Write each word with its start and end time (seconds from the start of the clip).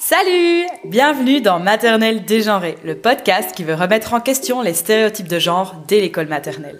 Salut 0.00 0.64
Bienvenue 0.84 1.40
dans 1.40 1.58
Maternelle 1.58 2.24
dégenrée, 2.24 2.78
le 2.84 2.94
podcast 2.94 3.52
qui 3.52 3.64
veut 3.64 3.74
remettre 3.74 4.14
en 4.14 4.20
question 4.20 4.62
les 4.62 4.72
stéréotypes 4.72 5.26
de 5.26 5.40
genre 5.40 5.74
dès 5.88 6.00
l'école 6.00 6.28
maternelle. 6.28 6.78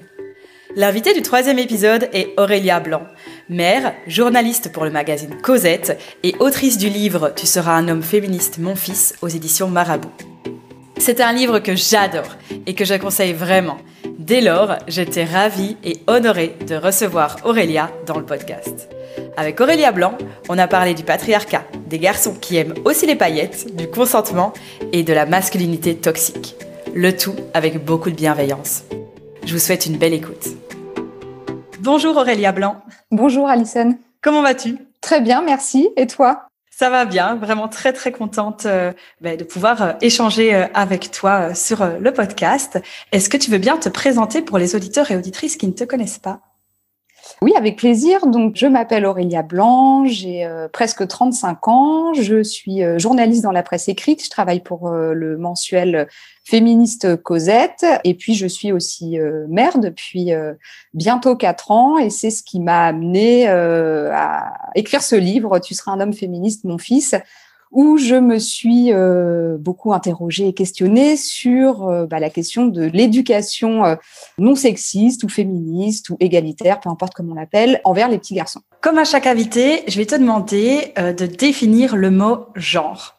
L'invité 0.77 1.13
du 1.15 1.21
troisième 1.21 1.59
épisode 1.59 2.09
est 2.13 2.33
Aurélia 2.37 2.79
Blanc, 2.79 3.03
mère, 3.49 3.93
journaliste 4.07 4.71
pour 4.71 4.85
le 4.85 4.93
magazine 4.93 5.37
Cosette 5.43 6.01
et 6.23 6.37
autrice 6.39 6.79
du 6.79 6.89
livre 6.89 7.33
Tu 7.35 7.47
seras 7.47 7.73
un 7.73 7.89
homme 7.89 8.05
féministe, 8.05 8.59
mon 8.59 8.77
fils, 8.77 9.17
aux 9.21 9.29
éditions 9.29 9.69
Marabout. 9.69 10.13
C'est 10.99 11.21
un 11.21 11.33
livre 11.33 11.59
que 11.59 11.75
j'adore 11.75 12.37
et 12.67 12.75
que 12.77 12.85
je 12.85 12.95
conseille 12.95 13.33
vraiment. 13.33 13.79
Dès 14.29 14.43
lors, 14.43 14.77
j'étais 14.87 15.25
ravie 15.25 15.79
et 15.83 16.01
honorée 16.07 16.55
de 16.67 16.75
recevoir 16.75 17.39
Aurélia 17.45 17.91
dans 18.05 18.19
le 18.19 18.27
podcast. 18.27 18.91
Avec 19.39 19.59
Aurélia 19.59 19.91
Blanc, 19.91 20.19
on 20.51 20.59
a 20.59 20.69
parlé 20.69 20.93
du 20.93 21.03
patriarcat, 21.03 21.65
des 21.87 21.99
garçons 21.99 22.35
qui 22.39 22.59
aiment 22.59 22.75
aussi 22.85 23.07
les 23.07 23.17
paillettes, 23.17 23.75
du 23.75 23.89
consentement 23.89 24.53
et 24.93 25.03
de 25.03 25.15
la 25.15 25.25
masculinité 25.25 25.97
toxique. 25.97 26.57
Le 26.95 27.17
tout 27.17 27.37
avec 27.55 27.83
beaucoup 27.83 28.11
de 28.11 28.17
bienveillance. 28.17 28.85
Je 29.47 29.55
vous 29.55 29.59
souhaite 29.59 29.87
une 29.87 29.97
belle 29.97 30.13
écoute. 30.13 30.49
Bonjour 31.81 32.19
Aurélia 32.19 32.53
Blanc. 32.53 32.83
Bonjour 33.11 33.49
Alison. 33.49 33.97
Comment 34.21 34.43
vas-tu? 34.43 34.77
Très 35.01 35.23
bien, 35.23 35.41
merci. 35.41 35.89
Et 35.97 36.07
toi? 36.07 36.48
Ça 36.79 36.91
va 36.91 37.07
bien, 37.07 37.35
vraiment 37.35 37.67
très 37.67 37.93
très 37.93 38.13
contente 38.13 38.65
euh, 38.67 38.93
ben, 39.21 39.37
de 39.37 39.43
pouvoir 39.43 39.83
euh, 39.83 39.93
échanger 40.01 40.55
euh, 40.55 40.67
avec 40.75 41.11
toi 41.11 41.53
sur 41.53 41.85
le 41.85 42.13
podcast. 42.13 42.79
Est-ce 43.11 43.29
que 43.29 43.37
tu 43.37 43.51
veux 43.51 43.59
bien 43.59 43.79
te 43.79 43.89
présenter 43.89 44.43
pour 44.43 44.59
les 44.59 44.77
auditeurs 44.77 45.11
et 45.11 45.17
auditrices 45.17 45.57
qui 45.57 45.67
ne 45.67 45.73
te 45.73 45.83
connaissent 45.83 46.21
pas? 46.21 46.48
Oui, 47.41 47.53
avec 47.57 47.77
plaisir. 47.77 48.27
Donc, 48.27 48.57
je 48.57 48.67
m'appelle 48.67 49.07
Aurélia 49.07 49.43
Blanc, 49.43 50.05
j'ai 50.07 50.45
euh, 50.45 50.67
presque 50.69 51.07
35 51.07 51.69
ans, 51.69 52.13
je 52.15 52.43
suis 52.43 52.83
euh, 52.83 52.99
journaliste 52.99 53.45
dans 53.45 53.53
la 53.53 53.63
presse 53.63 53.89
écrite, 53.89 54.25
je 54.25 54.31
travaille 54.31 54.59
pour 54.59 54.89
euh, 54.89 55.15
le 55.15 55.39
mensuel 55.39 56.09
féministe 56.45 57.15
Cosette, 57.23 57.87
et 58.03 58.15
puis 58.15 58.35
je 58.35 58.49
suis 58.49 58.73
aussi 58.73 59.19
mère 59.49 59.79
depuis 59.79 60.31
bientôt 60.95 61.37
4 61.37 61.71
ans, 61.71 61.99
et 61.99 62.09
c'est 62.09 62.31
ce 62.31 62.43
qui 62.43 62.59
m'a 62.59 62.87
amené 62.87 63.47
à 63.47 64.55
écrire 64.75 65.03
ce 65.03 65.15
livre, 65.15 65.59
Tu 65.59 65.75
seras 65.75 65.93
un 65.93 66.01
homme 66.01 66.15
féministe, 66.15 66.65
mon 66.65 66.79
fils, 66.79 67.15
où 67.71 67.99
je 67.99 68.15
me 68.15 68.39
suis 68.39 68.93
euh, 68.93 69.57
beaucoup 69.59 69.93
interrogée 69.93 70.49
et 70.49 70.53
questionnée 70.53 71.17
sur 71.17 71.87
euh, 71.87 72.07
bah, 72.07 72.19
la 72.19 72.31
question 72.31 72.67
de 72.67 72.83
l'éducation 72.83 73.85
euh, 73.85 73.97
non 74.39 74.55
sexiste 74.55 75.25
ou 75.25 75.29
féministe 75.29 76.11
ou 76.11 76.17
égalitaire, 76.21 76.81
peu 76.81 76.89
importe 76.89 77.15
comment 77.15 77.33
on 77.33 77.37
l'appelle, 77.37 77.81
envers 77.85 78.09
les 78.09 78.19
petits 78.19 78.35
garçons. 78.35 78.61
Comme 78.81 78.99
à 78.99 79.05
chaque 79.05 79.27
invité, 79.27 79.83
je 79.89 79.99
vais 79.99 80.07
te 80.07 80.15
demander 80.15 80.93
de 80.97 81.27
définir 81.27 81.97
le 81.97 82.11
mot 82.11 82.47
genre. 82.55 83.17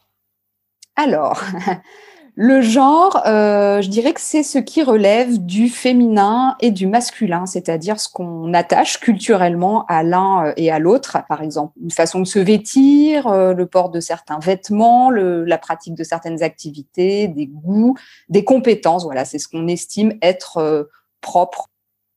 Alors, 0.96 1.42
Le 2.36 2.60
genre, 2.60 3.22
euh, 3.26 3.82
je 3.82 3.88
dirais 3.88 4.12
que 4.12 4.20
c'est 4.20 4.42
ce 4.42 4.58
qui 4.58 4.82
relève 4.82 5.44
du 5.44 5.68
féminin 5.68 6.56
et 6.60 6.70
du 6.70 6.86
masculin, 6.86 7.46
c'est-à-dire 7.46 7.98
ce 7.98 8.08
qu'on 8.08 8.54
attache 8.54 9.00
culturellement 9.00 9.84
à 9.86 10.02
l'un 10.02 10.46
euh, 10.46 10.52
et 10.56 10.70
à 10.70 10.78
l'autre. 10.78 11.18
Par 11.28 11.42
exemple, 11.42 11.72
une 11.82 11.90
façon 11.90 12.20
de 12.20 12.26
se 12.26 12.38
vêtir, 12.38 13.26
euh, 13.26 13.52
le 13.52 13.66
port 13.66 13.90
de 13.90 14.00
certains 14.00 14.38
vêtements, 14.38 15.10
la 15.10 15.58
pratique 15.58 15.94
de 15.94 16.04
certaines 16.04 16.42
activités, 16.42 17.28
des 17.28 17.46
goûts, 17.46 17.96
des 18.28 18.44
compétences. 18.44 19.04
Voilà, 19.04 19.24
c'est 19.24 19.38
ce 19.38 19.48
qu'on 19.48 19.66
estime 19.66 20.14
être 20.22 20.88
propre 21.20 21.68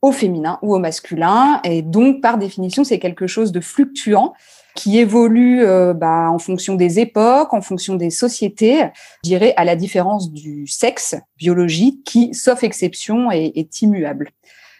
au 0.01 0.11
féminin 0.11 0.59
ou 0.61 0.75
au 0.75 0.79
masculin. 0.79 1.59
Et 1.63 1.81
donc, 1.81 2.21
par 2.21 2.37
définition, 2.37 2.83
c'est 2.83 2.99
quelque 2.99 3.27
chose 3.27 3.51
de 3.51 3.61
fluctuant 3.61 4.33
qui 4.75 4.97
évolue 4.97 5.63
euh, 5.63 5.93
bah, 5.93 6.29
en 6.29 6.39
fonction 6.39 6.75
des 6.75 6.99
époques, 6.99 7.53
en 7.53 7.61
fonction 7.61 7.95
des 7.95 8.09
sociétés, 8.09 8.85
je 9.23 9.29
dirais 9.29 9.53
à 9.57 9.65
la 9.65 9.75
différence 9.75 10.31
du 10.31 10.67
sexe 10.67 11.15
biologique 11.37 12.03
qui, 12.03 12.33
sauf 12.33 12.63
exception, 12.63 13.31
est, 13.31 13.51
est 13.55 13.81
immuable. 13.81 14.31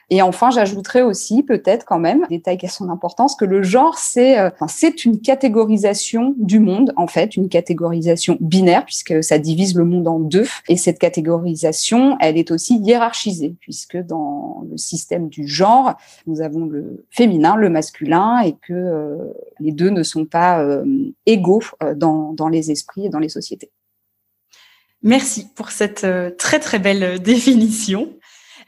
Et 0.10 0.22
enfin, 0.22 0.50
j'ajouterais 0.52 1.02
aussi 1.02 1.44
peut-être 1.44 1.86
quand 1.86 2.00
même, 2.00 2.26
détail 2.30 2.58
qui 2.58 2.66
a 2.66 2.70
son 2.70 2.90
importance, 2.90 3.36
que 3.36 3.46
le 3.46 3.64
genre, 3.64 3.98
c'est 3.98 4.38
euh, 4.38 4.50
c'est 4.68 5.06
une 5.06 5.20
catégorisation 5.20 6.36
du 6.38 6.60
monde, 6.60 6.94
en 6.98 7.08
fait, 7.08 7.36
une 7.36 7.50
catégorisation 7.50 8.38
binaire, 8.40 8.86
puisque 8.86 9.24
ça 9.24 9.38
divise 9.38 9.76
le 9.76 9.86
monde 9.86 10.08
en 10.08 10.20
deux. 10.20 10.48
Et 10.68 10.78
cette 10.78 11.00
catégorisation, 11.00 12.18
elle 12.20 12.38
est 12.38 12.52
aussi 12.52 12.78
hiérarchisée, 12.78 13.56
puisque 13.60 13.98
dans 13.98 14.66
le 14.70 14.78
système 14.78 15.30
du 15.30 15.48
genre, 15.48 15.96
nous 16.28 16.42
avons 16.42 16.66
le 16.66 17.06
féminin, 17.10 17.56
le 17.56 17.70
masculin, 17.70 18.42
et 18.42 18.54
que 18.54 18.74
euh, 18.74 19.18
les 19.60 19.72
deux 19.72 19.90
ne 19.90 20.04
sont 20.04 20.26
pas 20.26 20.62
euh, 20.62 20.86
égaux 21.26 21.64
dans, 21.96 22.34
dans 22.34 22.50
les 22.50 22.72
esprits 22.72 23.06
et 23.06 23.10
dans 23.10 23.20
les 23.20 23.30
sociétés. 23.30 23.72
Merci 25.02 25.48
pour 25.56 25.72
cette 25.72 26.08
très 26.38 26.60
très 26.60 26.80
belle 26.80 27.22
définition. 27.22 28.10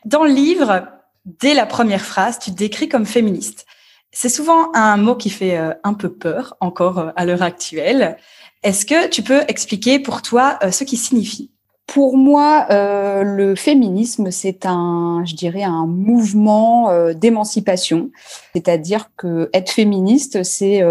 Dans 0.06 0.24
le 0.24 0.32
livre, 0.32 0.95
dès 1.26 1.54
la 1.54 1.66
première 1.66 2.06
phrase, 2.06 2.40
tu 2.40 2.52
te 2.52 2.56
décris 2.56 2.88
comme 2.88 3.06
féministe. 3.06 3.66
C'est 4.12 4.30
souvent 4.30 4.74
un 4.74 4.98
mot 4.98 5.16
qui 5.16 5.30
fait 5.30 5.58
euh, 5.58 5.74
un 5.84 5.94
peu 5.94 6.10
peur 6.10 6.56
encore 6.62 7.00
euh, 7.00 7.12
à 7.16 7.26
l'heure 7.26 7.42
actuelle. 7.42 8.18
Est-ce 8.64 8.86
que 8.86 9.08
tu 9.10 9.22
peux 9.24 9.42
expliquer 9.48 10.00
pour 10.00 10.22
toi 10.22 10.58
euh, 10.64 10.72
ce 10.72 10.84
qui 10.86 10.98
signifie? 10.98 11.52
Pour 11.88 12.18
moi, 12.18 12.68
le 12.70 13.54
féminisme, 13.56 14.32
c'est 14.32 14.66
un, 14.66 15.24
je 15.26 15.36
dirais, 15.36 15.64
un 15.64 15.86
mouvement 15.86 16.90
d'émancipation. 17.14 18.10
C'est-à-dire 18.54 19.12
que 19.16 19.50
être 19.54 19.70
féministe, 19.72 20.44
c'est 20.44 20.82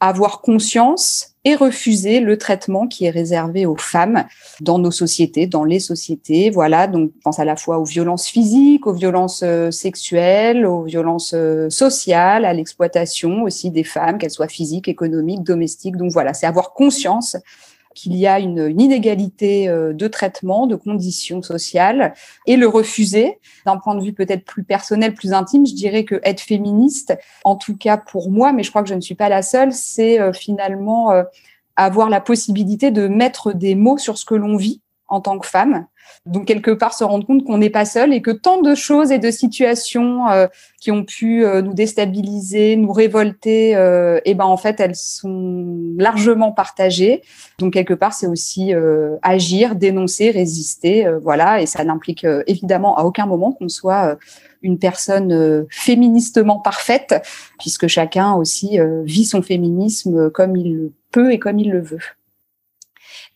avoir 0.00 0.40
conscience 0.40 1.34
et 1.44 1.54
refuser 1.54 2.20
le 2.20 2.38
traitement 2.38 2.86
qui 2.86 3.04
est 3.04 3.10
réservé 3.10 3.66
aux 3.66 3.76
femmes 3.76 4.24
dans 4.60 4.78
nos 4.78 4.90
sociétés, 4.90 5.46
dans 5.46 5.64
les 5.64 5.78
sociétés. 5.78 6.50
Voilà, 6.50 6.86
donc 6.86 7.10
je 7.14 7.20
pense 7.22 7.38
à 7.38 7.44
la 7.44 7.56
fois 7.56 7.78
aux 7.78 7.84
violences 7.84 8.26
physiques, 8.26 8.86
aux 8.86 8.94
violences 8.94 9.42
euh, 9.44 9.70
sexuelles, 9.70 10.64
aux 10.64 10.84
violences 10.84 11.32
euh, 11.34 11.68
sociales, 11.68 12.46
à 12.46 12.54
l'exploitation 12.54 13.42
aussi 13.42 13.70
des 13.70 13.84
femmes, 13.84 14.16
qu'elles 14.16 14.30
soient 14.30 14.48
physiques, 14.48 14.88
économiques, 14.88 15.42
domestiques. 15.42 15.96
Donc 15.96 16.12
voilà, 16.12 16.32
c'est 16.32 16.46
avoir 16.46 16.72
conscience 16.72 17.36
qu'il 17.94 18.14
y 18.16 18.26
a 18.26 18.38
une, 18.38 18.74
inégalité 18.78 19.68
euh, 19.68 19.92
de 19.92 20.08
traitement, 20.08 20.66
de 20.66 20.76
conditions 20.76 21.42
sociales, 21.42 22.14
et 22.46 22.56
le 22.56 22.66
refuser. 22.66 23.38
D'un 23.66 23.78
point 23.78 23.94
de 23.94 24.02
vue 24.02 24.12
peut-être 24.12 24.44
plus 24.44 24.64
personnel, 24.64 25.14
plus 25.14 25.32
intime, 25.32 25.66
je 25.66 25.74
dirais 25.74 26.04
que 26.04 26.20
être 26.24 26.40
féministe, 26.40 27.16
en 27.44 27.56
tout 27.56 27.76
cas 27.76 27.96
pour 27.96 28.30
moi, 28.30 28.52
mais 28.52 28.62
je 28.62 28.70
crois 28.70 28.82
que 28.82 28.88
je 28.88 28.94
ne 28.94 29.00
suis 29.00 29.14
pas 29.14 29.28
la 29.28 29.42
seule, 29.42 29.72
c'est 29.72 30.20
euh, 30.20 30.32
finalement 30.32 31.12
euh, 31.12 31.22
avoir 31.76 32.10
la 32.10 32.20
possibilité 32.20 32.90
de 32.90 33.08
mettre 33.08 33.52
des 33.52 33.74
mots 33.74 33.98
sur 33.98 34.18
ce 34.18 34.24
que 34.24 34.34
l'on 34.34 34.56
vit 34.56 34.82
en 35.08 35.20
tant 35.20 35.38
que 35.38 35.46
femme. 35.46 35.86
Donc 36.26 36.46
quelque 36.46 36.70
part 36.70 36.94
se 36.94 37.04
rendre 37.04 37.26
compte 37.26 37.44
qu'on 37.44 37.58
n'est 37.58 37.70
pas 37.70 37.84
seul 37.84 38.12
et 38.12 38.22
que 38.22 38.30
tant 38.30 38.60
de 38.60 38.74
choses 38.74 39.10
et 39.10 39.18
de 39.18 39.30
situations 39.30 40.28
euh, 40.28 40.46
qui 40.80 40.90
ont 40.90 41.04
pu 41.04 41.44
euh, 41.44 41.62
nous 41.62 41.74
déstabiliser, 41.74 42.76
nous 42.76 42.92
révolter, 42.92 43.76
euh, 43.76 44.20
eh 44.24 44.34
ben 44.34 44.44
en 44.44 44.56
fait 44.56 44.80
elles 44.80 44.96
sont 44.96 45.94
largement 45.98 46.52
partagées. 46.52 47.22
Donc 47.58 47.74
quelque 47.74 47.94
part 47.94 48.14
c'est 48.14 48.26
aussi 48.26 48.72
agir, 49.22 49.74
dénoncer, 49.74 50.30
résister, 50.30 51.06
voilà. 51.22 51.60
Et 51.60 51.66
ça 51.66 51.84
n'implique 51.84 52.26
évidemment 52.46 52.96
à 52.96 53.04
aucun 53.04 53.26
moment 53.26 53.52
qu'on 53.52 53.68
soit 53.68 54.16
une 54.62 54.78
personne 54.78 55.66
féministement 55.70 56.58
parfaite, 56.58 57.22
puisque 57.58 57.86
chacun 57.86 58.34
aussi 58.34 58.78
vit 59.04 59.24
son 59.24 59.42
féminisme 59.42 60.30
comme 60.30 60.56
il 60.56 60.76
le 60.76 60.92
peut 61.10 61.32
et 61.32 61.38
comme 61.38 61.58
il 61.58 61.70
le 61.70 61.80
veut. 61.80 62.00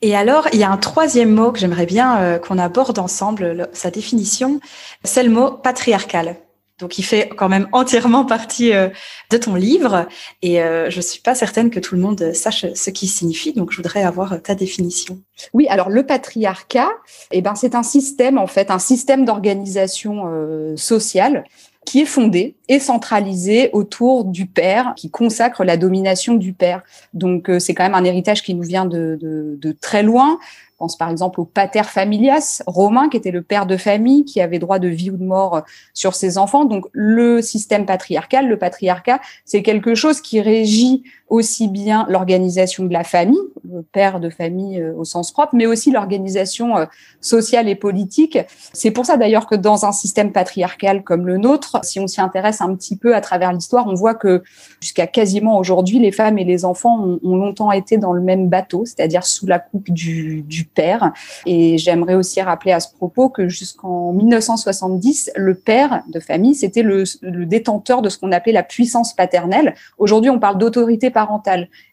Et 0.00 0.14
alors, 0.14 0.46
il 0.52 0.60
y 0.60 0.64
a 0.64 0.70
un 0.70 0.76
troisième 0.76 1.34
mot 1.34 1.50
que 1.50 1.58
j'aimerais 1.58 1.86
bien 1.86 2.20
euh, 2.20 2.38
qu'on 2.38 2.58
aborde 2.58 2.98
ensemble, 2.98 3.68
sa 3.72 3.90
définition, 3.90 4.60
c'est 5.02 5.24
le 5.24 5.30
mot 5.30 5.50
patriarcal. 5.50 6.36
Donc, 6.78 6.98
il 6.98 7.02
fait 7.02 7.28
quand 7.36 7.48
même 7.48 7.66
entièrement 7.72 8.24
partie 8.24 8.72
euh, 8.72 8.88
de 9.30 9.36
ton 9.36 9.56
livre, 9.56 10.06
et 10.42 10.62
euh, 10.62 10.88
je 10.88 11.00
suis 11.00 11.20
pas 11.20 11.34
certaine 11.34 11.70
que 11.70 11.80
tout 11.80 11.96
le 11.96 12.00
monde 12.00 12.32
sache 12.32 12.66
ce 12.72 12.90
qu'il 12.90 13.08
signifie. 13.08 13.52
Donc, 13.52 13.72
je 13.72 13.76
voudrais 13.78 14.04
avoir 14.04 14.40
ta 14.40 14.54
définition. 14.54 15.18
Oui, 15.52 15.66
alors 15.68 15.90
le 15.90 16.06
patriarcat, 16.06 16.90
eh 17.32 17.42
ben, 17.42 17.56
c'est 17.56 17.74
un 17.74 17.82
système 17.82 18.38
en 18.38 18.46
fait, 18.46 18.70
un 18.70 18.78
système 18.78 19.24
d'organisation 19.24 20.76
sociale 20.76 21.44
qui 21.88 22.00
est 22.02 22.04
fondée 22.04 22.54
et 22.68 22.80
centralisée 22.80 23.70
autour 23.72 24.26
du 24.26 24.44
père, 24.44 24.92
qui 24.94 25.08
consacre 25.08 25.64
la 25.64 25.78
domination 25.78 26.34
du 26.34 26.52
père. 26.52 26.82
Donc 27.14 27.48
euh, 27.48 27.58
c'est 27.58 27.72
quand 27.72 27.82
même 27.82 27.94
un 27.94 28.04
héritage 28.04 28.42
qui 28.42 28.54
nous 28.54 28.62
vient 28.62 28.84
de, 28.84 29.16
de, 29.18 29.58
de 29.58 29.72
très 29.72 30.02
loin. 30.02 30.38
Je 30.42 30.76
pense 30.76 30.98
par 30.98 31.08
exemple 31.08 31.40
au 31.40 31.46
pater 31.46 31.84
familias 31.84 32.62
romain, 32.66 33.08
qui 33.08 33.16
était 33.16 33.30
le 33.30 33.40
père 33.40 33.64
de 33.64 33.78
famille, 33.78 34.26
qui 34.26 34.42
avait 34.42 34.58
droit 34.58 34.78
de 34.78 34.88
vie 34.88 35.10
ou 35.10 35.16
de 35.16 35.24
mort 35.24 35.62
sur 35.94 36.14
ses 36.14 36.36
enfants. 36.36 36.66
Donc 36.66 36.84
le 36.92 37.40
système 37.40 37.86
patriarcal, 37.86 38.46
le 38.46 38.58
patriarcat, 38.58 39.20
c'est 39.46 39.62
quelque 39.62 39.94
chose 39.94 40.20
qui 40.20 40.42
régit 40.42 41.04
aussi 41.30 41.68
bien 41.68 42.06
l'organisation 42.08 42.84
de 42.84 42.92
la 42.92 43.04
famille, 43.04 43.38
le 43.70 43.82
père 43.82 44.20
de 44.20 44.30
famille 44.30 44.82
au 44.96 45.04
sens 45.04 45.32
propre, 45.32 45.54
mais 45.54 45.66
aussi 45.66 45.90
l'organisation 45.90 46.74
sociale 47.20 47.68
et 47.68 47.74
politique. 47.74 48.38
C'est 48.72 48.90
pour 48.90 49.06
ça 49.06 49.16
d'ailleurs 49.16 49.46
que 49.46 49.54
dans 49.54 49.84
un 49.84 49.92
système 49.92 50.32
patriarcal 50.32 51.02
comme 51.04 51.26
le 51.26 51.36
nôtre, 51.36 51.78
si 51.82 52.00
on 52.00 52.06
s'y 52.06 52.20
intéresse 52.20 52.60
un 52.60 52.74
petit 52.74 52.96
peu 52.96 53.14
à 53.14 53.20
travers 53.20 53.52
l'histoire, 53.52 53.86
on 53.86 53.94
voit 53.94 54.14
que 54.14 54.42
jusqu'à 54.80 55.06
quasiment 55.06 55.58
aujourd'hui, 55.58 55.98
les 55.98 56.12
femmes 56.12 56.38
et 56.38 56.44
les 56.44 56.64
enfants 56.64 57.18
ont, 57.22 57.36
longtemps 57.36 57.70
été 57.72 57.98
dans 57.98 58.12
le 58.12 58.20
même 58.20 58.48
bateau, 58.48 58.84
c'est-à-dire 58.84 59.24
sous 59.24 59.46
la 59.46 59.58
coupe 59.58 59.90
du, 59.90 60.42
du 60.42 60.64
père. 60.64 61.12
Et 61.46 61.78
j'aimerais 61.78 62.14
aussi 62.14 62.40
rappeler 62.40 62.72
à 62.72 62.80
ce 62.80 62.92
propos 62.92 63.28
que 63.28 63.48
jusqu'en 63.48 64.12
1970, 64.12 65.32
le 65.36 65.54
père 65.54 66.02
de 66.08 66.20
famille, 66.20 66.54
c'était 66.54 66.82
le, 66.82 67.04
le 67.22 67.46
détenteur 67.46 68.02
de 68.02 68.08
ce 68.08 68.18
qu'on 68.18 68.32
appelait 68.32 68.52
la 68.52 68.62
puissance 68.62 69.14
paternelle. 69.14 69.74
Aujourd'hui, 69.98 70.30
on 70.30 70.38
parle 70.38 70.58
d'autorité 70.58 71.10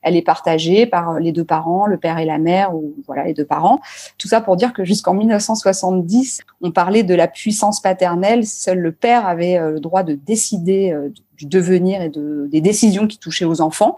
Elle 0.01 0.15
est 0.15 0.21
partagée 0.21 0.85
par 0.85 1.19
les 1.19 1.31
deux 1.31 1.43
parents, 1.43 1.85
le 1.85 1.97
père 1.97 2.19
et 2.19 2.25
la 2.25 2.37
mère, 2.37 2.75
ou 2.75 2.95
voilà 3.05 3.23
les 3.25 3.33
deux 3.33 3.45
parents. 3.45 3.79
Tout 4.17 4.27
ça 4.27 4.41
pour 4.41 4.55
dire 4.55 4.73
que 4.73 4.83
jusqu'en 4.83 5.13
1970, 5.13 6.41
on 6.61 6.71
parlait 6.71 7.03
de 7.03 7.15
la 7.15 7.27
puissance 7.27 7.81
paternelle. 7.81 8.45
Seul 8.45 8.79
le 8.79 8.91
père 8.91 9.27
avait 9.27 9.57
euh, 9.57 9.71
le 9.71 9.79
droit 9.79 10.03
de 10.03 10.13
décider 10.13 10.91
euh, 10.91 11.09
du 11.37 11.45
devenir 11.45 12.01
et 12.01 12.09
de, 12.09 12.47
des 12.49 12.61
décisions 12.61 13.07
qui 13.07 13.17
touchaient 13.17 13.45
aux 13.45 13.61
enfants. 13.61 13.97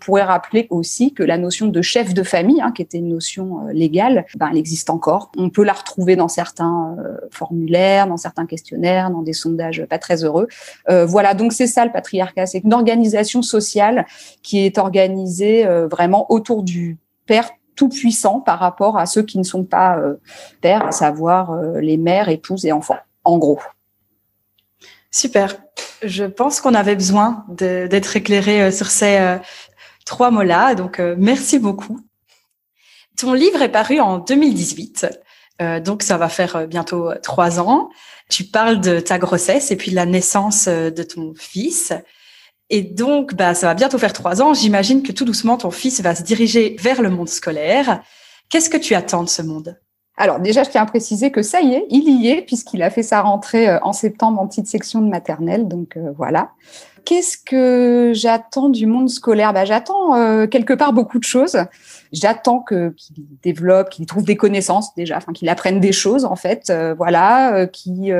On 0.00 0.04
pourrait 0.04 0.22
rappeler 0.22 0.68
aussi 0.70 1.12
que 1.12 1.22
la 1.22 1.38
notion 1.38 1.66
de 1.66 1.82
chef 1.82 2.14
de 2.14 2.22
famille, 2.22 2.60
hein, 2.60 2.72
qui 2.72 2.82
était 2.82 2.98
une 2.98 3.08
notion 3.08 3.66
euh, 3.66 3.72
légale, 3.72 4.26
ben, 4.36 4.48
elle 4.50 4.56
existe 4.56 4.90
encore. 4.90 5.32
On 5.36 5.50
peut 5.50 5.64
la 5.64 5.72
retrouver 5.72 6.14
dans 6.14 6.28
certains 6.28 6.96
euh, 6.98 7.16
formulaires, 7.30 8.06
dans 8.06 8.16
certains 8.16 8.46
questionnaires, 8.46 9.10
dans 9.10 9.22
des 9.22 9.32
sondages 9.32 9.84
pas 9.86 9.98
très 9.98 10.22
heureux. 10.24 10.46
Euh, 10.88 11.04
voilà, 11.04 11.34
donc 11.34 11.52
c'est 11.52 11.66
ça 11.66 11.84
le 11.84 11.90
patriarcat, 11.90 12.46
c'est 12.46 12.60
une 12.60 12.74
organisation 12.74 13.42
sociale 13.42 14.06
qui 14.42 14.60
est 14.60 14.78
organisée 14.78 15.66
vraiment 15.90 16.30
autour 16.30 16.62
du 16.62 16.98
père 17.26 17.50
tout 17.74 17.88
puissant 17.88 18.40
par 18.40 18.58
rapport 18.58 18.98
à 18.98 19.06
ceux 19.06 19.22
qui 19.22 19.38
ne 19.38 19.42
sont 19.42 19.64
pas 19.64 20.00
pères, 20.60 20.86
à 20.86 20.92
savoir 20.92 21.60
les 21.80 21.96
mères, 21.96 22.28
épouses 22.28 22.64
et 22.66 22.72
enfants, 22.72 22.98
en 23.24 23.38
gros. 23.38 23.60
Super. 25.10 25.56
Je 26.02 26.24
pense 26.24 26.60
qu'on 26.60 26.74
avait 26.74 26.94
besoin 26.94 27.44
d'être 27.48 28.16
éclairé 28.16 28.62
euh, 28.62 28.70
sur 28.70 28.86
ces 28.86 29.18
euh, 29.18 29.38
trois 30.04 30.30
mots-là. 30.30 30.74
Donc, 30.74 31.00
euh, 31.00 31.14
merci 31.18 31.58
beaucoup. 31.58 32.00
Ton 33.16 33.32
livre 33.32 33.62
est 33.62 33.72
paru 33.72 34.00
en 34.00 34.18
2018. 34.18 35.06
donc, 35.80 36.04
ça 36.04 36.16
va 36.18 36.28
faire 36.28 36.68
bientôt 36.68 37.10
trois 37.20 37.58
ans. 37.58 37.90
Tu 38.30 38.44
parles 38.44 38.80
de 38.80 39.00
ta 39.00 39.18
grossesse 39.18 39.72
et 39.72 39.76
puis 39.76 39.90
de 39.90 39.96
la 39.96 40.06
naissance 40.06 40.68
de 40.68 41.02
ton 41.02 41.34
fils. 41.36 41.92
Et 42.70 42.82
donc, 42.82 43.34
bah, 43.34 43.54
ça 43.54 43.66
va 43.66 43.74
bientôt 43.74 43.98
faire 43.98 44.12
trois 44.12 44.40
ans. 44.40 44.54
J'imagine 44.54 45.02
que 45.02 45.10
tout 45.10 45.24
doucement, 45.24 45.56
ton 45.56 45.72
fils 45.72 46.00
va 46.00 46.14
se 46.14 46.22
diriger 46.22 46.76
vers 46.78 47.02
le 47.02 47.10
monde 47.10 47.28
scolaire. 47.28 48.04
Qu'est-ce 48.50 48.70
que 48.70 48.76
tu 48.76 48.94
attends 48.94 49.24
de 49.24 49.28
ce 49.28 49.42
monde? 49.42 49.76
Alors 50.18 50.40
déjà, 50.40 50.64
je 50.64 50.70
tiens 50.70 50.82
à 50.82 50.86
préciser 50.86 51.30
que 51.30 51.42
ça 51.42 51.60
y 51.60 51.74
est, 51.74 51.86
il 51.90 52.08
y 52.20 52.28
est 52.28 52.42
puisqu'il 52.42 52.82
a 52.82 52.90
fait 52.90 53.04
sa 53.04 53.22
rentrée 53.22 53.68
euh, 53.68 53.78
en 53.82 53.92
septembre 53.92 54.40
en 54.40 54.48
petite 54.48 54.66
section 54.66 55.00
de 55.00 55.08
maternelle. 55.08 55.68
Donc 55.68 55.96
euh, 55.96 56.10
voilà. 56.16 56.50
Qu'est-ce 57.04 57.38
que 57.38 58.12
j'attends 58.14 58.68
du 58.68 58.86
monde 58.86 59.08
scolaire? 59.08 59.52
Bah, 59.52 59.64
J'attends 59.64 60.16
euh, 60.16 60.46
quelque 60.46 60.74
part 60.74 60.92
beaucoup 60.92 61.18
de 61.18 61.24
choses. 61.24 61.56
J'attends 62.12 62.60
que 62.60 62.90
qu'il 62.90 63.26
développe, 63.42 63.90
qu'il 63.90 64.06
trouve 64.06 64.24
des 64.24 64.36
connaissances 64.36 64.94
déjà, 64.94 65.16
enfin 65.16 65.32
qu'il 65.32 65.48
apprenne 65.48 65.80
des 65.80 65.92
choses 65.92 66.24
en 66.24 66.36
fait, 66.36 66.72
voilà, 66.96 67.66
qu'il 67.66 68.14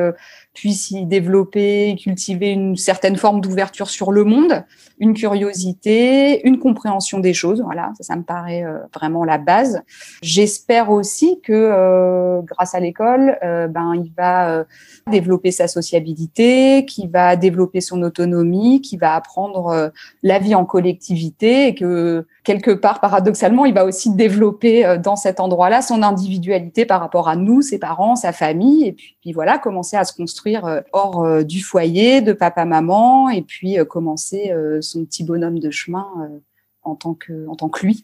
puisse 0.58 0.90
y 0.90 1.06
développer, 1.06 1.96
cultiver 2.02 2.50
une 2.50 2.76
certaine 2.76 3.16
forme 3.16 3.40
d'ouverture 3.40 3.88
sur 3.88 4.10
le 4.10 4.24
monde, 4.24 4.64
une 4.98 5.14
curiosité, 5.14 6.44
une 6.46 6.58
compréhension 6.58 7.20
des 7.20 7.32
choses. 7.32 7.62
Voilà, 7.62 7.92
ça, 7.96 8.02
ça 8.02 8.16
me 8.16 8.24
paraît 8.24 8.64
euh, 8.64 8.78
vraiment 8.92 9.24
la 9.24 9.38
base. 9.38 9.82
J'espère 10.20 10.90
aussi 10.90 11.40
que 11.42 11.52
euh, 11.52 12.40
grâce 12.42 12.74
à 12.74 12.80
l'école, 12.80 13.38
euh, 13.44 13.68
ben 13.68 13.94
il 13.94 14.12
va 14.16 14.64
développer 15.08 15.52
sa 15.52 15.68
sociabilité, 15.68 16.84
qu'il 16.86 17.08
va 17.08 17.36
développer 17.36 17.80
son 17.80 18.02
autonomie, 18.02 18.80
qu'il 18.80 18.98
va 18.98 19.14
apprendre 19.14 19.92
la 20.22 20.38
vie 20.40 20.54
en 20.56 20.64
collectivité 20.64 21.68
et 21.68 21.74
que 21.74 22.26
quelque 22.42 22.70
part, 22.70 23.00
paradoxalement, 23.00 23.64
aussi 23.84 24.10
développer 24.10 24.98
dans 25.02 25.16
cet 25.16 25.40
endroit-là 25.40 25.82
son 25.82 26.02
individualité 26.02 26.86
par 26.86 27.00
rapport 27.00 27.28
à 27.28 27.36
nous, 27.36 27.62
ses 27.62 27.78
parents, 27.78 28.16
sa 28.16 28.32
famille, 28.32 28.86
et 28.86 28.92
puis, 28.92 29.32
voilà, 29.32 29.58
commencer 29.58 29.96
à 29.96 30.04
se 30.04 30.12
construire 30.12 30.82
hors 30.92 31.44
du 31.44 31.62
foyer, 31.62 32.20
de 32.20 32.32
papa-maman, 32.32 33.28
et 33.28 33.42
puis 33.42 33.76
commencer 33.88 34.52
son 34.80 35.04
petit 35.04 35.24
bonhomme 35.24 35.58
de 35.58 35.70
chemin 35.70 36.06
euh, 36.20 36.38
en, 36.82 36.94
tant 36.94 37.14
que, 37.14 37.46
en 37.48 37.56
tant 37.56 37.68
que 37.68 37.84
lui. 37.84 38.02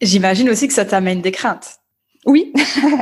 J'imagine 0.00 0.50
aussi 0.50 0.68
que 0.68 0.74
ça 0.74 0.84
t'amène 0.84 1.22
des 1.22 1.32
craintes. 1.32 1.80
Oui, 2.26 2.52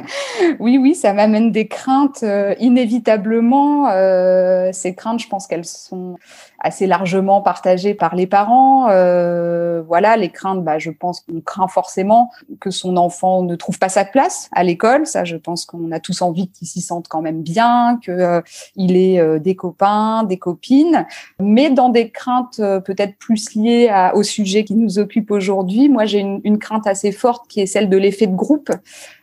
oui, 0.61 0.77
oui, 0.77 0.95
ça 0.95 1.15
m'amène 1.15 1.51
des 1.51 1.67
craintes 1.67 2.23
euh, 2.23 2.55
inévitablement. 2.61 3.89
Euh, 3.89 4.69
ces 4.71 4.95
craintes, 4.95 5.19
je 5.19 5.29
pense 5.29 5.47
qu'elles 5.47 5.65
sont 5.65 6.19
assez 6.59 6.87
largement 6.87 7.41
partagées 7.41 7.95
par 7.95 8.17
les 8.17 8.27
parents. 8.27 8.91
Euh, 8.91 9.83
voilà, 9.87 10.19
les 10.19 10.29
craintes, 10.29 10.63
bah, 10.63 10.79
je 10.79 10.91
pense 10.91 11.21
qu'on 11.21 11.41
craint 11.41 11.69
forcément 11.69 12.31
que 12.61 12.71
son 12.71 12.99
enfant 12.99 13.43
ne 13.43 13.57
trouve 13.57 13.79
pas 13.79 13.89
sa 13.89 14.05
place 14.05 14.51
à 14.53 14.63
l'école. 14.63 15.07
Ça, 15.07 15.25
je 15.25 15.37
pense 15.37 15.65
qu'on 15.65 15.91
a 15.91 16.01
tous 16.01 16.21
envie 16.21 16.49
qu'il 16.49 16.69
s'y 16.69 16.83
sente 16.83 17.09
quand 17.09 17.23
même 17.23 17.41
bien, 17.43 17.99
que 18.05 18.43
il 18.77 18.95
ait 18.95 19.41
des 19.41 19.57
copains, 19.57 20.25
des 20.25 20.39
copines. 20.39 21.07
Mais 21.41 21.71
dans 21.71 21.89
des 21.89 22.11
craintes 22.11 22.61
peut-être 22.85 23.17
plus 23.17 23.55
liées 23.55 23.89
à, 23.91 24.15
au 24.15 24.23
sujet 24.23 24.65
qui 24.65 24.75
nous 24.75 24.99
occupe 24.99 25.31
aujourd'hui, 25.31 25.89
moi, 25.89 26.05
j'ai 26.05 26.19
une, 26.19 26.43
une 26.45 26.59
crainte 26.59 26.87
assez 26.87 27.11
forte 27.11 27.49
qui 27.49 27.61
est 27.61 27.67
celle 27.67 27.89
de 27.89 27.97
l'effet 27.97 28.27
de 28.27 28.37
groupe. 28.37 28.71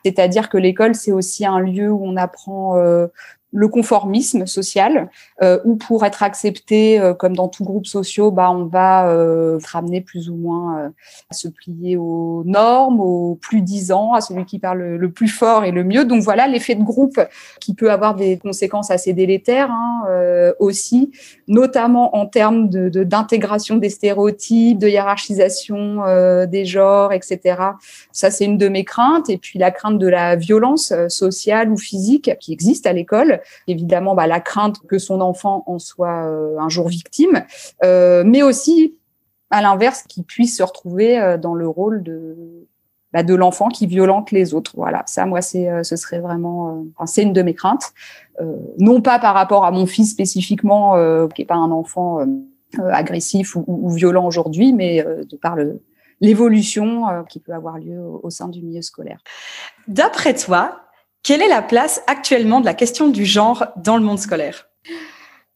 C'est-à-dire 0.06 0.50
que 0.50 0.58
l'école, 0.58 0.96
c'est 0.96 1.12
aussi 1.12 1.46
un 1.46 1.60
lieu 1.60 1.92
où 1.92 2.02
on 2.04 2.18
apprend 2.18 2.78
euh, 2.78 3.08
le 3.52 3.68
conformisme 3.68 4.46
social, 4.46 5.10
euh, 5.42 5.60
ou 5.66 5.76
pour 5.76 6.06
être 6.06 6.24
accepté, 6.24 7.00
euh, 7.00 7.14
comme 7.14 7.36
dans 7.36 7.50
tout 7.50 7.64
groupe 7.64 7.86
social, 7.86 8.32
bah, 8.32 8.50
on 8.52 8.66
va 8.66 9.10
euh, 9.10 9.60
ramener 9.72 10.02
plus 10.02 10.30
ou 10.30 10.36
moins 10.36 10.80
euh, 10.80 10.90
à 11.30 11.34
se 11.34 11.48
plier 11.50 11.98
aux 11.98 12.44
normes, 12.46 13.02
aux 13.02 13.36
plus 13.36 13.62
disants, 13.62 14.14
à 14.14 14.22
celui 14.22 14.46
qui 14.46 14.60
parle 14.60 14.82
le, 14.82 15.12
plus 15.12 15.28
fort 15.28 15.66
et 15.66 15.72
le 15.72 15.84
mieux. 15.84 16.06
Donc 16.06 16.22
voilà 16.22 16.48
l'effet 16.48 16.76
de 16.76 16.84
groupe 16.84 17.20
qui 17.60 17.74
peut 17.74 17.92
avoir 17.92 18.16
des 18.16 18.38
conséquences 18.38 18.90
assez 18.90 19.14
délétères 19.14 19.70
hein, 19.70 20.04
euh, 20.10 20.54
aussi, 20.60 21.12
notamment 21.48 22.16
en 22.16 22.26
termes 22.26 22.70
de 22.70 23.02
d'intégration 23.04 23.78
des 23.78 23.90
stéréotypes, 23.90 24.78
de 24.78 24.88
hiérarchisation 24.88 26.02
des 26.46 26.66
genres, 26.66 27.14
etc. 27.14 27.56
Ça, 28.12 28.30
c'est 28.30 28.46
une 28.46 28.58
de 28.58 28.68
mes 28.68 28.84
craintes. 28.84 29.30
Et 29.30 29.38
puis 29.38 29.58
la 29.60 29.72
crainte 29.72 29.98
de 29.98 30.08
la 30.08 30.36
violence 30.36 30.94
sociale 31.08 31.72
ou 31.72 31.78
physique 31.78 32.32
qui 32.40 32.54
existe 32.54 32.86
à 32.86 32.94
l'école 32.94 33.41
évidemment 33.68 34.16
bah, 34.16 34.28
la 34.28 34.40
crainte 34.40 34.80
que 34.88 34.98
son 34.98 35.22
enfant 35.22 35.64
en 35.68 35.80
soit 35.80 36.26
euh, 36.26 36.58
un 36.60 36.70
jour 36.70 36.88
victime, 36.88 37.44
euh, 37.84 38.24
mais 38.26 38.44
aussi 38.44 38.96
à 39.50 39.62
l'inverse 39.62 40.04
qu'il 40.04 40.24
puisse 40.24 40.58
se 40.58 40.64
retrouver 40.64 41.20
euh, 41.20 41.38
dans 41.38 41.54
le 41.54 41.68
rôle 41.68 42.04
de 42.04 42.36
bah, 43.14 43.24
de 43.24 43.36
l'enfant 43.36 43.68
qui 43.68 43.88
violente 43.88 44.32
les 44.32 44.54
autres. 44.54 44.72
Voilà, 44.78 45.04
ça, 45.06 45.26
moi, 45.26 45.42
c'est, 45.42 45.84
ce 45.84 45.98
serait 45.98 46.20
vraiment, 46.20 46.86
c'est 47.06 47.24
une 47.24 47.34
de 47.34 47.42
mes 47.42 47.54
craintes. 47.54 47.92
non 48.78 49.02
pas 49.02 49.20
par 49.20 49.34
rapport 49.34 49.66
à 49.66 49.72
mon 49.72 49.86
fils 49.86 50.12
spécifiquement, 50.12 50.96
qui 51.36 51.42
est 51.42 51.46
pas 51.46 51.56
un 51.56 51.72
enfant 51.72 52.26
agressif 52.80 53.58
ou, 53.58 53.90
violent 53.90 54.26
aujourd'hui, 54.26 54.72
mais 54.72 55.04
de 55.30 55.36
par 55.36 55.58
l'évolution 56.22 57.26
qui 57.28 57.42
peut 57.42 57.52
avoir 57.52 57.80
lieu 57.80 58.00
au 58.00 58.30
sein 58.30 58.48
du 58.48 58.62
milieu 58.62 58.82
scolaire. 58.82 59.20
D'après 59.90 60.34
toi, 60.34 60.80
quelle 61.24 61.42
est 61.42 61.48
la 61.48 61.62
place 61.62 62.02
actuellement 62.08 62.60
de 62.62 62.66
la 62.66 62.74
question 62.74 63.10
du 63.10 63.26
genre 63.26 63.68
dans 63.78 63.98
le 63.98 64.04
monde 64.04 64.20
scolaire? 64.20 64.68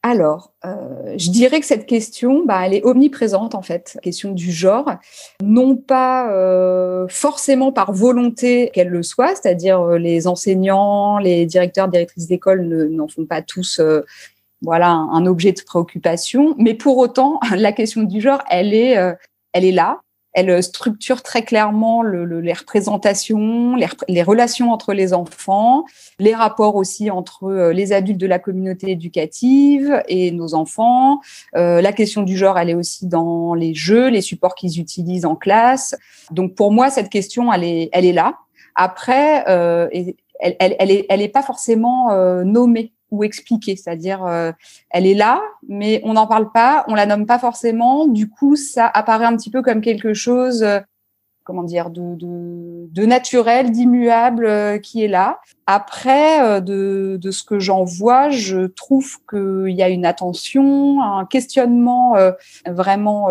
Alors, 0.07 0.53
euh, 0.63 1.15
je 1.17 1.31
dirais 1.31 1.59
que 1.59 1.65
cette 1.65 1.87
question, 1.87 2.45
bah, 2.45 2.61
elle 2.63 2.75
est 2.75 2.85
omniprésente 2.85 3.55
en 3.55 3.63
fait, 3.63 3.93
la 3.95 4.01
question 4.01 4.33
du 4.33 4.51
genre, 4.51 4.91
non 5.41 5.75
pas 5.75 6.31
euh, 6.31 7.07
forcément 7.09 7.71
par 7.71 7.91
volonté 7.91 8.69
qu'elle 8.71 8.89
le 8.89 9.01
soit, 9.01 9.29
c'est-à-dire 9.29 9.81
euh, 9.81 9.97
les 9.97 10.27
enseignants, 10.27 11.17
les 11.17 11.47
directeurs, 11.47 11.87
directrices 11.87 12.27
d'école 12.27 12.67
n'en 12.91 13.07
font 13.07 13.25
pas 13.25 13.41
tous, 13.41 13.81
voilà, 14.61 14.89
un, 14.89 15.09
un, 15.09 15.25
objet 15.25 15.53
de 15.53 15.61
préoccupation, 15.65 16.53
mais 16.59 16.75
pour 16.75 16.99
autant, 16.99 17.39
la 17.55 17.71
question 17.71 18.03
du 18.03 18.21
genre, 18.21 18.43
elle 18.47 18.75
est, 18.75 18.95
elle 19.53 19.65
est 19.65 19.71
là, 19.71 20.01
elle 20.35 20.49
euh, 20.49 20.61
structure 20.61 21.23
très 21.23 21.43
clairement 21.43 22.03
le, 22.03 22.25
le, 22.25 22.41
les 22.41 22.53
représentations, 22.53 23.75
les, 23.75 23.87
les, 24.07 24.21
relations 24.21 24.71
entre 24.71 24.93
les 24.93 25.13
enfants, 25.13 25.85
les 26.19 26.35
rapports 26.35 26.75
aussi 26.75 27.09
entre 27.09 27.45
euh, 27.45 27.73
les 27.73 27.93
adultes 27.93 28.19
de 28.19 28.27
la 28.27 28.37
communauté 28.37 28.91
éducative 28.91 30.03
et 30.07 30.31
nos 30.31 30.53
enfants. 30.53 31.21
Euh, 31.55 31.81
la 31.81 31.93
question 31.93 32.21
du 32.21 32.37
genre, 32.37 32.59
elle 32.59 32.69
est 32.69 32.75
aussi 32.75 33.07
dans 33.07 33.53
les 33.53 33.73
jeux, 33.73 34.09
les 34.09 34.21
supports 34.21 34.55
qu'ils 34.55 34.79
utilisent 34.79 35.25
en 35.25 35.35
classe. 35.35 35.95
Donc 36.31 36.53
pour 36.53 36.71
moi, 36.71 36.89
cette 36.89 37.09
question, 37.09 37.51
elle 37.51 37.63
est, 37.63 37.89
elle 37.93 38.05
est 38.05 38.13
là. 38.13 38.37
Après, 38.75 39.45
euh, 39.47 39.87
elle, 40.39 40.55
elle, 40.59 41.05
elle, 41.09 41.21
est, 41.21 41.29
pas 41.29 41.41
forcément 41.41 42.11
euh, 42.11 42.43
nommée 42.43 42.91
ou 43.11 43.23
expliquer, 43.23 43.75
c'est-à-dire 43.75 44.25
euh, 44.25 44.51
elle 44.89 45.05
est 45.05 45.13
là, 45.13 45.41
mais 45.67 46.01
on 46.03 46.13
n'en 46.13 46.27
parle 46.27 46.51
pas, 46.51 46.85
on 46.87 46.95
la 46.95 47.05
nomme 47.05 47.25
pas 47.25 47.39
forcément. 47.39 48.07
Du 48.07 48.29
coup, 48.29 48.55
ça 48.55 48.87
apparaît 48.87 49.25
un 49.25 49.35
petit 49.35 49.51
peu 49.51 49.61
comme 49.61 49.81
quelque 49.81 50.13
chose 50.13 50.63
euh, 50.63 50.79
comment 51.45 51.63
dire, 51.63 51.91
de, 51.91 52.15
de, 52.15 52.89
de 52.91 53.05
naturel, 53.05 53.71
d'immuable 53.71 54.47
euh, 54.47 54.79
qui 54.79 55.03
est 55.03 55.07
là. 55.07 55.39
Après, 55.67 56.41
euh, 56.41 56.59
de, 56.59 57.19
de 57.21 57.31
ce 57.31 57.43
que 57.43 57.59
j'en 57.59 57.83
vois, 57.83 58.29
je 58.29 58.65
trouve 58.65 59.17
qu'il 59.29 59.75
y 59.75 59.83
a 59.83 59.89
une 59.89 60.07
attention, 60.07 61.01
un 61.03 61.25
questionnement 61.25 62.15
euh, 62.15 62.31
vraiment 62.65 63.29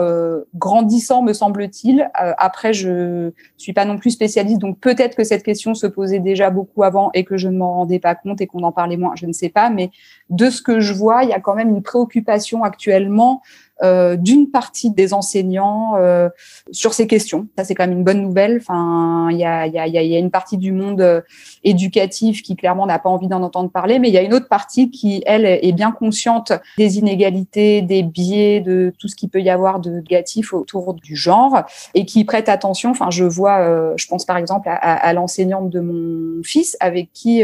grandissant, 0.54 1.22
me 1.22 1.32
semble-t-il. 1.32 2.08
après, 2.14 2.72
je 2.72 3.32
suis 3.56 3.72
pas 3.72 3.84
non 3.84 3.98
plus 3.98 4.12
spécialiste, 4.12 4.60
donc 4.60 4.78
peut-être 4.78 5.16
que 5.16 5.24
cette 5.24 5.42
question 5.42 5.74
se 5.74 5.88
posait 5.88 6.20
déjà 6.20 6.50
beaucoup 6.50 6.84
avant 6.84 7.10
et 7.14 7.24
que 7.24 7.36
je 7.36 7.48
ne 7.48 7.58
m'en 7.58 7.74
rendais 7.74 7.98
pas 7.98 8.14
compte 8.14 8.40
et 8.40 8.46
qu'on 8.46 8.62
en 8.62 8.72
parlait 8.72 8.96
moins, 8.96 9.14
je 9.16 9.26
ne 9.26 9.32
sais 9.32 9.48
pas. 9.48 9.70
Mais 9.70 9.90
de 10.30 10.50
ce 10.50 10.62
que 10.62 10.78
je 10.78 10.92
vois, 10.92 11.24
il 11.24 11.30
y 11.30 11.32
a 11.32 11.40
quand 11.40 11.56
même 11.56 11.70
une 11.70 11.82
préoccupation 11.82 12.62
actuellement 12.62 13.42
euh, 13.84 14.16
d'une 14.16 14.50
partie 14.50 14.90
des 14.90 15.12
enseignants 15.12 15.96
euh, 15.96 16.30
sur 16.72 16.94
ces 16.94 17.06
questions. 17.06 17.46
Ça, 17.58 17.64
c'est 17.64 17.74
quand 17.74 17.86
même 17.86 17.98
une 17.98 18.04
bonne 18.04 18.22
nouvelle. 18.22 18.56
Enfin, 18.56 19.28
il 19.30 19.36
y 19.36 19.44
a, 19.44 19.66
y, 19.66 19.78
a, 19.78 19.86
y 19.86 20.16
a, 20.16 20.18
une 20.18 20.30
partie 20.30 20.56
du 20.56 20.72
monde 20.72 21.02
euh, 21.02 21.20
éducatif 21.64 22.42
qui 22.42 22.56
clairement 22.56 22.86
n'a 22.86 22.98
pas 22.98 23.10
envie 23.10 23.28
d'en 23.28 23.42
entendre 23.42 23.70
parler, 23.70 23.98
mais 23.98 24.08
il 24.08 24.14
y 24.14 24.18
a 24.18 24.22
une 24.22 24.32
autre 24.32 24.48
partie 24.48 24.90
qui, 24.90 25.22
elle, 25.26 25.44
est 25.44 25.72
bien 25.72 25.92
consciente 25.92 26.52
des 26.78 26.98
inégalités, 26.98 27.82
des 27.82 28.02
biais, 28.02 28.60
de 28.60 28.92
tout 28.98 29.08
ce 29.08 29.16
qui 29.16 29.28
peut 29.28 29.42
y 29.42 29.50
avoir 29.50 29.80
de 29.80 29.90
négatif 29.90 30.54
autour 30.54 30.94
du 30.94 31.14
genre 31.14 31.64
et 31.94 32.06
qui 32.06 32.24
prête 32.24 32.48
attention. 32.48 32.90
Enfin, 32.90 33.10
je 33.10 33.24
vois, 33.24 33.96
je 33.96 34.06
pense 34.06 34.24
par 34.24 34.38
exemple 34.38 34.68
à, 34.68 34.76
à, 34.76 35.12
l'enseignante 35.12 35.68
de 35.68 35.80
mon 35.80 36.42
fils 36.42 36.76
avec 36.80 37.12
qui 37.12 37.42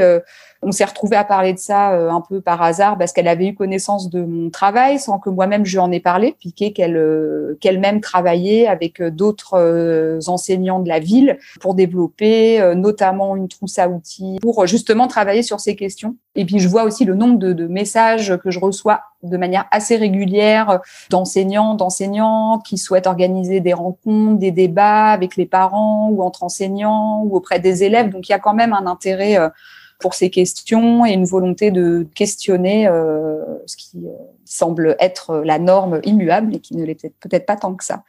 on 0.62 0.72
s'est 0.72 0.84
retrouvé 0.84 1.16
à 1.16 1.24
parler 1.24 1.54
de 1.54 1.58
ça 1.58 1.92
euh, 1.92 2.10
un 2.10 2.20
peu 2.20 2.40
par 2.40 2.60
hasard 2.60 2.98
parce 2.98 3.12
qu'elle 3.12 3.28
avait 3.28 3.46
eu 3.46 3.54
connaissance 3.54 4.10
de 4.10 4.22
mon 4.22 4.50
travail 4.50 4.98
sans 4.98 5.18
que 5.18 5.30
moi-même 5.30 5.64
je 5.64 5.72
lui 5.72 5.78
en 5.78 5.90
ai 5.90 6.00
parlé, 6.00 6.36
piqué 6.38 6.72
qu'elle 6.72 6.96
euh, 6.96 7.56
qu'elle-même 7.60 8.00
travaillait 8.00 8.66
avec 8.66 9.00
euh, 9.00 9.10
d'autres 9.10 10.18
enseignants 10.26 10.80
de 10.80 10.88
la 10.88 10.98
ville 10.98 11.38
pour 11.60 11.74
développer 11.74 12.60
notamment 12.74 13.36
une 13.36 13.48
trousse 13.48 13.78
à 13.78 13.88
outils 13.88 14.38
pour 14.42 14.66
justement 14.66 15.06
travailler 15.06 15.42
sur 15.42 15.60
ces 15.60 15.76
questions. 15.76 16.16
Et 16.34 16.44
puis 16.44 16.58
je 16.58 16.68
vois 16.68 16.84
aussi 16.84 17.04
le 17.04 17.14
nombre 17.14 17.38
de, 17.38 17.52
de 17.52 17.66
messages 17.66 18.36
que 18.42 18.50
je 18.50 18.60
reçois 18.60 19.00
de 19.22 19.36
manière 19.36 19.66
assez 19.70 19.96
régulière 19.96 20.80
d'enseignants, 21.10 21.74
d'enseignantes 21.74 22.64
qui 22.64 22.78
souhaitent 22.78 23.06
organiser 23.06 23.60
des 23.60 23.72
rencontres, 23.72 24.38
des 24.38 24.50
débats 24.50 25.08
avec 25.08 25.36
les 25.36 25.46
parents 25.46 26.08
ou 26.10 26.22
entre 26.22 26.42
enseignants 26.42 27.22
ou 27.24 27.36
auprès 27.36 27.60
des 27.60 27.84
élèves. 27.84 28.10
Donc 28.10 28.28
il 28.28 28.32
y 28.32 28.34
a 28.34 28.38
quand 28.38 28.54
même 28.54 28.72
un 28.72 28.86
intérêt 28.86 29.38
pour 30.00 30.14
ces 30.14 30.30
questions 30.30 31.04
et 31.04 31.12
une 31.12 31.24
volonté 31.24 31.70
de 31.70 32.06
questionner 32.14 32.88
euh, 32.88 33.36
ce 33.66 33.76
qui 33.76 33.98
euh, 34.06 34.10
semble 34.44 34.96
être 34.98 35.42
la 35.44 35.58
norme 35.58 36.00
immuable 36.04 36.56
et 36.56 36.58
qui 36.58 36.76
ne 36.76 36.84
l'était 36.84 37.12
peut-être 37.20 37.46
pas 37.46 37.56
tant 37.56 37.74
que 37.74 37.84
ça. 37.84 38.02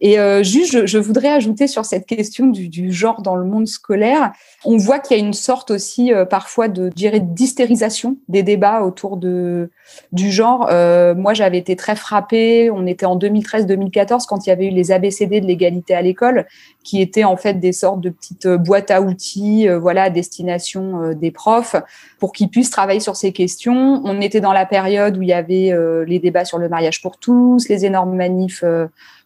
Et 0.00 0.18
euh, 0.18 0.42
juste, 0.42 0.86
je, 0.86 0.98
voudrais 0.98 1.28
ajouter 1.28 1.66
sur 1.66 1.84
cette 1.84 2.06
question 2.06 2.46
du, 2.46 2.92
genre 2.92 3.20
dans 3.22 3.34
le 3.34 3.44
monde 3.44 3.66
scolaire, 3.66 4.32
on 4.64 4.76
voit 4.76 5.00
qu'il 5.00 5.16
y 5.16 5.20
a 5.20 5.24
une 5.24 5.32
sorte 5.32 5.70
aussi 5.72 6.12
euh, 6.12 6.24
parfois 6.24 6.68
de, 6.68 6.88
d'hystérisation 6.88 8.16
des 8.28 8.42
débats 8.42 8.82
autour 8.82 9.16
de 9.16 9.70
du 10.12 10.30
genre. 10.30 10.68
Euh, 10.70 11.14
moi, 11.14 11.34
j'avais 11.34 11.58
été 11.58 11.74
très 11.74 11.96
frappée. 11.96 12.70
On 12.70 12.86
était 12.86 13.06
en 13.06 13.18
2013-2014 13.18 14.26
quand 14.26 14.46
il 14.46 14.50
y 14.50 14.52
avait 14.52 14.66
eu 14.66 14.70
les 14.70 14.92
ABCD 14.92 15.40
de 15.40 15.46
l'égalité 15.46 15.94
à 15.94 16.02
l'école, 16.02 16.46
qui 16.84 17.00
étaient 17.00 17.24
en 17.24 17.36
fait 17.36 17.54
des 17.54 17.72
sortes 17.72 18.00
de 18.00 18.10
petites 18.10 18.46
boîtes 18.46 18.90
à 18.90 19.00
outils, 19.02 19.66
voilà, 19.68 20.04
à 20.04 20.10
destination 20.10 21.12
des 21.12 21.30
profs, 21.30 21.76
pour 22.20 22.32
qu'ils 22.32 22.50
puissent 22.50 22.70
travailler 22.70 23.00
sur 23.00 23.16
ces 23.16 23.32
questions. 23.32 24.00
On 24.04 24.20
était 24.20 24.40
dans 24.40 24.52
la 24.52 24.66
période 24.66 25.16
où 25.16 25.22
il 25.22 25.28
y 25.28 25.32
avait 25.32 25.74
les 26.06 26.18
débats 26.18 26.44
sur 26.44 26.58
le 26.58 26.68
mariage 26.68 27.02
pour 27.02 27.16
tous, 27.16 27.68
les 27.68 27.84
énormes 27.84 28.14
manifs 28.14 28.62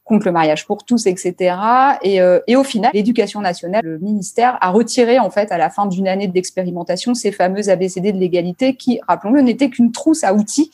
contre 0.04 0.26
le 0.26 0.32
mariage 0.32 0.66
pour 0.66 0.84
tous, 0.84 1.06
etc. 1.06 1.56
Et, 2.02 2.20
euh, 2.20 2.40
au 2.56 2.64
final, 2.64 2.90
l'éducation 2.92 3.40
nationale, 3.40 3.82
le 3.84 3.98
ministère 3.98 4.58
a 4.60 4.70
retiré 4.70 5.18
en 5.18 5.30
fait 5.30 5.52
à 5.52 5.58
la 5.58 5.70
fin 5.70 5.86
d'une 5.86 6.08
année 6.08 6.26
d'expérimentation 6.26 7.14
ces 7.14 7.32
fameuses 7.32 7.68
ABCD 7.68 8.12
de 8.12 8.18
l'égalité 8.18 8.74
qui, 8.74 9.00
rappelons-le, 9.06 9.42
n'étaient 9.42 9.70
qu'une 9.70 9.92
trousse 9.92 10.24
à 10.24 10.34
outils 10.34 10.70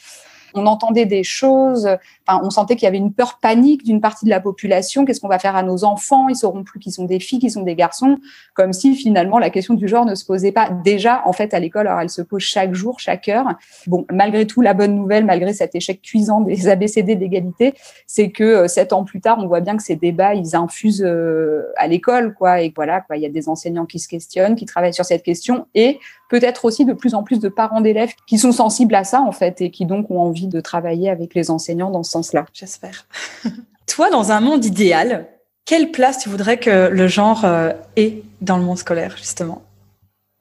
on 0.55 0.67
entendait 0.67 1.07
des 1.07 1.23
choses, 1.25 1.88
enfin, 2.26 2.40
on 2.45 2.50
sentait 2.50 2.76
qu'il 2.76 2.85
y 2.85 2.88
avait 2.88 2.99
une 2.99 3.12
peur 3.12 3.38
panique 3.40 3.85
d'une 3.85 4.00
partie 4.00 4.25
de 4.25 4.31
la 4.31 4.40
population. 4.40 5.05
Qu'est-ce 5.05 5.21
qu'on 5.21 5.28
va 5.28 5.38
faire 5.38 5.57
à 5.57 5.62
nos 5.62 5.85
enfants? 5.85 6.28
Ils 6.28 6.37
sauront 6.37 6.64
plus 6.64 6.81
qui 6.81 6.90
sont 6.90 7.05
des 7.05 7.21
filles, 7.21 7.38
qui 7.38 7.50
sont 7.50 7.62
des 7.62 7.75
garçons, 7.75 8.19
comme 8.55 8.73
si 8.73 8.95
finalement 8.95 9.38
la 9.38 9.50
question 9.50 9.75
du 9.75 9.88
genre 9.88 10.05
ne 10.05 10.14
se 10.14 10.25
posait 10.25 10.52
pas 10.52 10.71
déjà 10.71 11.23
en 11.26 11.33
fait 11.33 11.55
à 11.55 11.61
l'école. 11.61 11.87
Alors 11.87 12.00
elle 12.00 12.11
se 12.11 12.23
pose 12.23 12.43
chaque 12.43 12.75
jour, 12.75 13.00
chaque 13.00 13.28
heure. 13.28 13.47
Bon, 13.87 14.07
malgré 14.11 14.47
tout, 14.47 14.61
la 14.61 14.75
bonne 14.75 14.95
nouvelle, 14.95 15.25
malgré 15.25 15.52
cet 15.52 15.75
échec 15.75 16.02
cuisant 16.02 16.40
des 16.40 16.69
ABCD 16.69 17.17
d'égalité, 17.17 17.75
c'est 18.07 18.31
que 18.31 18.45
euh, 18.45 18.69
sept 18.69 18.93
ans 18.93 19.05
plus 19.05 19.21
tard, 19.21 19.38
on 19.40 19.47
voit 19.47 19.61
bien 19.61 19.76
que 19.76 19.83
ces 19.83 19.97
débats 19.97 20.35
ils 20.35 20.57
infusent 20.57 21.05
euh, 21.05 21.73
à 21.76 21.87
l'école, 21.87 22.35
quoi. 22.35 22.61
Et 22.61 22.73
voilà, 22.75 23.00
quoi, 23.00 23.17
il 23.17 23.23
y 23.23 23.26
a 23.26 23.31
des 23.31 23.49
enseignants 23.49 23.87
qui 23.87 23.99
se 23.99 24.09
questionnent, 24.09 24.57
qui 24.57 24.67
travaillent 24.67 24.95
sur 24.95 25.05
cette 25.05 25.23
question, 25.23 25.67
et 25.75 25.99
peut-être 26.28 26.64
aussi 26.64 26.85
de 26.85 26.93
plus 26.93 27.14
en 27.14 27.23
plus 27.23 27.40
de 27.40 27.49
parents 27.49 27.81
d'élèves 27.81 28.12
qui 28.26 28.38
sont 28.38 28.52
sensibles 28.52 28.95
à 28.95 29.05
ça 29.05 29.21
en 29.21 29.33
fait 29.33 29.61
et 29.61 29.71
qui 29.71 29.87
donc 29.87 30.11
ont 30.11 30.21
envie 30.21 30.38
de 30.47 30.61
travailler 30.61 31.11
avec 31.11 31.35
les 31.35 31.50
enseignants 31.50 31.90
dans 31.90 32.02
ce 32.02 32.12
sens-là. 32.12 32.47
J'espère. 32.52 33.07
Toi, 33.87 34.11
dans 34.11 34.30
un 34.33 34.40
monde 34.40 34.64
idéal, 34.64 35.26
quelle 35.64 35.90
place 35.90 36.18
tu 36.18 36.28
voudrais 36.28 36.59
que 36.59 36.88
le 36.88 37.09
genre 37.09 37.45
euh, 37.45 37.73
ait 37.97 38.23
dans 38.40 38.57
le 38.57 38.62
monde 38.62 38.78
scolaire 38.78 39.16
justement? 39.16 39.62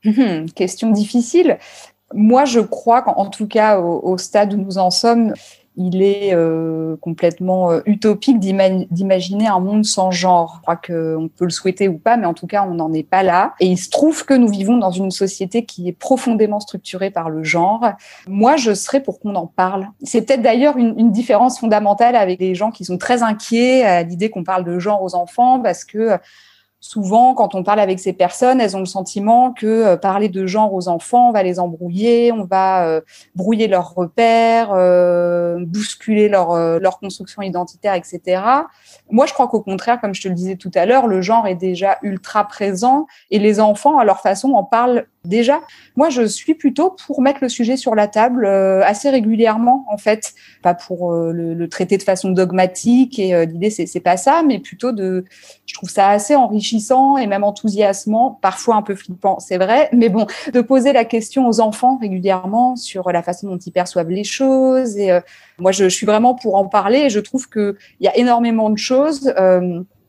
Hum, 0.06 0.50
Question 0.52 0.92
difficile. 0.92 1.58
Moi, 2.14 2.46
je 2.46 2.60
crois 2.60 3.02
qu'en 3.02 3.26
tout 3.26 3.48
cas, 3.48 3.80
au, 3.80 4.18
stade 4.18 4.54
où 4.54 4.58
nous 4.58 4.78
en 4.78 4.92
sommes, 4.92 5.34
il 5.78 6.02
est 6.02 6.34
euh, 6.34 6.96
complètement 6.98 7.72
euh, 7.72 7.82
utopique 7.86 8.40
d'imaginer 8.40 9.48
un 9.48 9.60
monde 9.60 9.86
sans 9.86 10.10
genre. 10.10 10.56
Je 10.58 10.62
crois 10.64 10.76
qu'on 10.76 11.30
peut 11.36 11.46
le 11.46 11.52
souhaiter 11.52 11.88
ou 11.88 12.00
pas, 12.00 12.18
mais 12.18 12.26
en 12.26 12.34
tout 12.34 12.48
cas, 12.48 12.66
on 12.68 12.74
n'en 12.74 12.92
est 12.94 13.08
pas 13.08 13.24
là. 13.24 13.54
Et 13.60 13.68
il 13.68 13.78
se 13.78 13.90
trouve 13.90 14.26
que 14.26 14.34
nous 14.34 14.50
vivons 14.50 14.78
dans 14.78 14.92
une 14.92 15.12
société 15.12 15.66
qui 15.66 15.88
est 15.88 15.94
profondément 15.94 16.60
structurée 16.60 17.12
par 17.12 17.30
le 17.30 17.44
genre. 17.44 17.92
Moi, 18.28 18.58
je 18.58 18.74
serais 18.74 19.02
pour 19.02 19.20
qu'on 19.20 19.36
en 19.36 19.46
parle. 19.48 19.88
C'est 20.04 20.24
peut-être 20.24 20.42
d'ailleurs 20.42 20.78
une, 20.78 21.12
différence 21.12 21.60
fondamentale 21.60 22.16
avec 22.16 22.40
les 22.40 22.54
gens 22.54 22.70
qui 22.70 22.84
sont 22.84 22.98
très 22.98 23.24
inquiets 23.24 23.84
à 23.84 24.04
l'idée 24.04 24.30
qu'on 24.30 24.44
parle 24.44 24.66
de 24.66 24.78
genre 24.78 25.02
aux 25.02 25.16
enfants, 25.16 25.60
parce 25.60 25.86
que 25.86 26.18
souvent, 26.88 27.34
quand 27.34 27.54
on 27.54 27.64
parle 27.64 27.82
avec 27.82 28.00
ces 28.00 28.14
personnes, 28.14 28.62
elles 28.62 28.78
ont 28.78 28.80
le 28.80 28.86
sentiment 28.86 29.52
que 29.52 29.66
euh, 29.66 29.98
parler 29.98 30.30
de 30.30 30.48
genre 30.48 30.74
aux 30.74 30.88
enfants, 30.88 31.30
on 31.30 31.32
va 31.34 31.44
les 31.44 31.60
embrouiller, 31.60 32.32
on 32.32 32.46
va 32.46 32.88
euh, 32.88 33.02
brouiller 33.36 33.68
leurs 33.68 33.94
repères, 33.94 34.70
euh, 34.72 35.58
bousculer 35.60 36.30
leur, 36.30 36.56
leur 36.80 37.00
construction 37.00 37.42
identitaire, 37.42 37.94
etc. 37.94 38.42
Moi, 39.10 39.26
je 39.26 39.34
crois 39.34 39.50
qu'au 39.50 39.62
contraire, 39.62 40.00
comme 40.00 40.16
je 40.16 40.22
te 40.22 40.28
le 40.30 40.34
disais 40.34 40.56
tout 40.56 40.72
à 40.76 40.86
l'heure, 40.86 41.08
le 41.08 41.22
genre 41.22 41.46
est 41.46 41.56
déjà 41.56 41.98
ultra 42.04 42.46
présent 42.48 43.06
et 43.32 43.40
les 43.40 43.60
enfants, 43.60 43.98
à 43.98 44.06
leur 44.06 44.22
façon, 44.22 44.54
en 44.54 44.64
parlent 44.64 45.08
déjà. 45.28 45.62
Moi, 45.96 46.10
je 46.10 46.24
suis 46.24 46.56
plutôt 46.56 46.96
pour 47.06 47.22
mettre 47.22 47.40
le 47.42 47.50
sujet 47.50 47.78
sur 47.78 47.96
la 47.96 48.08
table 48.08 48.46
euh, 48.46 48.82
assez 48.84 49.10
régulièrement, 49.10 49.86
en 49.90 49.98
fait, 49.98 50.34
pas 50.62 50.74
pour 50.74 51.14
euh, 51.14 51.32
le, 51.32 51.70
traiter 51.70 51.98
de 51.98 52.04
façon 52.04 52.32
dogmatique. 52.32 53.20
Et 53.20 53.36
euh, 53.36 53.46
l'idée, 53.46 53.70
c'est, 53.70 53.86
c'est 53.86 54.00
pas 54.00 54.18
ça, 54.18 54.44
mais 54.46 54.60
plutôt 54.60 54.92
de. 54.92 55.26
Je 55.66 55.74
trouve 55.74 55.90
ça 55.90 56.10
assez 56.10 56.36
enrichissant 56.36 57.18
et 57.18 57.28
même 57.28 57.44
enthousiasmant, 57.44 58.40
parfois 58.42 58.76
un 58.76 58.82
peu 58.82 58.96
flippant, 58.96 59.40
c'est 59.40 59.58
vrai, 59.58 59.90
mais 59.92 60.10
bon, 60.10 60.26
de 60.54 60.62
poser 60.62 60.94
la 60.94 61.06
question 61.06 61.48
aux 61.48 61.60
enfants 61.60 61.98
régulièrement 62.00 62.76
sur 62.76 63.12
la 63.12 63.22
façon 63.22 63.48
dont 63.48 63.58
ils 63.58 63.72
perçoivent 63.72 64.10
les 64.10 64.24
choses. 64.24 64.98
Et 64.98 65.12
moi, 65.60 65.72
je, 65.72 65.84
je, 65.84 65.96
suis 65.96 66.06
vraiment 66.06 66.36
pour 66.36 66.56
en 66.56 66.66
parler. 66.66 67.00
Et 67.00 67.10
je 67.10 67.20
trouve 67.20 67.50
que 67.50 67.76
il 68.00 68.06
y 68.06 68.08
a 68.08 68.18
énormément 68.18 68.70
de 68.70 68.78
choses 68.78 69.34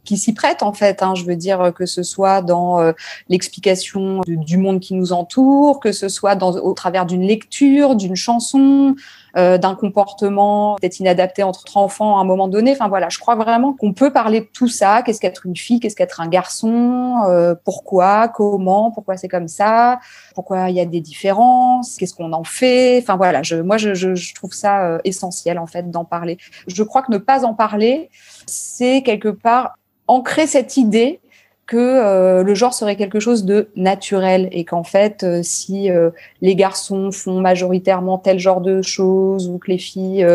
qui 0.08 0.16
s'y 0.16 0.32
prêtent 0.32 0.62
en 0.62 0.72
fait. 0.72 1.02
Hein, 1.02 1.14
je 1.14 1.24
veux 1.24 1.36
dire 1.36 1.72
que 1.74 1.84
ce 1.84 2.02
soit 2.02 2.40
dans 2.40 2.80
euh, 2.80 2.92
l'explication 3.28 4.22
du 4.26 4.56
monde 4.56 4.80
qui 4.80 4.94
nous 4.94 5.12
entoure, 5.12 5.80
que 5.80 5.92
ce 5.92 6.08
soit 6.08 6.34
dans, 6.34 6.52
au 6.52 6.72
travers 6.72 7.04
d'une 7.04 7.22
lecture, 7.22 7.94
d'une 7.94 8.16
chanson, 8.16 8.94
euh, 9.36 9.58
d'un 9.58 9.74
comportement 9.74 10.76
peut-être 10.80 10.98
inadapté 11.00 11.42
entre 11.42 11.76
enfants 11.76 12.16
à 12.16 12.22
un 12.22 12.24
moment 12.24 12.48
donné. 12.48 12.72
Enfin 12.72 12.88
voilà, 12.88 13.10
je 13.10 13.18
crois 13.18 13.34
vraiment 13.34 13.74
qu'on 13.74 13.92
peut 13.92 14.10
parler 14.10 14.40
de 14.40 14.48
tout 14.50 14.68
ça. 14.68 15.02
Qu'est-ce 15.02 15.20
qu'être 15.20 15.44
une 15.44 15.56
fille? 15.56 15.78
Qu'est-ce 15.78 15.94
qu'être 15.94 16.22
un 16.22 16.28
garçon? 16.28 17.16
Euh, 17.28 17.54
Pourquoi? 17.62 18.28
Comment? 18.28 18.90
Pourquoi 18.90 19.18
c'est 19.18 19.28
comme 19.28 19.48
ça? 19.48 20.00
Pourquoi 20.34 20.70
il 20.70 20.76
y 20.76 20.80
a 20.80 20.86
des 20.86 21.02
différences? 21.02 21.96
Qu'est-ce 21.98 22.14
qu'on 22.14 22.32
en 22.32 22.44
fait? 22.44 23.00
Enfin 23.02 23.16
voilà, 23.16 23.42
je, 23.42 23.56
moi 23.56 23.76
je, 23.76 23.92
je, 23.92 24.14
je 24.14 24.34
trouve 24.34 24.54
ça 24.54 24.98
essentiel 25.04 25.58
en 25.58 25.66
fait 25.66 25.90
d'en 25.90 26.06
parler. 26.06 26.38
Je 26.66 26.82
crois 26.82 27.02
que 27.02 27.12
ne 27.12 27.18
pas 27.18 27.44
en 27.44 27.52
parler, 27.52 28.08
c'est 28.46 29.02
quelque 29.02 29.28
part 29.28 29.74
ancrer 30.08 30.46
cette 30.46 30.76
idée 30.76 31.20
que 31.68 31.76
euh, 31.76 32.42
le 32.42 32.54
genre 32.54 32.72
serait 32.72 32.96
quelque 32.96 33.20
chose 33.20 33.44
de 33.44 33.68
naturel 33.76 34.48
et 34.52 34.64
qu'en 34.64 34.84
fait, 34.84 35.22
euh, 35.22 35.40
si 35.42 35.90
euh, 35.90 36.10
les 36.40 36.56
garçons 36.56 37.12
font 37.12 37.40
majoritairement 37.40 38.16
tel 38.16 38.38
genre 38.38 38.62
de 38.62 38.80
choses 38.80 39.48
ou 39.48 39.58
que 39.58 39.70
les 39.70 39.76
filles 39.76 40.26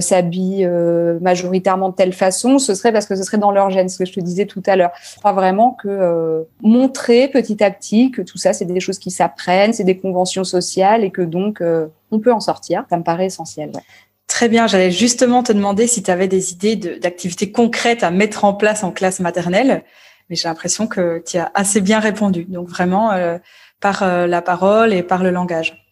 s'habillent 0.00 0.68
majoritairement 1.20 1.88
de 1.88 1.94
telle 1.96 2.12
façon, 2.12 2.58
ce 2.60 2.74
serait 2.74 2.92
parce 2.92 3.06
que 3.06 3.16
ce 3.16 3.24
serait 3.24 3.38
dans 3.38 3.50
leur 3.50 3.70
gène, 3.70 3.88
ce 3.88 3.98
que 3.98 4.04
je 4.04 4.12
te 4.12 4.20
disais 4.20 4.46
tout 4.46 4.62
à 4.66 4.76
l'heure. 4.76 4.92
Je 5.12 5.18
crois 5.18 5.32
vraiment 5.32 5.72
que 5.72 6.46
montrer 6.62 7.26
petit 7.26 7.62
à 7.64 7.72
petit 7.72 8.12
que 8.12 8.22
tout 8.22 8.38
ça, 8.38 8.52
c'est 8.52 8.64
des 8.64 8.78
choses 8.78 9.00
qui 9.00 9.10
s'apprennent, 9.10 9.72
c'est 9.72 9.84
des 9.84 9.98
conventions 9.98 10.44
sociales 10.44 11.02
et 11.02 11.10
que 11.10 11.22
donc 11.22 11.60
on 12.10 12.20
peut 12.20 12.32
en 12.32 12.40
sortir, 12.40 12.84
ça 12.88 12.96
me 12.96 13.02
paraît 13.02 13.26
essentiel. 13.26 13.72
Très 14.38 14.48
bien, 14.48 14.68
j'allais 14.68 14.92
justement 14.92 15.42
te 15.42 15.52
demander 15.52 15.88
si 15.88 16.00
tu 16.00 16.12
avais 16.12 16.28
des 16.28 16.52
idées 16.52 16.76
d'activités 16.76 17.50
concrètes 17.50 18.04
à 18.04 18.12
mettre 18.12 18.44
en 18.44 18.54
place 18.54 18.84
en 18.84 18.92
classe 18.92 19.18
maternelle. 19.18 19.82
mais 20.30 20.36
j'ai 20.36 20.46
l'impression 20.46 20.86
que 20.86 21.20
tu 21.26 21.38
as 21.38 21.50
assez 21.54 21.80
bien 21.80 21.98
répondu. 21.98 22.44
Donc 22.44 22.68
vraiment 22.68 23.10
par 23.80 24.06
la 24.28 24.40
parole 24.40 24.92
et 24.94 25.02
par 25.02 25.24
le 25.24 25.30
langage. 25.30 25.88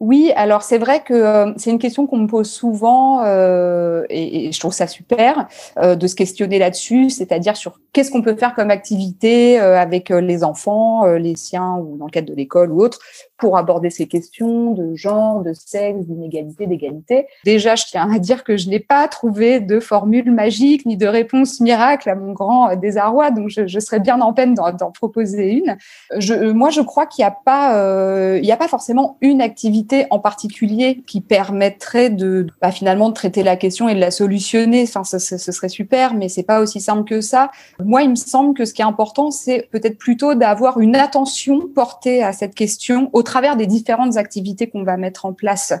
Oui, 0.00 0.32
alors 0.34 0.62
c'est 0.62 0.78
vrai 0.78 1.02
que 1.04 1.12
euh, 1.12 1.52
c'est 1.58 1.70
une 1.70 1.78
question 1.78 2.06
qu'on 2.06 2.16
me 2.16 2.26
pose 2.26 2.50
souvent 2.50 3.22
euh, 3.26 4.06
et, 4.08 4.50
je 4.50 4.58
trouve 4.58 4.72
ça 4.72 4.86
super 4.86 5.46
euh, 5.76 5.94
de 5.94 6.06
se 6.06 6.14
questionner 6.14 6.58
là-dessus, 6.58 7.10
c'est-à-dire 7.10 7.54
sur 7.54 7.78
qu'est-ce 7.92 8.10
qu'on 8.10 8.22
peut 8.22 8.34
faire 8.34 8.54
comme 8.54 8.70
activité 8.70 9.58
avec 9.58 10.08
les 10.08 10.42
enfants, 10.42 11.04
les 11.04 11.36
siens 11.36 11.76
ou 11.76 11.98
dans 11.98 12.06
le 12.06 12.10
cadre 12.10 12.28
de 12.28 12.34
l'école 12.34 12.72
ou 12.72 12.80
autre, 12.82 13.00
pour 13.40 13.56
aborder 13.56 13.90
ces 13.90 14.06
questions 14.06 14.72
de 14.72 14.94
genre, 14.94 15.42
de 15.42 15.52
sexe, 15.52 16.06
d'inégalité, 16.06 16.66
d'égalité. 16.66 17.26
Déjà, 17.44 17.74
je 17.74 17.84
tiens 17.86 18.10
à 18.12 18.18
dire 18.18 18.44
que 18.44 18.56
je 18.56 18.68
n'ai 18.68 18.80
pas 18.80 19.08
trouvé 19.08 19.60
de 19.60 19.80
formule 19.80 20.30
magique 20.30 20.86
ni 20.86 20.96
de 20.96 21.06
réponse 21.06 21.60
miracle 21.60 22.08
à 22.08 22.14
mon 22.14 22.32
grand 22.32 22.76
désarroi, 22.76 23.30
donc 23.30 23.48
je, 23.48 23.80
serais 23.80 24.00
bien 24.00 24.20
en 24.20 24.32
peine 24.32 24.54
d'en 24.54 24.90
proposer 24.92 25.52
une. 25.52 25.76
Je, 26.18 26.50
moi, 26.52 26.70
je 26.70 26.82
crois 26.82 27.06
qu'il 27.06 27.22
n'y 27.22 27.28
a 27.28 27.36
pas, 27.44 27.76
euh, 27.76 28.38
il 28.38 28.44
n'y 28.44 28.52
a 28.52 28.56
pas 28.56 28.68
forcément 28.68 29.16
une 29.20 29.40
activité 29.40 30.06
en 30.10 30.18
particulier 30.18 31.02
qui 31.06 31.20
permettrait 31.20 32.10
de, 32.10 32.46
bah, 32.60 32.70
finalement, 32.70 33.08
de 33.08 33.14
traiter 33.14 33.42
la 33.42 33.56
question 33.56 33.88
et 33.88 33.94
de 33.94 34.00
la 34.00 34.10
solutionner. 34.10 34.82
Enfin, 34.82 35.04
ce 35.04 35.18
serait 35.18 35.68
super, 35.68 36.14
mais 36.14 36.28
c'est 36.28 36.42
pas 36.42 36.60
aussi 36.60 36.80
simple 36.80 37.04
que 37.04 37.20
ça. 37.20 37.50
Moi, 37.82 38.02
il 38.02 38.10
me 38.10 38.14
semble 38.14 38.54
que 38.54 38.64
ce 38.64 38.74
qui 38.74 38.82
est 38.82 38.84
important, 38.84 39.30
c'est 39.30 39.68
peut-être 39.70 39.98
plutôt 39.98 40.34
d'avoir 40.34 40.78
une 40.80 40.96
attention 40.96 41.68
portée 41.74 42.22
à 42.22 42.32
cette 42.32 42.54
question 42.54 43.08
au 43.12 43.22
travers 43.30 43.56
des 43.56 43.66
différentes 43.66 44.16
activités 44.16 44.68
qu'on 44.68 44.82
va 44.82 44.96
mettre 44.96 45.24
en 45.24 45.32
place 45.32 45.72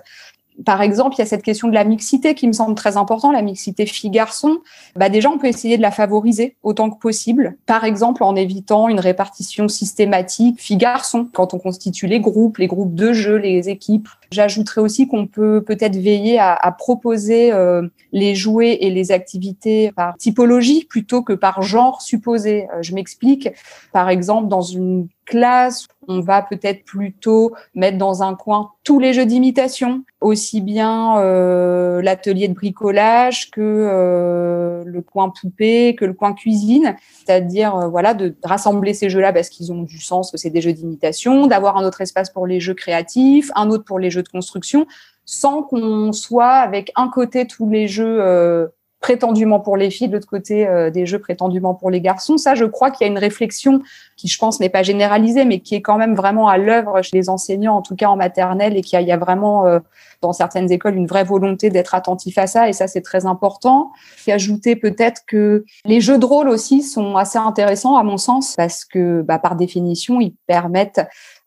par 0.64 0.82
exemple, 0.82 1.14
il 1.16 1.20
y 1.20 1.22
a 1.22 1.26
cette 1.26 1.42
question 1.42 1.68
de 1.68 1.74
la 1.74 1.84
mixité 1.84 2.34
qui 2.34 2.46
me 2.46 2.52
semble 2.52 2.74
très 2.74 2.96
important, 2.96 3.32
la 3.32 3.42
mixité 3.42 3.86
filles-garçons. 3.86 4.58
Bah 4.96 5.08
déjà, 5.08 5.30
on 5.30 5.38
peut 5.38 5.46
essayer 5.46 5.76
de 5.76 5.82
la 5.82 5.90
favoriser 5.90 6.56
autant 6.62 6.90
que 6.90 6.98
possible. 6.98 7.56
Par 7.66 7.84
exemple, 7.84 8.22
en 8.22 8.36
évitant 8.36 8.88
une 8.88 9.00
répartition 9.00 9.68
systématique 9.68 10.60
filles-garçons 10.60 11.28
quand 11.32 11.54
on 11.54 11.58
constitue 11.58 12.06
les 12.06 12.20
groupes, 12.20 12.58
les 12.58 12.66
groupes 12.66 12.94
de 12.94 13.12
jeu, 13.12 13.36
les 13.36 13.68
équipes. 13.68 14.08
J'ajouterais 14.32 14.80
aussi 14.80 15.08
qu'on 15.08 15.26
peut 15.26 15.62
peut-être 15.66 15.96
veiller 15.96 16.38
à, 16.38 16.54
à 16.54 16.70
proposer 16.70 17.52
euh, 17.52 17.82
les 18.12 18.34
jouets 18.34 18.78
et 18.80 18.90
les 18.90 19.10
activités 19.10 19.90
par 19.92 20.16
typologie 20.16 20.84
plutôt 20.84 21.22
que 21.22 21.32
par 21.32 21.62
genre 21.62 22.00
supposé. 22.00 22.68
Euh, 22.70 22.82
je 22.82 22.94
m'explique. 22.94 23.48
Par 23.92 24.08
exemple, 24.08 24.48
dans 24.48 24.62
une 24.62 25.08
classe, 25.30 25.86
on 26.08 26.20
va 26.20 26.42
peut-être 26.42 26.84
plutôt 26.84 27.52
mettre 27.74 27.98
dans 27.98 28.22
un 28.22 28.34
coin 28.34 28.72
tous 28.82 28.98
les 28.98 29.12
jeux 29.12 29.26
d'imitation, 29.26 30.02
aussi 30.20 30.60
bien 30.60 31.18
euh, 31.18 32.02
l'atelier 32.02 32.48
de 32.48 32.54
bricolage 32.54 33.50
que 33.50 33.60
euh, 33.60 34.82
le 34.84 35.02
coin 35.02 35.30
poupée, 35.30 35.94
que 35.94 36.04
le 36.04 36.14
coin 36.14 36.32
cuisine, 36.32 36.96
c'est-à-dire 37.24 37.76
euh, 37.76 37.88
voilà 37.88 38.14
de 38.14 38.34
rassembler 38.42 38.92
ces 38.92 39.08
jeux-là 39.08 39.32
parce 39.32 39.48
qu'ils 39.50 39.72
ont 39.72 39.82
du 39.82 40.00
sens, 40.00 40.32
que 40.32 40.36
c'est 40.36 40.50
des 40.50 40.60
jeux 40.60 40.72
d'imitation, 40.72 41.46
d'avoir 41.46 41.76
un 41.76 41.84
autre 41.84 42.00
espace 42.00 42.30
pour 42.30 42.46
les 42.46 42.58
jeux 42.58 42.74
créatifs, 42.74 43.52
un 43.54 43.70
autre 43.70 43.84
pour 43.84 44.00
les 44.00 44.10
jeux 44.10 44.19
de 44.22 44.28
construction, 44.28 44.86
sans 45.24 45.62
qu'on 45.62 46.12
soit 46.12 46.54
avec 46.54 46.92
un 46.96 47.08
côté 47.08 47.46
tous 47.46 47.68
les 47.68 47.88
jeux 47.88 48.70
prétendument 49.00 49.60
pour 49.60 49.76
les 49.76 49.90
filles, 49.90 50.08
de 50.08 50.12
l'autre 50.12 50.28
côté 50.28 50.68
euh, 50.68 50.90
des 50.90 51.06
jeux 51.06 51.18
prétendument 51.18 51.74
pour 51.74 51.90
les 51.90 52.02
garçons. 52.02 52.36
Ça, 52.36 52.54
je 52.54 52.66
crois 52.66 52.90
qu'il 52.90 53.06
y 53.06 53.08
a 53.08 53.12
une 53.12 53.18
réflexion 53.18 53.80
qui, 54.16 54.28
je 54.28 54.38
pense, 54.38 54.60
n'est 54.60 54.68
pas 54.68 54.82
généralisée, 54.82 55.46
mais 55.46 55.60
qui 55.60 55.74
est 55.74 55.80
quand 55.80 55.96
même 55.96 56.14
vraiment 56.14 56.48
à 56.48 56.58
l'œuvre 56.58 57.00
chez 57.00 57.16
les 57.16 57.30
enseignants, 57.30 57.76
en 57.76 57.82
tout 57.82 57.96
cas 57.96 58.08
en 58.08 58.16
maternelle, 58.16 58.76
et 58.76 58.82
qu'il 58.82 59.00
y, 59.00 59.12
a 59.12 59.16
vraiment 59.16 59.66
euh, 59.66 59.78
dans 60.20 60.34
certaines 60.34 60.70
écoles 60.70 60.96
une 60.96 61.06
vraie 61.06 61.24
volonté 61.24 61.70
d'être 61.70 61.94
attentif 61.94 62.36
à 62.36 62.46
ça, 62.46 62.68
et 62.68 62.74
ça, 62.74 62.88
c'est 62.88 63.00
très 63.00 63.24
important. 63.24 63.90
Et 64.26 64.32
ajouter 64.32 64.76
peut-être 64.76 65.22
que 65.26 65.64
les 65.86 66.02
jeux 66.02 66.18
de 66.18 66.26
rôle 66.26 66.50
aussi 66.50 66.82
sont 66.82 67.16
assez 67.16 67.38
intéressants, 67.38 67.96
à 67.96 68.02
mon 68.02 68.18
sens, 68.18 68.54
parce 68.56 68.84
que 68.84 69.22
bah, 69.22 69.38
par 69.38 69.56
définition, 69.56 70.20
ils 70.20 70.34
permettent 70.46 71.00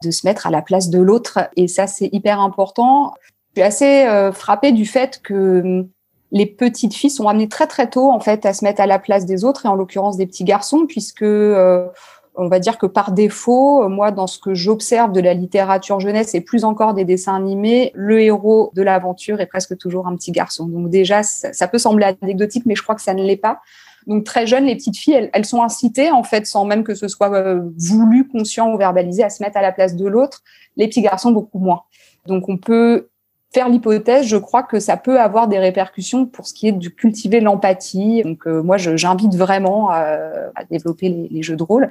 de 0.04 0.12
se 0.12 0.28
mettre 0.28 0.48
à 0.48 0.52
la 0.52 0.62
place 0.62 0.90
de 0.90 1.00
l'autre, 1.00 1.40
et 1.56 1.68
ça, 1.68 1.88
c'est 1.88 2.10
hyper 2.12 2.40
important. 2.40 3.14
Je 3.56 3.62
suis 3.62 3.68
assez 3.68 4.06
euh, 4.06 4.32
frappée 4.32 4.72
du 4.72 4.86
fait 4.86 5.22
que 5.24 5.86
les 6.32 6.46
petites 6.46 6.94
filles 6.94 7.12
sont 7.12 7.28
amenées 7.28 7.48
très 7.48 7.68
très 7.68 7.88
tôt 7.88 8.10
en 8.10 8.20
fait 8.20 8.46
à 8.46 8.54
se 8.54 8.66
mettre 8.66 8.82
à 8.82 8.88
la 8.88 8.98
place 8.98 9.26
des 9.26 9.46
autres 9.46 9.68
et 9.68 9.70
en 9.70 9.76
l'occurrence 9.76 10.18
des 10.18 10.26
petits 10.26 10.44
garçons 10.44 10.88
puisque 10.88 11.22
euh, 11.22 11.88
on 12.36 12.48
va 12.48 12.60
dire 12.60 12.78
que 12.78 12.86
par 12.86 13.12
défaut, 13.12 13.88
moi, 13.90 14.12
dans 14.12 14.28
ce 14.28 14.40
que 14.40 14.54
j'observe 14.54 15.12
de 15.12 15.22
la 15.22 15.34
littérature 15.34 16.00
jeunesse 16.00 16.34
et 16.34 16.42
plus 16.42 16.64
encore 16.64 16.94
des 16.94 17.06
dessins 17.06 17.36
animés, 17.36 17.92
le 17.94 18.22
héros 18.22 18.72
de 18.74 18.82
l'aventure 18.82 19.40
est 19.40 19.46
presque 19.46 19.78
toujours 19.78 20.08
un 20.08 20.16
petit 20.16 20.32
garçon. 20.32 20.66
Donc 20.66 20.90
déjà, 20.90 21.22
ça, 21.22 21.68
peut 21.68 21.78
sembler 21.78 22.16
anecdotique, 22.22 22.66
mais 22.66 22.76
je 22.76 22.82
crois 22.82 22.96
que 22.96 23.02
ça 23.02 23.14
ne 23.14 23.24
l'est 23.24 23.38
pas. 23.38 23.62
Donc 24.08 24.24
très 24.24 24.48
jeunes, 24.48 24.66
les 24.66 24.76
petites 24.76 24.98
filles, 24.98 25.30
elles, 25.32 25.46
sont 25.46 25.64
incitées 25.64 26.12
en 26.12 26.24
fait, 26.24 26.46
sans 26.46 26.66
même 26.66 26.84
que 26.84 26.96
ce 26.96 27.08
soit 27.08 27.34
euh, 27.34 27.62
voulu, 27.78 28.28
conscient 28.28 28.72
ou 28.74 28.78
verbalisé, 28.78 29.24
à 29.24 29.30
se 29.30 29.44
mettre 29.44 29.58
à 29.58 29.62
la 29.62 29.72
place 29.72 29.96
de 29.96 30.08
l'autre. 30.08 30.42
Les 30.78 30.88
petits 30.88 31.02
garçons 31.02 31.32
beaucoup 31.32 31.60
moins. 31.60 31.84
Donc 32.26 32.50
on 32.50 32.58
peut 32.58 33.10
faire 33.54 33.70
l'hypothèse, 33.70 34.26
je 34.26 34.38
crois 34.38 34.64
que 34.64 34.80
ça 34.80 34.98
peut 34.98 35.20
avoir 35.20 35.48
des 35.48 35.60
répercussions 35.60 36.26
pour 36.26 36.48
ce 36.48 36.54
qui 36.54 36.68
est 36.68 36.72
de 36.72 36.90
cultiver 36.90 37.40
l'empathie. 37.40 38.24
Donc 38.24 38.48
euh, 38.48 38.64
moi, 38.64 38.78
j'invite 38.78 39.36
vraiment 39.36 39.90
à, 39.92 40.50
développer 40.72 41.10
les, 41.10 41.28
les, 41.30 41.44
jeux 41.44 41.56
de 41.56 41.64
rôle. 41.64 41.90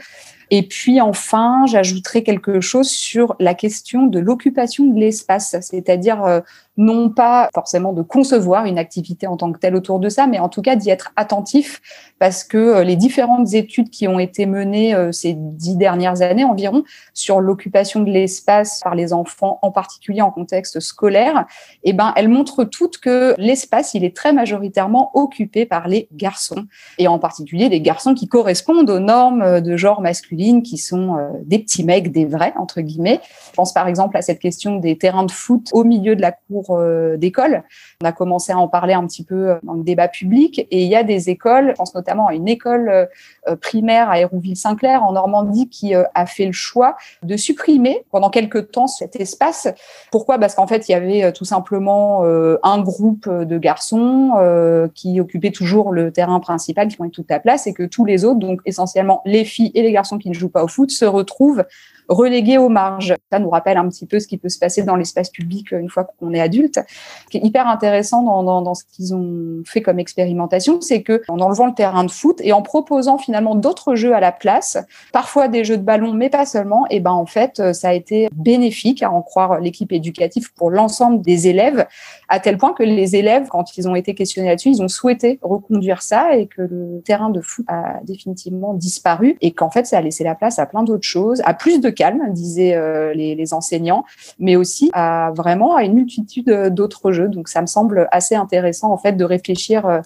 Et 0.51 0.63
puis 0.67 1.01
enfin, 1.01 1.65
j'ajouterai 1.67 2.25
quelque 2.25 2.61
chose 2.61 2.89
sur 2.89 3.37
la 3.39 3.55
question 3.55 4.07
de 4.07 4.19
l'occupation 4.19 4.87
de 4.87 4.99
l'espace, 4.99 5.57
c'est-à-dire 5.61 6.25
euh, 6.25 6.41
non 6.77 7.11
pas 7.11 7.49
forcément 7.55 7.93
de 7.93 8.03
concevoir 8.03 8.65
une 8.65 8.79
activité 8.79 9.27
en 9.27 9.37
tant 9.37 9.53
que 9.53 9.59
telle 9.59 9.77
autour 9.77 10.01
de 10.01 10.09
ça, 10.09 10.27
mais 10.27 10.39
en 10.39 10.49
tout 10.49 10.63
cas 10.63 10.75
d'y 10.75 10.91
être 10.91 11.13
attentif, 11.17 11.81
parce 12.19 12.45
que 12.45 12.57
euh, 12.57 12.85
les 12.85 12.97
différentes 12.97 13.53
études 13.53 13.91
qui 13.91 14.09
ont 14.09 14.19
été 14.19 14.47
menées 14.47 14.95
euh, 14.95 15.13
ces 15.13 15.35
dix 15.37 15.77
dernières 15.77 16.23
années 16.23 16.45
environ 16.45 16.85
sur 17.13 17.41
l'occupation 17.41 18.01
de 18.01 18.11
l'espace 18.11 18.81
par 18.83 18.95
les 18.95 19.13
enfants, 19.13 19.59
en 19.63 19.71
particulier 19.71 20.23
en 20.23 20.31
contexte 20.31 20.81
scolaire, 20.81 21.47
eh 21.85 21.93
ben 21.93 22.13
elles 22.17 22.29
montrent 22.29 22.65
toutes 22.65 22.99
que 22.99 23.35
l'espace 23.37 23.95
il 23.95 24.05
est 24.05 24.17
très 24.17 24.33
majoritairement 24.33 25.11
occupé 25.15 25.67
par 25.67 25.89
les 25.89 26.09
garçons, 26.13 26.65
et 26.99 27.07
en 27.07 27.19
particulier 27.19 27.69
les 27.69 27.81
garçons 27.81 28.15
qui 28.15 28.29
correspondent 28.29 28.89
aux 28.89 29.01
normes 29.01 29.61
de 29.61 29.77
genre 29.77 30.01
masculine, 30.01 30.63
qui 30.63 30.79
sont 30.79 31.17
euh, 31.17 31.29
des 31.45 31.59
petits 31.59 31.85
mecs, 31.85 32.13
des 32.13 32.25
vrais 32.25 32.55
entre 32.57 32.81
guillemets. 32.81 33.21
Je 33.51 33.57
pense 33.57 33.75
par 33.75 33.89
exemple 33.89 34.17
à 34.17 34.23
cette 34.23 34.39
question 34.39 34.77
des 34.77 34.97
terrains 34.97 35.25
de 35.25 35.31
foot 35.31 35.69
au 35.73 35.85
milieu 35.85 36.17
de 36.17 36.23
la 36.23 36.33
cour 36.33 36.62
euh, 36.71 37.17
d'école. 37.17 37.63
On 38.03 38.07
a 38.07 38.13
commencé 38.13 38.53
à 38.53 38.59
en 38.59 38.69
parler 38.69 38.95
un 38.95 39.07
petit 39.07 39.25
peu 39.25 39.51
euh, 39.51 39.59
dans 39.63 39.75
le 39.75 39.83
débat 39.83 40.09
public 40.09 40.61
et 40.71 40.83
il 40.83 40.89
y 40.89 40.97
a 40.97 41.03
des 41.03 41.31
écoles, 41.31 41.71
je 41.71 41.75
pense 41.75 41.95
notamment 41.95 42.29
à 42.29 42.35
une 42.35 42.49
école 42.49 42.89
euh, 42.89 43.57
primaire 43.57 44.11
à 44.11 44.21
Hérouville-Saint-Clair 44.21 45.03
en 45.03 45.13
Normandie 45.13 45.69
qui 45.69 45.95
a 45.95 46.27
fait 46.27 46.47
le 46.47 46.53
choix 46.53 46.97
de 47.23 47.37
supprimer 47.37 48.05
pendant 48.11 48.31
quelques 48.31 48.71
temps 48.71 48.87
cet 48.87 49.17
espace. 49.17 49.69
Pourquoi? 50.11 50.39
Parce 50.39 50.55
qu'en 50.55 50.67
fait, 50.67 50.89
il 50.89 50.93
y 50.93 50.95
avait 50.95 51.33
tout 51.33 51.45
simplement 51.45 52.23
un 52.25 52.83
groupe 52.83 53.29
de 53.29 53.59
garçons 53.59 54.89
qui 54.95 55.21
occupaient 55.21 55.51
toujours 55.51 55.93
le 55.93 56.13
terrain 56.13 56.41
principal, 56.41 56.89
qui 56.89 56.97
prenaient 56.97 57.11
toute 57.11 57.31
la 57.31 57.41
place 57.41 57.67
et 57.67 57.75
que 57.75 57.83
tous 57.83 58.05
les 58.05 58.25
autres, 58.25 58.39
donc 58.39 58.61
essentiellement 58.65 59.23
les 59.25 59.45
filles 59.45 59.73
et 59.75 59.83
les 59.83 59.93
garçons 59.93 60.19
qui 60.19 60.29
ne 60.29 60.35
jouent 60.35 60.49
pas 60.49 60.65
au 60.65 60.69
foot, 60.69 60.91
se 60.91 61.05
retrouvent 61.05 61.65
relégués 62.09 62.59
aux 62.59 62.69
marges. 62.69 63.15
Ça 63.33 63.39
nous 63.39 63.49
rappelle 63.49 63.79
un 63.79 63.89
petit 63.89 64.05
peu 64.05 64.21
ce 64.21 64.27
qui 64.27 64.37
peut 64.37 64.51
se 64.51 64.59
passer 64.59 64.83
dans 64.83 64.95
l'espace 64.95 65.31
public 65.31 65.73
une 65.73 65.89
fois 65.89 66.05
qu'on 66.05 66.35
est 66.35 66.41
adulte. 66.41 66.79
Ce 67.25 67.31
qui 67.31 67.39
est 67.39 67.41
hyper 67.41 67.67
intéressant 67.67 68.43
dans, 68.43 68.75
ce 68.75 68.85
qu'ils 68.93 69.15
ont 69.15 69.63
fait 69.65 69.81
comme 69.81 69.99
expérimentation, 69.99 70.83
c'est 70.83 71.01
que 71.01 71.23
en 71.29 71.41
enlevant 71.41 71.67
le 71.67 71.73
terrain 71.73 72.05
de 72.05 72.11
foot 72.11 72.43
et 72.43 72.53
en 72.53 72.61
proposant 72.61 73.17
finalement 73.17 73.55
d'autres 73.55 73.95
jeux 73.95 74.15
à 74.15 74.21
la 74.21 74.33
place, 74.33 74.77
parfois 75.15 75.49
des 75.49 75.65
jeux 75.65 75.79
de 75.79 75.83
ballon, 75.83 76.13
mais 76.13 76.29
pas 76.29 76.45
seulement, 76.45 76.87
et 76.91 77.01
ben 77.01 77.13
en 77.13 77.25
fait, 77.25 77.73
ça 77.73 77.89
a 77.89 77.95
été 77.95 78.29
bénéfique 78.35 79.03
à 79.03 79.11
en 79.11 79.23
croire 79.23 79.61
l'équipe 79.61 79.93
éducative 79.93 80.53
pour 80.53 80.71
l'ensemble 80.71 81.23
des 81.23 81.49
élèves, 81.49 81.87
à 82.29 82.39
tel 82.39 82.59
point 82.59 82.75
que 82.75 82.83
les 82.83 83.17
élèves, 83.17 83.49
quand 83.49 83.79
ils 83.79 83.89
ont 83.89 83.95
été 83.95 84.15
questionnés 84.15 84.51
là-dessus, 84.51 84.69
ils 84.69 84.83
ont 84.83 84.89
souhaité 84.89 85.39
reconduire 85.41 86.03
ça 86.03 86.37
et 86.37 86.49
que 86.49 86.61
le 86.61 87.01
terrain 87.03 87.31
de 87.31 87.41
foot 87.41 87.65
a 87.69 88.01
définitivement 88.05 88.75
disparu 88.75 89.39
et 89.41 89.53
qu'en 89.53 89.71
fait, 89.71 89.87
ça 89.87 89.97
a 89.97 90.01
laissé 90.03 90.23
la 90.23 90.35
place 90.35 90.59
à 90.59 90.67
plein 90.67 90.83
d'autres 90.83 91.07
choses, 91.07 91.41
à 91.47 91.55
plus 91.55 91.81
de 91.81 91.89
calme, 91.89 92.33
disaient 92.33 92.75
euh, 92.75 93.15
les, 93.35 93.55
enseignants, 93.55 94.05
mais 94.39 94.57
aussi 94.57 94.91
à 94.93 95.33
vraiment 95.35 95.77
à 95.77 95.85
une 95.85 95.95
multitude 95.95 96.51
d'autres 96.71 97.13
jeux. 97.13 97.29
Donc 97.29 97.49
ça 97.49 97.61
me 97.61 97.67
semble 97.67 98.09
assez 98.11 98.35
intéressant 98.35 98.93
en 98.93 98.99
fait 98.99 99.13
de 99.13 99.25
réfléchir 99.25 99.87
euh, 99.87 100.01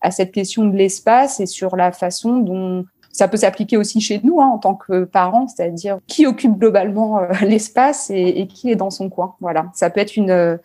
à 0.00 0.10
cette 0.10 0.32
question 0.32 0.64
de 0.64 0.76
l'espace 0.76 1.40
et 1.40 1.46
sur 1.46 1.76
la 1.76 1.92
façon 1.92 2.38
dont 2.38 2.84
ça 3.12 3.28
peut 3.28 3.36
s'appliquer 3.36 3.76
aussi 3.76 4.00
chez 4.00 4.20
nous 4.24 4.40
hein, 4.40 4.46
en 4.46 4.58
tant 4.58 4.74
que 4.74 5.04
parents, 5.04 5.46
c'est-à-dire 5.46 5.98
qui 6.06 6.26
occupe 6.26 6.58
globalement 6.58 7.18
euh, 7.18 7.28
l'espace 7.42 8.10
et, 8.10 8.46
qui 8.46 8.70
est 8.70 8.76
dans 8.76 8.90
son 8.90 9.08
coin. 9.08 9.34
Voilà, 9.40 9.66
ça 9.74 9.90
peut 9.90 10.00
être 10.00 10.16
une 10.16 10.58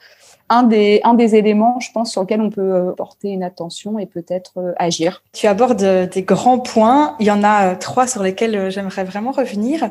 un 0.49 0.63
des, 0.63 1.01
un 1.03 1.13
des 1.13 1.35
éléments, 1.35 1.79
je 1.81 1.91
pense, 1.91 2.11
sur 2.11 2.21
lequel 2.21 2.39
on 2.39 2.49
peut 2.49 2.93
porter 2.95 3.27
une 3.27 3.43
attention 3.43 3.99
et 3.99 4.05
peut-être 4.05 4.73
agir. 4.77 5.21
Tu 5.33 5.45
abordes 5.45 6.09
des 6.09 6.23
grands 6.23 6.59
points. 6.59 7.17
Il 7.19 7.25
y 7.25 7.31
en 7.31 7.43
a 7.43 7.75
trois 7.75 8.07
sur 8.07 8.23
lesquels 8.23 8.71
j'aimerais 8.71 9.03
vraiment 9.03 9.31
revenir. 9.31 9.89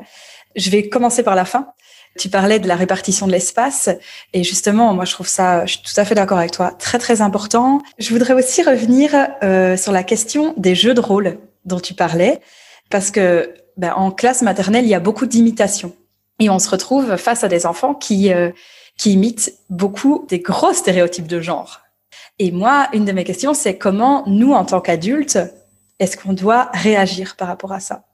Je 0.54 0.70
vais 0.70 0.88
commencer 0.88 1.22
par 1.22 1.34
la 1.34 1.44
fin. 1.44 1.68
Tu 2.16 2.28
parlais 2.28 2.58
de 2.58 2.68
la 2.68 2.76
répartition 2.76 3.26
de 3.26 3.32
l'espace 3.32 3.88
et 4.32 4.42
justement, 4.44 4.94
moi 4.94 5.04
je 5.04 5.12
trouve 5.12 5.28
ça, 5.28 5.66
je 5.66 5.72
suis 5.72 5.82
tout 5.82 6.00
à 6.00 6.04
fait 6.04 6.14
d'accord 6.14 6.38
avec 6.38 6.50
toi, 6.50 6.72
très 6.78 6.98
très 6.98 7.20
important. 7.20 7.80
Je 7.98 8.10
voudrais 8.10 8.34
aussi 8.34 8.62
revenir 8.62 9.10
euh, 9.42 9.76
sur 9.76 9.92
la 9.92 10.02
question 10.02 10.54
des 10.56 10.74
jeux 10.74 10.94
de 10.94 11.00
rôle 11.00 11.38
dont 11.64 11.80
tu 11.80 11.94
parlais. 11.94 12.40
parce 12.90 13.10
que 13.10 13.52
ben, 13.76 13.92
en 13.94 14.10
classe 14.10 14.42
maternelle, 14.42 14.84
il 14.84 14.88
y 14.88 14.94
a 14.94 15.00
beaucoup 15.00 15.26
d'imitations. 15.26 15.94
Et 16.38 16.48
on 16.50 16.58
se 16.58 16.68
retrouve 16.70 17.16
face 17.16 17.44
à 17.44 17.48
des 17.48 17.66
enfants 17.66 17.94
qui, 17.94 18.32
euh, 18.32 18.50
qui 18.96 19.12
imitent 19.12 19.52
beaucoup 19.70 20.24
des 20.28 20.38
gros 20.38 20.72
stéréotypes 20.72 21.26
de 21.26 21.40
genre. 21.40 21.80
Et 22.38 22.50
moi, 22.50 22.88
une 22.92 23.04
de 23.04 23.12
mes 23.12 23.24
questions, 23.24 23.54
c'est 23.54 23.76
comment 23.76 24.24
nous, 24.26 24.52
en 24.52 24.64
tant 24.64 24.80
qu'adultes, 24.80 25.38
est-ce 25.98 26.16
qu'on 26.16 26.34
doit 26.34 26.70
réagir 26.72 27.36
par 27.36 27.48
rapport 27.48 27.72
à 27.72 27.80
ça? 27.80 28.04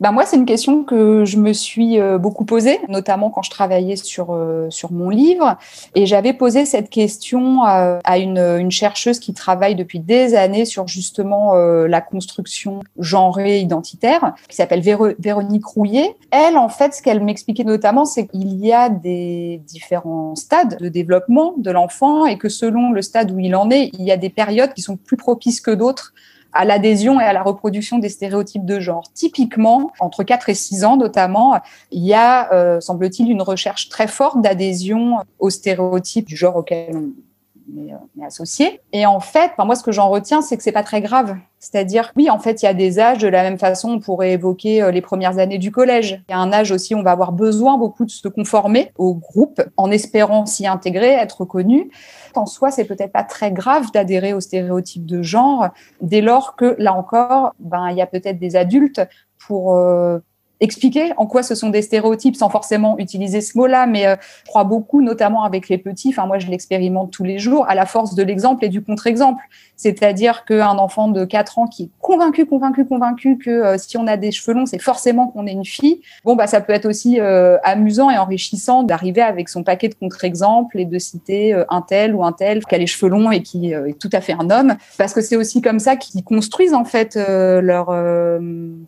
Ben 0.00 0.12
moi, 0.12 0.24
c'est 0.24 0.36
une 0.36 0.46
question 0.46 0.82
que 0.82 1.24
je 1.24 1.36
me 1.36 1.52
suis 1.52 2.00
euh, 2.00 2.18
beaucoup 2.18 2.44
posée, 2.44 2.80
notamment 2.88 3.30
quand 3.30 3.42
je 3.42 3.50
travaillais 3.50 3.96
sur 3.96 4.30
euh, 4.30 4.68
sur 4.70 4.92
mon 4.92 5.10
livre, 5.10 5.58
et 5.94 6.06
j'avais 6.06 6.32
posé 6.32 6.64
cette 6.64 6.88
question 6.88 7.62
à, 7.64 8.18
une, 8.18 8.38
une, 8.38 8.70
chercheuse 8.70 9.18
qui 9.18 9.34
travaille 9.34 9.74
depuis 9.74 10.00
des 10.00 10.34
années 10.34 10.64
sur 10.64 10.88
justement 10.88 11.54
euh, 11.54 11.86
la 11.86 12.00
construction 12.00 12.80
genrée 12.98 13.60
identitaire, 13.60 14.34
qui 14.48 14.56
s'appelle 14.56 14.80
Véronique 14.80 15.66
Rouillet. 15.66 16.16
Elle, 16.30 16.56
en 16.56 16.68
fait, 16.68 16.94
ce 16.94 17.02
qu'elle 17.02 17.22
m'expliquait 17.22 17.64
notamment, 17.64 18.04
c'est 18.04 18.26
qu'il 18.26 18.56
y 18.58 18.72
a 18.72 18.88
des 18.88 19.60
différents 19.66 20.34
stades 20.34 20.78
de 20.78 20.88
développement 20.88 21.54
de 21.58 21.70
l'enfant 21.70 22.26
et 22.26 22.38
que 22.38 22.48
selon 22.48 22.92
le 22.92 23.02
stade 23.02 23.30
où 23.30 23.38
il 23.38 23.54
en 23.54 23.70
est, 23.70 23.90
il 23.92 24.04
y 24.04 24.12
a 24.12 24.16
des 24.16 24.30
périodes 24.30 24.72
qui 24.72 24.82
sont 24.82 24.96
plus 24.96 25.16
propices 25.16 25.60
que 25.60 25.70
d'autres 25.70 26.14
à 26.52 26.64
l'adhésion 26.64 27.20
et 27.20 27.24
à 27.24 27.32
la 27.32 27.42
reproduction 27.42 27.98
des 27.98 28.08
stéréotypes 28.08 28.64
de 28.64 28.80
genre. 28.80 29.04
Typiquement, 29.14 29.92
entre 30.00 30.24
4 30.24 30.48
et 30.48 30.54
6 30.54 30.84
ans 30.84 30.96
notamment, 30.96 31.58
il 31.90 32.04
y 32.04 32.14
a, 32.14 32.52
euh, 32.52 32.80
semble-t-il, 32.80 33.30
une 33.30 33.42
recherche 33.42 33.88
très 33.88 34.06
forte 34.06 34.40
d'adhésion 34.40 35.18
aux 35.38 35.50
stéréotypes 35.50 36.26
du 36.26 36.36
genre 36.36 36.56
auquel 36.56 36.96
on, 36.96 37.86
est, 37.86 37.92
euh, 37.92 38.26
associé. 38.26 38.80
Et 38.92 39.06
en 39.06 39.20
fait, 39.20 39.52
moi, 39.58 39.74
ce 39.74 39.82
que 39.82 39.92
j'en 39.92 40.08
retiens, 40.08 40.42
c'est 40.42 40.56
que 40.56 40.62
c'est 40.62 40.72
pas 40.72 40.82
très 40.82 41.00
grave. 41.00 41.36
C'est-à-dire, 41.58 42.10
oui, 42.16 42.30
en 42.30 42.38
fait, 42.38 42.62
il 42.62 42.64
y 42.64 42.68
a 42.68 42.74
des 42.74 42.98
âges 42.98 43.18
de 43.18 43.28
la 43.28 43.42
même 43.42 43.58
façon. 43.58 43.90
On 43.90 44.00
pourrait 44.00 44.32
évoquer 44.32 44.82
euh, 44.82 44.90
les 44.90 45.02
premières 45.02 45.38
années 45.38 45.58
du 45.58 45.70
collège. 45.70 46.22
Il 46.28 46.32
y 46.32 46.34
a 46.34 46.38
un 46.38 46.52
âge 46.52 46.72
aussi 46.72 46.94
on 46.94 47.02
va 47.02 47.12
avoir 47.12 47.32
besoin 47.32 47.78
beaucoup 47.78 48.04
de 48.04 48.10
se 48.10 48.28
conformer 48.28 48.92
au 48.98 49.14
groupe, 49.14 49.62
en 49.76 49.90
espérant 49.90 50.46
s'y 50.46 50.66
intégrer, 50.66 51.10
être 51.10 51.42
reconnu. 51.42 51.90
En 52.34 52.46
soi, 52.46 52.70
c'est 52.70 52.84
peut-être 52.84 53.12
pas 53.12 53.24
très 53.24 53.52
grave 53.52 53.90
d'adhérer 53.92 54.32
aux 54.32 54.40
stéréotypes 54.40 55.06
de 55.06 55.22
genre, 55.22 55.68
dès 56.00 56.20
lors 56.20 56.56
que 56.56 56.76
là 56.78 56.94
encore, 56.94 57.54
ben, 57.58 57.90
il 57.90 57.96
y 57.96 58.02
a 58.02 58.06
peut-être 58.06 58.38
des 58.38 58.56
adultes 58.56 59.00
pour 59.38 59.74
euh, 59.76 60.18
expliquer 60.60 61.12
en 61.16 61.26
quoi 61.26 61.42
ce 61.42 61.54
sont 61.54 61.70
des 61.70 61.82
stéréotypes 61.82 62.36
sans 62.36 62.50
forcément 62.50 62.98
utiliser 62.98 63.40
ce 63.40 63.56
mot-là, 63.56 63.86
mais 63.86 64.06
euh, 64.06 64.16
je 64.44 64.50
crois 64.50 64.64
beaucoup, 64.64 65.02
notamment 65.02 65.42
avec 65.44 65.68
les 65.68 65.78
petits, 65.78 66.10
enfin 66.10 66.26
moi 66.26 66.38
je 66.38 66.46
l'expérimente 66.48 67.10
tous 67.10 67.24
les 67.24 67.38
jours, 67.38 67.68
à 67.68 67.74
la 67.74 67.86
force 67.86 68.14
de 68.14 68.22
l'exemple 68.22 68.64
et 68.64 68.68
du 68.68 68.82
contre-exemple. 68.82 69.42
C'est-à-dire 69.80 70.44
qu'un 70.44 70.78
enfant 70.78 71.08
de 71.08 71.24
4 71.24 71.58
ans 71.58 71.66
qui 71.66 71.84
est 71.84 71.90
convaincu, 72.00 72.46
convaincu, 72.46 72.84
convaincu 72.84 73.38
que 73.38 73.50
euh, 73.50 73.78
si 73.78 73.96
on 73.96 74.06
a 74.06 74.16
des 74.16 74.30
cheveux 74.30 74.54
longs, 74.54 74.66
c'est 74.66 74.80
forcément 74.80 75.28
qu'on 75.28 75.46
est 75.46 75.52
une 75.52 75.64
fille, 75.64 76.02
bon 76.24 76.36
bah 76.36 76.46
ça 76.46 76.60
peut 76.60 76.72
être 76.72 76.86
aussi 76.86 77.18
euh, 77.20 77.58
amusant 77.64 78.10
et 78.10 78.18
enrichissant 78.18 78.82
d'arriver 78.82 79.22
avec 79.22 79.48
son 79.48 79.62
paquet 79.62 79.88
de 79.88 79.94
contre-exemples 79.94 80.78
et 80.78 80.84
de 80.84 80.98
citer 80.98 81.54
un 81.68 81.82
tel 81.82 82.14
ou 82.14 82.24
un 82.24 82.32
tel 82.32 82.64
qui 82.64 82.74
a 82.74 82.78
les 82.78 82.86
cheveux 82.86 83.10
longs 83.10 83.30
et 83.30 83.42
qui 83.42 83.72
est 83.72 83.98
tout 83.98 84.10
à 84.12 84.20
fait 84.20 84.34
un 84.38 84.50
homme, 84.50 84.76
parce 84.98 85.12
que 85.12 85.20
c'est 85.20 85.36
aussi 85.36 85.60
comme 85.60 85.78
ça 85.78 85.96
qu'ils 85.96 86.24
construisent 86.24 86.74
en 86.74 86.84
fait 86.84 87.16
leur 87.16 87.90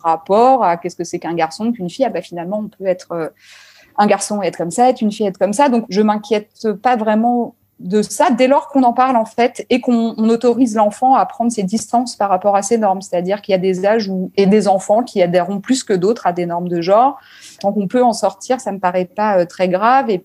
rapport 0.03 0.63
à 0.63 0.77
qu'est-ce 0.77 0.95
que 0.95 1.03
c'est 1.03 1.19
qu'un 1.19 1.33
garçon 1.33 1.71
qu'une 1.71 1.89
fille, 1.89 2.05
ah 2.05 2.09
bah, 2.09 2.21
finalement, 2.21 2.59
on 2.59 2.69
peut 2.69 2.85
être 2.85 3.11
euh, 3.11 3.29
un 3.97 4.07
garçon 4.07 4.41
et 4.41 4.47
être 4.47 4.57
comme 4.57 4.71
ça, 4.71 4.89
être 4.89 5.01
une 5.01 5.11
fille 5.11 5.25
et 5.25 5.29
être 5.29 5.37
comme 5.37 5.53
ça. 5.53 5.69
Donc, 5.69 5.85
je 5.89 6.01
m'inquiète 6.01 6.67
pas 6.81 6.95
vraiment 6.95 7.55
de 7.79 8.01
ça 8.01 8.29
dès 8.31 8.47
lors 8.47 8.67
qu'on 8.69 8.83
en 8.83 8.93
parle 8.93 9.17
en 9.17 9.25
fait 9.25 9.65
et 9.69 9.81
qu'on 9.81 10.13
autorise 10.29 10.75
l'enfant 10.75 11.15
à 11.15 11.25
prendre 11.25 11.51
ses 11.51 11.63
distances 11.63 12.15
par 12.15 12.29
rapport 12.29 12.55
à 12.55 12.61
ces 12.61 12.77
normes. 12.77 13.01
C'est-à-dire 13.01 13.41
qu'il 13.41 13.51
y 13.51 13.55
a 13.55 13.59
des 13.59 13.85
âges 13.85 14.09
et 14.37 14.45
des 14.45 14.67
enfants 14.67 15.03
qui 15.03 15.21
adhéreront 15.21 15.59
plus 15.59 15.83
que 15.83 15.93
d'autres 15.93 16.27
à 16.27 16.33
des 16.33 16.45
normes 16.45 16.69
de 16.69 16.81
genre. 16.81 17.19
Tant 17.59 17.73
qu'on 17.73 17.87
peut 17.87 18.03
en 18.03 18.13
sortir, 18.13 18.61
ça 18.61 18.71
me 18.71 18.79
paraît 18.79 19.05
pas 19.05 19.39
euh, 19.39 19.45
très 19.45 19.67
grave. 19.67 20.09
Et 20.09 20.21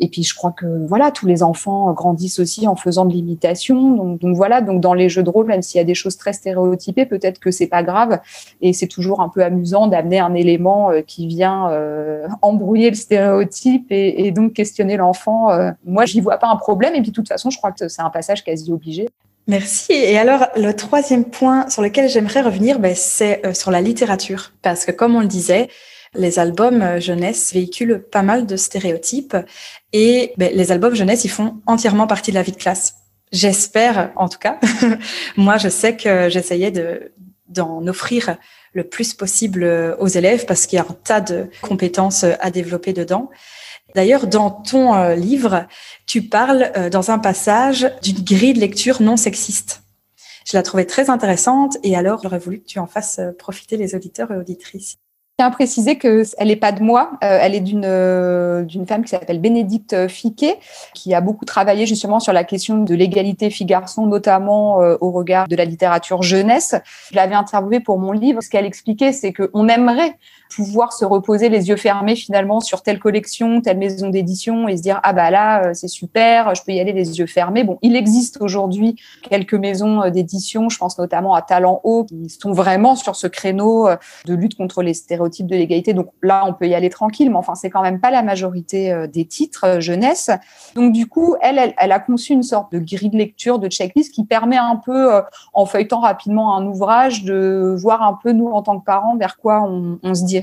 et 0.00 0.08
puis 0.08 0.22
je 0.22 0.34
crois 0.34 0.52
que 0.52 0.86
voilà, 0.86 1.10
tous 1.10 1.26
les 1.26 1.42
enfants 1.42 1.92
grandissent 1.92 2.38
aussi 2.38 2.66
en 2.66 2.76
faisant 2.76 3.04
de 3.04 3.12
l'imitation. 3.12 4.14
Donc, 4.14 4.36
voilà, 4.36 4.60
donc 4.60 4.80
dans 4.80 4.94
les 4.94 5.08
jeux 5.08 5.22
de 5.22 5.30
rôle, 5.30 5.46
même 5.46 5.62
s'il 5.62 5.78
y 5.78 5.80
a 5.80 5.84
des 5.84 5.94
choses 5.94 6.16
très 6.16 6.32
stéréotypées, 6.32 7.06
peut-être 7.06 7.40
que 7.40 7.50
c'est 7.50 7.66
pas 7.66 7.82
grave. 7.82 8.20
Et 8.60 8.72
c'est 8.72 8.86
toujours 8.86 9.20
un 9.20 9.28
peu 9.28 9.42
amusant 9.42 9.86
d'amener 9.88 10.20
un 10.20 10.34
élément 10.34 10.90
euh, 10.90 11.02
qui 11.02 11.26
vient 11.26 11.70
euh, 11.70 12.26
embrouiller 12.42 12.90
le 12.90 12.96
stéréotype 12.96 13.86
et, 13.90 14.26
et 14.26 14.30
donc 14.30 14.52
questionner 14.52 14.96
l'enfant. 14.96 15.50
Euh, 15.50 15.70
moi, 15.84 16.04
j'y 16.04 16.20
vois 16.20 16.38
pas 16.38 16.48
un 16.48 16.56
problème. 16.56 16.94
Et 16.94 17.02
puis 17.02 17.10
de 17.10 17.16
toute 17.16 17.28
façon, 17.28 17.50
je 17.50 17.58
crois 17.58 17.72
que 17.72 17.88
c'est 17.88 18.02
un 18.02 18.10
passage 18.10 18.44
quasi 18.44 18.72
obligé. 18.72 19.08
Merci. 19.46 19.92
Et 19.92 20.18
alors, 20.18 20.46
le 20.56 20.72
troisième 20.72 21.24
point 21.24 21.68
sur 21.70 21.80
lequel 21.80 22.08
j'aimerais 22.08 22.42
revenir, 22.42 22.78
ben, 22.78 22.94
c'est 22.94 23.54
sur 23.54 23.70
la 23.70 23.80
littérature. 23.80 24.52
Parce 24.60 24.84
que 24.84 24.92
comme 24.92 25.16
on 25.16 25.20
le 25.20 25.26
disait, 25.26 25.68
les 26.14 26.38
albums 26.38 26.82
euh, 26.82 27.00
jeunesse 27.00 27.52
véhiculent 27.52 28.02
pas 28.10 28.22
mal 28.22 28.46
de 28.46 28.56
stéréotypes 28.56 29.36
et 29.92 30.32
ben, 30.36 30.52
les 30.54 30.72
albums 30.72 30.94
jeunesse, 30.94 31.24
ils 31.24 31.30
font 31.30 31.60
entièrement 31.66 32.06
partie 32.06 32.30
de 32.30 32.36
la 32.36 32.42
vie 32.42 32.52
de 32.52 32.56
classe. 32.56 32.94
J'espère, 33.32 34.12
en 34.16 34.28
tout 34.28 34.38
cas. 34.38 34.58
Moi, 35.36 35.58
je 35.58 35.68
sais 35.68 35.96
que 35.96 36.28
j'essayais 36.28 36.70
de 36.70 37.12
d'en 37.48 37.86
offrir 37.86 38.36
le 38.74 38.84
plus 38.84 39.14
possible 39.14 39.62
euh, 39.62 39.96
aux 39.96 40.06
élèves 40.06 40.44
parce 40.44 40.66
qu'il 40.66 40.76
y 40.76 40.80
a 40.80 40.84
un 40.84 40.96
tas 41.02 41.22
de 41.22 41.48
compétences 41.62 42.24
euh, 42.24 42.34
à 42.40 42.50
développer 42.50 42.92
dedans. 42.92 43.30
D'ailleurs, 43.94 44.26
dans 44.26 44.50
ton 44.50 45.14
livre, 45.14 45.66
tu 46.04 46.20
parles 46.20 46.90
dans 46.92 47.10
un 47.10 47.18
passage 47.18 47.90
d'une 48.02 48.22
grille 48.22 48.52
de 48.52 48.60
lecture 48.60 49.00
non 49.00 49.16
sexiste. 49.16 49.82
Je 50.44 50.58
la 50.58 50.62
trouvais 50.62 50.84
très 50.84 51.08
intéressante 51.08 51.78
et 51.82 51.96
alors 51.96 52.20
j'aurais 52.22 52.38
voulu 52.38 52.60
que 52.60 52.66
tu 52.66 52.78
en 52.78 52.86
fasses 52.86 53.18
profiter 53.38 53.78
les 53.78 53.94
auditeurs 53.94 54.30
et 54.30 54.36
auditrices 54.36 54.98
tiens 55.38 55.46
à 55.46 55.50
préciser 55.52 55.98
qu'elle 55.98 56.26
n'est 56.40 56.56
pas 56.56 56.72
de 56.72 56.82
moi, 56.82 57.12
euh, 57.22 57.38
elle 57.40 57.54
est 57.54 57.60
d'une 57.60 57.84
euh, 57.84 58.66
femme 58.88 59.04
qui 59.04 59.10
s'appelle 59.10 59.40
Bénédicte 59.40 60.08
Fiquet, 60.08 60.58
qui 60.94 61.14
a 61.14 61.20
beaucoup 61.20 61.44
travaillé 61.44 61.86
justement 61.86 62.18
sur 62.18 62.32
la 62.32 62.42
question 62.42 62.78
de 62.78 62.92
l'égalité 62.92 63.48
filles-garçons, 63.48 64.06
notamment 64.06 64.82
euh, 64.82 64.96
au 65.00 65.12
regard 65.12 65.46
de 65.46 65.54
la 65.54 65.64
littérature 65.64 66.22
jeunesse. 66.22 66.74
Je 67.12 67.16
l'avais 67.16 67.36
interviewée 67.36 67.78
pour 67.78 68.00
mon 68.00 68.10
livre. 68.10 68.40
Ce 68.42 68.50
qu'elle 68.50 68.66
expliquait, 68.66 69.12
c'est 69.12 69.32
qu'on 69.32 69.68
aimerait 69.68 70.16
pouvoir 70.54 70.92
se 70.92 71.04
reposer 71.04 71.48
les 71.48 71.68
yeux 71.68 71.76
fermés 71.76 72.16
finalement 72.16 72.60
sur 72.60 72.82
telle 72.82 72.98
collection, 72.98 73.60
telle 73.60 73.78
maison 73.78 74.08
d'édition 74.08 74.68
et 74.68 74.76
se 74.76 74.82
dire 74.82 75.00
ah 75.02 75.12
bah 75.12 75.30
là 75.30 75.66
euh, 75.66 75.74
c'est 75.74 75.88
super, 75.88 76.54
je 76.54 76.62
peux 76.62 76.72
y 76.72 76.80
aller 76.80 76.92
les 76.92 77.18
yeux 77.18 77.26
fermés. 77.26 77.64
Bon, 77.64 77.78
il 77.82 77.96
existe 77.96 78.38
aujourd'hui 78.40 78.96
quelques 79.28 79.54
maisons 79.54 80.02
euh, 80.02 80.10
d'édition, 80.10 80.68
je 80.68 80.78
pense 80.78 80.98
notamment 80.98 81.34
à 81.34 81.42
Talent 81.42 81.80
Haut 81.84 82.04
qui 82.04 82.28
sont 82.30 82.52
vraiment 82.52 82.96
sur 82.96 83.16
ce 83.16 83.26
créneau 83.26 83.88
euh, 83.88 83.96
de 84.26 84.34
lutte 84.34 84.56
contre 84.56 84.82
les 84.82 84.94
stéréotypes 84.94 85.46
de 85.46 85.56
l'égalité. 85.56 85.92
Donc 85.92 86.08
là 86.22 86.44
on 86.46 86.54
peut 86.54 86.66
y 86.66 86.74
aller 86.74 86.90
tranquille, 86.90 87.30
mais 87.30 87.36
enfin 87.36 87.54
c'est 87.54 87.70
quand 87.70 87.82
même 87.82 88.00
pas 88.00 88.10
la 88.10 88.22
majorité 88.22 89.06
des 89.12 89.26
titres 89.26 89.80
jeunesse. 89.80 90.30
Donc 90.74 90.92
du 90.92 91.06
coup 91.06 91.36
elle, 91.42 91.74
elle, 91.76 91.92
a 91.92 92.00
conçu 92.00 92.32
une 92.32 92.42
sorte 92.42 92.72
de 92.72 92.78
grille 92.78 93.10
de 93.10 93.16
lecture, 93.16 93.58
de 93.58 93.68
checklist 93.68 94.12
qui 94.12 94.24
permet 94.24 94.56
un 94.56 94.76
peu 94.76 95.20
en 95.52 95.66
feuilletant 95.66 96.00
rapidement 96.00 96.56
un 96.56 96.66
ouvrage 96.66 97.24
de 97.24 97.76
voir 97.78 98.02
un 98.02 98.18
peu 98.22 98.32
nous 98.32 98.48
en 98.48 98.62
tant 98.62 98.78
que 98.78 98.84
parents 98.84 99.16
vers 99.16 99.36
quoi 99.36 99.62
on, 99.62 99.98
on 100.02 100.14
se 100.14 100.24
dirige 100.24 100.37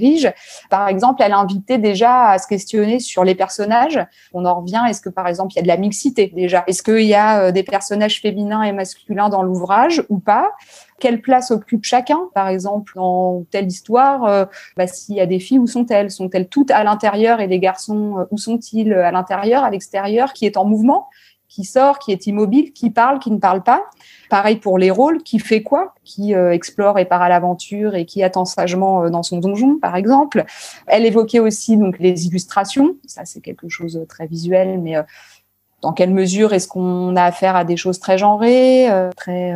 par 0.70 0.88
exemple, 0.88 1.22
elle 1.24 1.34
invitait 1.34 1.78
déjà 1.78 2.30
à 2.30 2.38
se 2.38 2.48
questionner 2.48 3.00
sur 3.00 3.24
les 3.24 3.36
personnages. 3.36 4.00
On 4.34 4.46
en 4.46 4.62
revient, 4.62 4.84
est-ce 4.90 5.02
que 5.02 5.10
par 5.10 5.28
exemple 5.28 5.54
il 5.54 5.58
y 5.58 5.60
a 5.60 5.64
de 5.64 5.68
la 5.68 5.78
mixité 5.78 6.32
déjà? 6.36 6.64
Est-ce 6.68 6.84
qu'il 6.84 7.06
y 7.06 7.16
a 7.16 7.46
euh, 7.46 7.52
des 7.52 7.64
personnages 7.64 8.22
féminins 8.22 8.64
et 8.64 8.72
masculins 8.72 9.30
dans 9.30 9.44
l'ouvrage 9.44 10.04
ou 10.10 10.20
pas? 10.20 10.52
Quelle 11.00 11.22
place 11.22 11.52
occupe 11.52 11.84
chacun? 11.84 12.20
Par 12.34 12.48
exemple, 12.48 12.94
dans 12.96 13.44
telle 13.52 13.68
histoire, 13.68 14.24
euh, 14.26 14.46
bah, 14.78 14.88
s'il 14.88 15.16
y 15.16 15.22
a 15.22 15.26
des 15.26 15.40
filles, 15.40 15.60
où 15.60 15.68
sont-elles? 15.68 16.10
Sont-elles 16.10 16.48
toutes 16.48 16.72
à 16.72 16.84
l'intérieur 16.84 17.42
et 17.42 17.48
les 17.48 17.60
garçons, 17.60 18.20
euh, 18.20 18.24
où 18.32 18.38
sont-ils 18.38 18.94
à 18.94 19.12
l'intérieur, 19.12 19.64
à 19.64 19.70
l'extérieur 19.70 20.34
Qui 20.34 20.46
est 20.46 20.58
en 20.58 20.66
mouvement? 20.66 21.10
Qui 21.56 21.64
sort, 21.64 22.00
qui 22.00 22.12
est 22.12 22.28
immobile, 22.28 22.74
qui 22.74 22.90
parle, 22.90 23.20
qui 23.20 23.32
ne 23.32 23.38
parle 23.38 23.64
pas. 23.64 23.86
Pareil 24.30 24.58
pour 24.58 24.78
les 24.78 24.92
rôles, 24.92 25.24
qui 25.24 25.40
fait 25.40 25.64
quoi, 25.64 25.96
qui 26.04 26.36
euh, 26.36 26.52
explore 26.52 27.00
et 27.00 27.06
part 27.06 27.22
à 27.22 27.30
l'aventure 27.30 27.96
et 27.96 28.06
qui 28.06 28.24
attend 28.24 28.44
sagement 28.44 29.04
euh, 29.04 29.10
dans 29.10 29.24
son 29.24 29.40
donjon, 29.40 29.80
par 29.80 29.96
exemple. 29.96 30.44
Elle 30.86 31.06
évoquait 31.06 31.40
aussi 31.40 31.78
donc 31.78 31.98
les 32.00 32.28
illustrations. 32.28 32.98
Ça, 33.06 33.24
c'est 33.24 33.40
quelque 33.40 33.70
chose 33.70 33.94
de 33.94 34.04
très 34.04 34.28
visuel, 34.28 34.82
mais 34.82 34.98
euh, 34.98 35.04
dans 35.82 35.94
quelle 35.94 36.12
mesure 36.12 36.52
est-ce 36.52 36.68
qu'on 36.68 37.16
a 37.16 37.24
affaire 37.24 37.56
à 37.56 37.64
des 37.64 37.78
choses 37.78 38.00
très 38.00 38.18
genrées, 38.18 38.90
très 39.16 39.54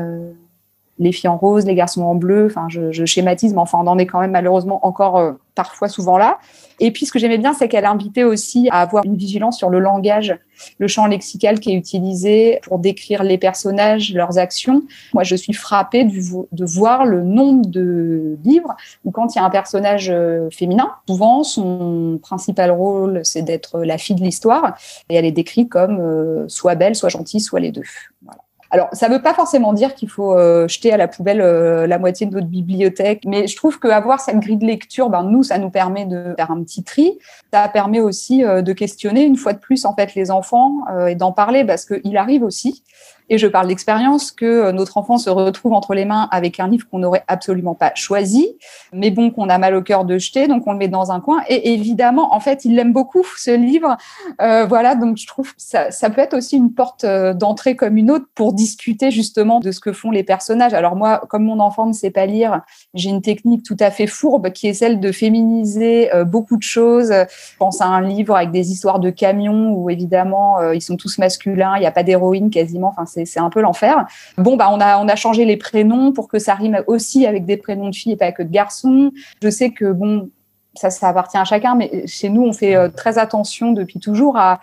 les 1.00 1.14
filles 1.14 1.30
en 1.30 1.38
rose, 1.38 1.66
les 1.66 1.76
garçons 1.76 2.04
en 2.04 2.14
bleu. 2.14 2.46
Enfin, 2.46 2.68
je, 2.70 2.92
je 2.92 3.06
schématise, 3.06 3.54
mais 3.54 3.60
enfin, 3.60 3.80
on 3.82 3.88
en 3.88 3.98
est 3.98 4.06
quand 4.06 4.20
même 4.20 4.32
malheureusement 4.32 4.86
encore 4.86 5.18
euh, 5.18 5.32
parfois 5.60 5.90
souvent 5.90 6.18
là. 6.18 6.40
Et 6.80 6.92
puis, 6.92 7.06
ce 7.06 7.12
que 7.12 7.20
j'aimais 7.20 7.38
bien, 7.38 7.54
c'est 7.54 7.68
qu'elle 7.68 7.84
invitait 7.84 8.24
aussi 8.24 8.70
à 8.72 8.80
avoir 8.80 9.04
une 9.04 9.18
vigilance 9.18 9.58
sur 9.58 9.70
le 9.70 9.80
langage, 9.80 10.34
le 10.78 10.88
champ 10.88 11.06
lexical 11.06 11.60
qui 11.60 11.72
est 11.72 11.74
utilisé 11.74 12.62
pour 12.64 12.80
décrire 12.80 13.24
les 13.24 13.38
personnages, 13.38 14.14
leurs 14.14 14.38
actions. 14.38 14.84
Moi, 15.14 15.24
je 15.24 15.36
suis 15.36 15.52
frappée 15.52 16.06
de 16.06 16.66
voir 16.66 17.04
le 17.04 17.24
nombre 17.24 17.66
de 17.66 18.38
livres 18.46 18.74
où 19.04 19.12
quand 19.12 19.36
il 19.36 19.40
y 19.40 19.42
a 19.42 19.44
un 19.44 19.50
personnage 19.50 20.10
euh, 20.10 20.50
féminin, 20.50 20.92
souvent 21.10 21.44
son 21.44 22.20
principal 22.22 22.72
rôle, 22.72 23.20
c'est 23.26 23.42
d'être 23.42 23.82
la 23.82 23.98
fille 23.98 24.16
de 24.16 24.24
l'histoire, 24.24 24.78
et 25.10 25.16
elle 25.16 25.26
est 25.26 25.34
décrite 25.34 25.68
comme 25.68 26.00
euh, 26.00 26.48
soit 26.48 26.76
belle, 26.76 26.96
soit 26.96 27.10
gentille, 27.10 27.42
soit 27.42 27.60
les 27.60 27.74
deux. 27.74 27.84
Voilà. 28.22 28.40
Alors, 28.72 28.90
ça 28.94 29.10
ne 29.10 29.16
veut 29.16 29.22
pas 29.22 29.34
forcément 29.34 29.74
dire 29.74 29.96
qu'il 29.96 30.10
faut 30.10 30.34
euh, 30.34 30.68
jeter 30.68 30.94
à 30.94 30.98
la 30.98 31.08
poubelle 31.08 31.42
euh, 31.42 31.88
la 31.88 31.98
moitié 31.98 32.28
de 32.28 32.34
notre 32.34 32.48
bibliothèque, 32.48 33.24
mais 33.26 33.48
je 33.48 33.56
trouve 33.56 33.80
qu'avoir 33.80 34.20
cette 34.20 34.40
grille 34.40 34.58
de 34.58 34.66
lecture, 34.66 35.10
ben, 35.10 35.24
nous, 35.24 35.42
ça 35.42 35.58
nous 35.58 35.72
permet 35.72 36.06
de 36.06 36.36
faire 36.38 36.52
un 36.52 36.62
petit 36.64 36.84
tri. 36.84 37.18
Ça 37.52 37.68
permet 37.68 38.00
aussi 38.00 38.44
euh, 38.44 38.62
de 38.62 38.74
questionner 38.74 39.24
une 39.24 39.38
fois 39.38 39.54
de 39.54 39.60
plus 39.60 39.86
en 39.86 39.96
fait 39.96 40.14
les 40.14 40.30
enfants 40.30 40.82
et 41.08 41.16
d'en 41.16 41.32
parler 41.32 41.64
parce 41.64 41.86
qu'il 41.86 42.18
arrive 42.18 42.44
aussi 42.44 42.84
et 43.30 43.38
je 43.38 43.48
parle 43.48 43.68
d'expérience 43.68 44.32
que 44.32 44.46
euh, 44.46 44.72
notre 44.72 44.98
enfant 44.98 45.18
se 45.18 45.30
retrouve 45.30 45.74
entre 45.74 45.94
les 45.94 46.06
mains 46.06 46.28
avec 46.32 46.60
un 46.60 46.68
livre 46.68 46.88
qu'on 46.90 47.00
n'aurait 47.00 47.24
absolument 47.28 47.76
pas 47.76 47.92
choisi, 47.96 48.58
mais 48.92 49.12
bon, 49.12 49.32
qu'on 49.32 49.50
a 49.50 49.58
mal 49.58 49.76
au 49.76 49.82
cœur 49.82 50.06
de 50.06 50.18
jeter, 50.18 50.48
donc 50.48 50.64
on 50.66 50.72
le 50.72 50.78
met 50.78 50.88
dans 50.88 51.12
un 51.12 51.20
coin. 51.20 51.42
Et 51.48 51.74
évidemment, 51.74 52.34
en 52.34 52.40
fait, 52.40 52.66
il 52.66 52.76
l'aime 52.76 52.92
beaucoup, 52.92 53.24
ce 53.38 53.52
livre. 53.52 53.98
Euh, 54.42 54.66
voilà, 54.66 54.96
donc 54.96 55.18
je 55.18 55.28
trouve 55.28 55.54
que 55.54 55.62
ça, 55.62 56.10
peut 56.10 56.22
être 56.22 56.34
aussi 56.34 56.58
une 56.58 56.74
porte 56.74 57.04
euh, 57.04 57.34
d'entrée 57.34 57.76
comme 57.76 57.98
une 57.98 58.10
autre 58.10 58.26
pour 58.34 58.54
discuter 58.54 59.12
justement 59.12 59.60
de 59.60 59.72
ce 59.72 59.80
que 59.80 59.94
font 59.94 60.12
les 60.12 60.24
personnages. 60.24 60.74
Alors 60.74 60.96
moi, 60.96 61.22
comme 61.30 61.44
mon 61.44 61.60
enfant 61.60 61.86
ne 61.86 61.94
sait 61.94 62.10
pas 62.10 62.26
lire, 62.26 62.62
j'ai 62.96 63.10
une 63.10 63.22
technique 63.22 63.64
tout 63.64 63.78
à 63.80 63.92
fait 63.92 64.08
fourbe 64.08 64.52
qui 64.52 64.68
est 64.68 64.74
celle 64.74 65.00
de 65.00 65.12
féminiser 65.12 66.10
beaucoup 66.26 66.58
de 66.58 66.64
choses. 66.64 67.12
Je 67.12 67.58
pense 67.58 67.82
à 67.82 67.86
un 67.86 68.02
livre 68.02 68.36
avec 68.36 68.52
des 68.52 68.72
histoires 68.72 69.00
de 69.00 69.10
camions 69.10 69.74
où 69.74 69.90
évidemment 69.90 70.72
ils 70.72 70.82
sont 70.82 70.98
tous 70.98 71.18
masculins, 71.20 71.76
il 71.76 71.82
n'y 71.82 71.86
a 71.86 71.92
pas 71.92 72.04
d'héroïne 72.04 72.50
quasiment. 72.50 72.88
Enfin, 72.88 73.06
c'est 73.26 73.40
un 73.40 73.50
peu 73.50 73.62
l'enfer. 73.62 74.06
Bon, 74.38 74.56
bah, 74.56 74.70
on 74.72 74.80
a, 74.80 74.98
on 75.00 75.08
a 75.08 75.16
changé 75.16 75.46
les 75.46 75.58
prénoms 75.58 76.12
pour 76.12 76.28
que 76.28 76.40
ça 76.40 76.54
rime 76.56 76.84
aussi 76.88 77.26
avec 77.26 77.46
des 77.46 77.58
prénoms 77.58 77.90
de 77.90 77.96
filles 77.96 78.14
et 78.14 78.18
pas 78.18 78.32
que 78.32 78.44
de 78.44 78.52
garçons. 78.52 79.12
Je 79.42 79.50
sais 79.50 79.72
que, 79.72 79.92
bon, 79.92 80.30
ça, 80.76 80.90
ça 80.90 81.10
appartient 81.10 81.38
à 81.38 81.44
chacun, 81.44 81.76
mais 81.76 82.06
chez 82.08 82.30
nous, 82.30 82.44
on 82.44 82.54
fait 82.54 82.76
euh, 82.76 82.90
très 82.90 83.18
attention 83.18 83.72
depuis 83.72 84.00
toujours 84.00 84.38
à, 84.38 84.60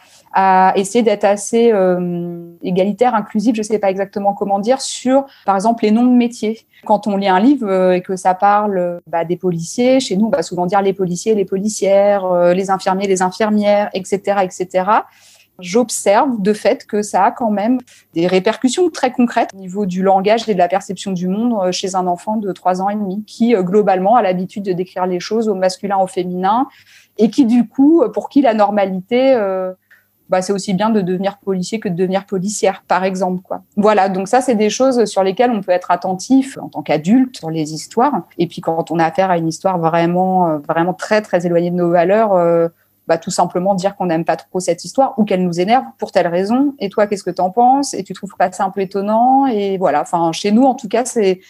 essayer 0.76 1.02
d'être 1.02 1.24
assez 1.24 1.72
euh, 1.72 2.50
égalitaire, 2.62 3.14
inclusif, 3.14 3.54
je 3.54 3.60
ne 3.60 3.64
sais 3.64 3.78
pas 3.78 3.90
exactement 3.90 4.34
comment 4.34 4.58
dire, 4.58 4.82
sur, 4.82 5.24
par 5.46 5.54
exemple, 5.54 5.84
les 5.84 5.90
noms 5.90 6.04
de 6.04 6.10
métiers. 6.10 6.66
Quand 6.84 7.06
on 7.06 7.16
lit 7.16 7.28
un 7.28 7.40
livre 7.40 7.66
euh, 7.66 7.92
et 7.92 8.02
que 8.02 8.16
ça 8.16 8.34
parle 8.34 9.00
bah, 9.06 9.24
des 9.24 9.36
policiers, 9.36 9.98
chez 9.98 10.16
nous, 10.16 10.26
on 10.26 10.30
va 10.30 10.42
souvent 10.42 10.66
dire 10.66 10.82
les 10.82 10.92
policiers, 10.92 11.34
les 11.34 11.46
policières, 11.46 12.30
les 12.54 12.70
infirmiers, 12.70 13.06
les 13.06 13.22
infirmières, 13.22 13.88
etc., 13.94 14.40
etc 14.42 14.84
j'observe 15.58 16.40
de 16.40 16.52
fait 16.52 16.86
que 16.86 17.02
ça 17.02 17.24
a 17.24 17.30
quand 17.30 17.50
même 17.50 17.78
des 18.14 18.26
répercussions 18.26 18.90
très 18.90 19.12
concrètes 19.12 19.50
au 19.54 19.58
niveau 19.58 19.86
du 19.86 20.02
langage 20.02 20.48
et 20.48 20.54
de 20.54 20.58
la 20.58 20.68
perception 20.68 21.12
du 21.12 21.28
monde 21.28 21.54
euh, 21.62 21.72
chez 21.72 21.94
un 21.94 22.06
enfant 22.06 22.36
de 22.36 22.52
trois 22.52 22.82
ans 22.82 22.88
et 22.88 22.94
demi 22.94 23.24
qui, 23.24 23.54
euh, 23.54 23.62
globalement, 23.62 24.16
a 24.16 24.22
l'habitude 24.22 24.64
de 24.64 24.72
décrire 24.72 25.06
les 25.06 25.20
choses 25.20 25.48
au 25.48 25.54
masculin, 25.54 25.98
au 25.98 26.06
féminin 26.06 26.68
et 27.18 27.30
qui, 27.30 27.46
du 27.46 27.66
coup, 27.66 28.02
euh, 28.02 28.08
pour 28.08 28.28
qui 28.28 28.42
la 28.42 28.54
normalité, 28.54 29.34
bah, 30.28 30.42
c'est 30.42 30.52
aussi 30.52 30.74
bien 30.74 30.90
de 30.90 31.00
devenir 31.00 31.38
policier 31.38 31.78
que 31.78 31.88
de 31.88 31.94
devenir 31.94 32.26
policière, 32.26 32.82
par 32.88 33.04
exemple. 33.04 33.42
Quoi. 33.42 33.62
Voilà, 33.76 34.08
donc 34.08 34.26
ça, 34.26 34.40
c'est 34.40 34.56
des 34.56 34.70
choses 34.70 35.04
sur 35.04 35.22
lesquelles 35.22 35.52
on 35.52 35.60
peut 35.60 35.72
être 35.72 35.92
attentif 35.92 36.58
en 36.60 36.68
tant 36.68 36.82
qu'adulte 36.82 37.36
sur 37.36 37.48
les 37.48 37.72
histoires. 37.72 38.22
Et 38.36 38.48
puis 38.48 38.60
quand 38.60 38.90
on 38.90 38.98
a 38.98 39.04
affaire 39.04 39.30
à 39.30 39.38
une 39.38 39.46
histoire 39.46 39.78
vraiment, 39.78 40.58
vraiment 40.58 40.94
très, 40.94 41.22
très 41.22 41.46
éloignée 41.46 41.70
de 41.70 41.76
nos 41.76 41.90
valeurs, 41.90 42.32
bah, 43.06 43.18
tout 43.18 43.30
simplement 43.30 43.74
dire 43.74 43.96
qu'on 43.96 44.06
n'aime 44.06 44.24
pas 44.24 44.36
trop 44.36 44.60
cette 44.60 44.84
histoire 44.84 45.14
ou 45.18 45.24
qu'elle 45.24 45.42
nous 45.42 45.60
énerve 45.60 45.84
pour 45.98 46.12
telle 46.12 46.26
raison. 46.26 46.74
Et 46.78 46.88
toi, 46.88 47.06
qu'est-ce 47.06 47.22
que 47.22 47.30
tu 47.30 47.40
en 47.40 47.50
penses? 47.50 47.94
Et 47.94 48.02
tu 48.02 48.12
trouves 48.14 48.34
pas 48.36 48.50
ça 48.50 48.64
un 48.64 48.70
peu 48.70 48.80
étonnant? 48.80 49.46
Et 49.46 49.78
voilà, 49.78 50.02
enfin, 50.02 50.32
chez 50.32 50.50
nous, 50.50 50.64
en 50.64 50.74
tout 50.74 50.88
cas, 50.88 51.04
c'est, 51.04 51.40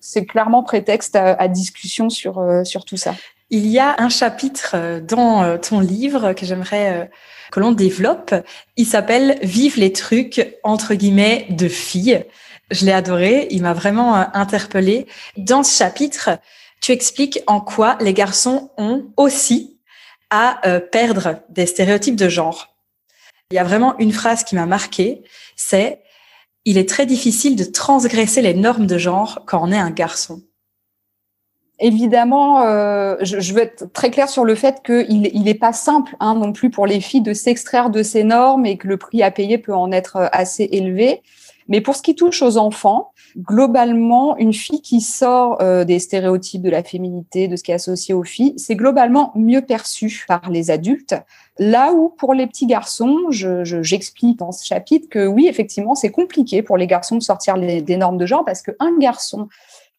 c'est 0.00 0.26
clairement 0.26 0.62
prétexte 0.62 1.16
à, 1.16 1.48
discussion 1.48 2.10
sur, 2.10 2.38
euh, 2.38 2.64
sur 2.64 2.84
tout 2.84 2.96
ça. 2.96 3.14
Il 3.50 3.66
y 3.66 3.78
a 3.78 3.94
un 3.98 4.08
chapitre 4.08 4.72
euh, 4.74 5.00
dans 5.00 5.42
euh, 5.42 5.56
ton 5.56 5.80
livre 5.80 6.32
que 6.32 6.44
j'aimerais 6.44 7.10
que 7.52 7.60
l'on 7.60 7.72
développe. 7.72 8.34
Il 8.76 8.86
s'appelle 8.86 9.38
Vive 9.42 9.78
les 9.78 9.92
trucs, 9.92 10.58
entre 10.64 10.94
guillemets, 10.94 11.46
de 11.50 11.68
filles. 11.68 12.24
Je 12.72 12.84
l'ai 12.84 12.92
adoré, 12.92 13.46
il 13.50 13.62
m'a 13.62 13.72
vraiment 13.72 14.14
interpellée. 14.34 15.06
Dans 15.36 15.62
ce 15.62 15.78
chapitre, 15.78 16.30
tu 16.80 16.90
expliques 16.90 17.40
en 17.46 17.60
quoi 17.60 17.96
les 18.00 18.12
garçons 18.12 18.70
ont 18.76 19.06
aussi 19.16 19.75
à 20.30 20.66
euh, 20.68 20.80
perdre 20.80 21.40
des 21.48 21.66
stéréotypes 21.66 22.16
de 22.16 22.28
genre. 22.28 22.76
Il 23.50 23.54
y 23.54 23.58
a 23.58 23.64
vraiment 23.64 23.96
une 23.98 24.12
phrase 24.12 24.44
qui 24.44 24.54
m'a 24.54 24.66
marquée, 24.66 25.22
c'est 25.54 26.02
il 26.64 26.78
est 26.78 26.88
très 26.88 27.06
difficile 27.06 27.54
de 27.54 27.64
transgresser 27.64 28.42
les 28.42 28.54
normes 28.54 28.86
de 28.86 28.98
genre 28.98 29.42
quand 29.46 29.60
on 29.62 29.70
est 29.70 29.78
un 29.78 29.90
garçon. 29.90 30.42
Évidemment, 31.78 32.62
euh, 32.62 33.16
je, 33.20 33.52
veux 33.52 33.60
être 33.60 33.92
très 33.92 34.10
claire 34.10 34.30
sur 34.30 34.44
le 34.44 34.54
fait 34.54 34.82
qu'il 34.82 35.42
n'est 35.42 35.54
pas 35.54 35.74
simple 35.74 36.16
hein, 36.20 36.34
non 36.34 36.52
plus 36.52 36.70
pour 36.70 36.86
les 36.86 37.00
filles 37.00 37.20
de 37.20 37.34
s'extraire 37.34 37.90
de 37.90 38.02
ces 38.02 38.24
normes 38.24 38.64
et 38.64 38.78
que 38.78 38.88
le 38.88 38.96
prix 38.96 39.22
à 39.22 39.30
payer 39.30 39.58
peut 39.58 39.74
en 39.74 39.92
être 39.92 40.16
euh, 40.16 40.28
assez 40.32 40.68
élevé. 40.72 41.22
Mais 41.68 41.80
pour 41.80 41.96
ce 41.96 42.02
qui 42.02 42.14
touche 42.14 42.42
aux 42.42 42.56
enfants, 42.56 43.12
globalement, 43.38 44.36
une 44.36 44.52
fille 44.52 44.80
qui 44.80 45.00
sort 45.00 45.60
euh, 45.60 45.84
des 45.84 45.98
stéréotypes 45.98 46.62
de 46.62 46.70
la 46.70 46.82
féminité, 46.82 47.48
de 47.48 47.56
ce 47.56 47.62
qui 47.62 47.72
est 47.72 47.74
associé 47.74 48.14
aux 48.14 48.24
filles, 48.24 48.54
c'est 48.56 48.76
globalement 48.76 49.32
mieux 49.34 49.62
perçu 49.62 50.24
par 50.28 50.50
les 50.50 50.70
adultes. 50.70 51.14
Là 51.58 51.92
où 51.92 52.10
pour 52.10 52.34
les 52.34 52.46
petits 52.46 52.66
garçons, 52.66 53.18
j'explique 53.30 54.36
je, 54.38 54.44
dans 54.44 54.52
ce 54.52 54.64
chapitre 54.64 55.08
que 55.08 55.26
oui, 55.26 55.46
effectivement, 55.48 55.94
c'est 55.94 56.10
compliqué 56.10 56.62
pour 56.62 56.76
les 56.76 56.86
garçons 56.86 57.16
de 57.16 57.22
sortir 57.22 57.58
des 57.58 57.96
normes 57.96 58.18
de 58.18 58.26
genre 58.26 58.44
parce 58.44 58.62
qu'un 58.62 58.98
garçon 58.98 59.48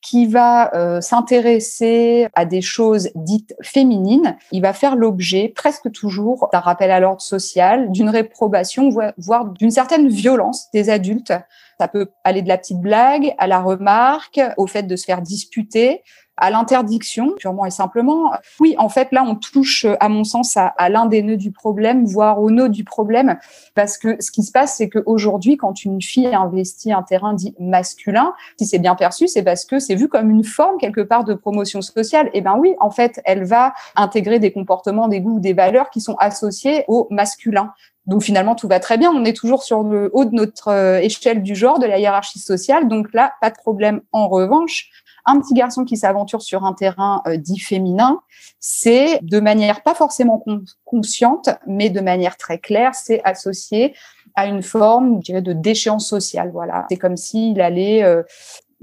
qui 0.02 0.28
va 0.28 0.74
euh, 0.76 1.02
s'intéresser 1.02 2.28
à 2.36 2.46
des 2.46 2.62
choses 2.62 3.10
dites 3.16 3.56
féminines, 3.62 4.38
il 4.52 4.62
va 4.62 4.74
faire 4.74 4.96
l'objet 4.96 5.52
presque 5.56 5.92
toujours 5.92 6.50
d'un 6.54 6.60
rappel 6.60 6.92
à 6.92 7.00
l'ordre 7.00 7.22
social, 7.22 7.92
d'une 7.92 8.10
réprobation, 8.10 8.90
voire 9.18 9.46
d'une 9.46 9.72
certaine 9.72 10.08
violence 10.08 10.70
des 10.72 10.90
adultes. 10.90 11.34
Ça 11.80 11.88
peut 11.88 12.08
aller 12.24 12.42
de 12.42 12.48
la 12.48 12.58
petite 12.58 12.80
blague 12.80 13.34
à 13.38 13.48
la 13.48 13.60
remarque, 13.60 14.40
au 14.58 14.68
fait 14.68 14.84
de 14.84 14.96
se 14.96 15.06
faire 15.06 15.22
disputer, 15.22 16.04
à 16.38 16.50
l'interdiction, 16.50 17.34
purement 17.38 17.66
et 17.66 17.72
simplement. 17.72 18.32
Oui, 18.60 18.76
en 18.78 18.90
fait, 18.90 19.10
là, 19.12 19.24
on 19.28 19.36
touche, 19.36 19.86
à 20.00 20.10
mon 20.10 20.24
sens, 20.24 20.56
à, 20.58 20.68
à 20.68 20.90
l'un 20.90 21.06
des 21.06 21.22
nœuds 21.22 21.38
du 21.38 21.52
problème, 21.52 22.06
voire 22.06 22.42
au 22.42 22.52
nœud 22.52 22.70
du 22.70 22.84
problème, 22.84 23.38
parce 23.76 23.98
que 23.98 24.18
ce 24.20 24.32
qui 24.32 24.44
se 24.44 24.52
passe, 24.52 24.76
c'est 24.78 24.90
qu'aujourd'hui, 24.90 25.58
quand 25.58 25.84
une 25.84 26.02
fille 26.02 26.34
investit 26.34 26.92
un 26.92 27.04
terrain 27.04 27.34
dit 27.34 27.56
masculin, 27.60 28.34
si 28.58 28.66
c'est 28.66 28.80
bien 28.80 28.96
perçu, 28.96 29.28
c'est 29.28 29.44
parce 29.44 29.66
que 29.66 29.80
c'est 29.80 29.96
vu 29.96 30.08
comme 30.08 30.30
une 30.30 30.44
forme 30.44 30.78
quelque 30.78 31.02
part 31.02 31.24
de 31.24 31.34
promotion 31.34 31.82
sociale. 31.82 32.30
Eh 32.34 32.42
ben 32.42 32.56
oui, 32.58 32.76
en 32.80 32.92
fait, 32.92 33.22
elle 33.26 33.44
va 33.44 33.74
intégrer 33.96 34.40
des 34.40 34.52
comportements, 34.52 35.08
des 35.08 35.22
goûts, 35.22 35.40
des 35.40 35.54
valeurs 35.54 35.90
qui 35.90 36.02
sont 36.02 36.16
associés 36.20 36.86
au 36.88 37.08
masculin. 37.10 37.74
Donc 38.06 38.24
finalement, 38.24 38.56
tout 38.56 38.68
va 38.68 38.80
très 38.80 38.98
bien. 38.98 39.12
On 39.12 39.26
est 39.26 39.36
toujours 39.36 39.64
sur 39.64 39.84
le 39.84 40.10
haut 40.14 40.26
de 40.26 40.34
notre 40.34 40.70
euh, 40.70 41.00
échelle 41.00 41.44
du 41.44 41.56
genre, 41.56 41.78
de 41.78 41.86
la 41.86 42.00
hiérarchie 42.00 42.40
sociale. 42.40 42.88
Donc 42.88 43.14
là, 43.14 43.34
pas 43.42 43.50
de 43.50 43.58
problème. 43.58 44.02
En 44.14 44.30
revanche, 44.30 44.90
un 45.28 45.40
petit 45.40 45.54
garçon 45.54 45.86
qui 45.86 45.98
s'aventure 45.98 46.42
sur 46.42 46.66
un 46.66 46.74
terrain 46.74 47.22
euh, 47.28 47.38
dit 47.38 47.60
féminin, 47.60 48.22
c'est 48.60 49.20
de 49.22 49.40
manière 49.40 49.84
pas 49.84 49.94
forcément 49.94 50.44
consciente, 50.86 51.50
mais 51.68 51.90
de 51.90 52.00
manière 52.00 52.38
très 52.38 52.58
claire, 52.58 52.96
c'est 52.96 53.22
associé 53.24 53.94
à 54.36 54.48
une 54.48 54.64
forme, 54.64 55.18
je 55.18 55.26
dirais, 55.26 55.42
de 55.42 55.54
déchéance 55.54 56.08
sociale. 56.08 56.50
Voilà, 56.52 56.86
c'est 56.90 56.98
comme 56.98 57.18
s'il 57.18 57.60
allait 57.62 58.04
euh, 58.04 58.24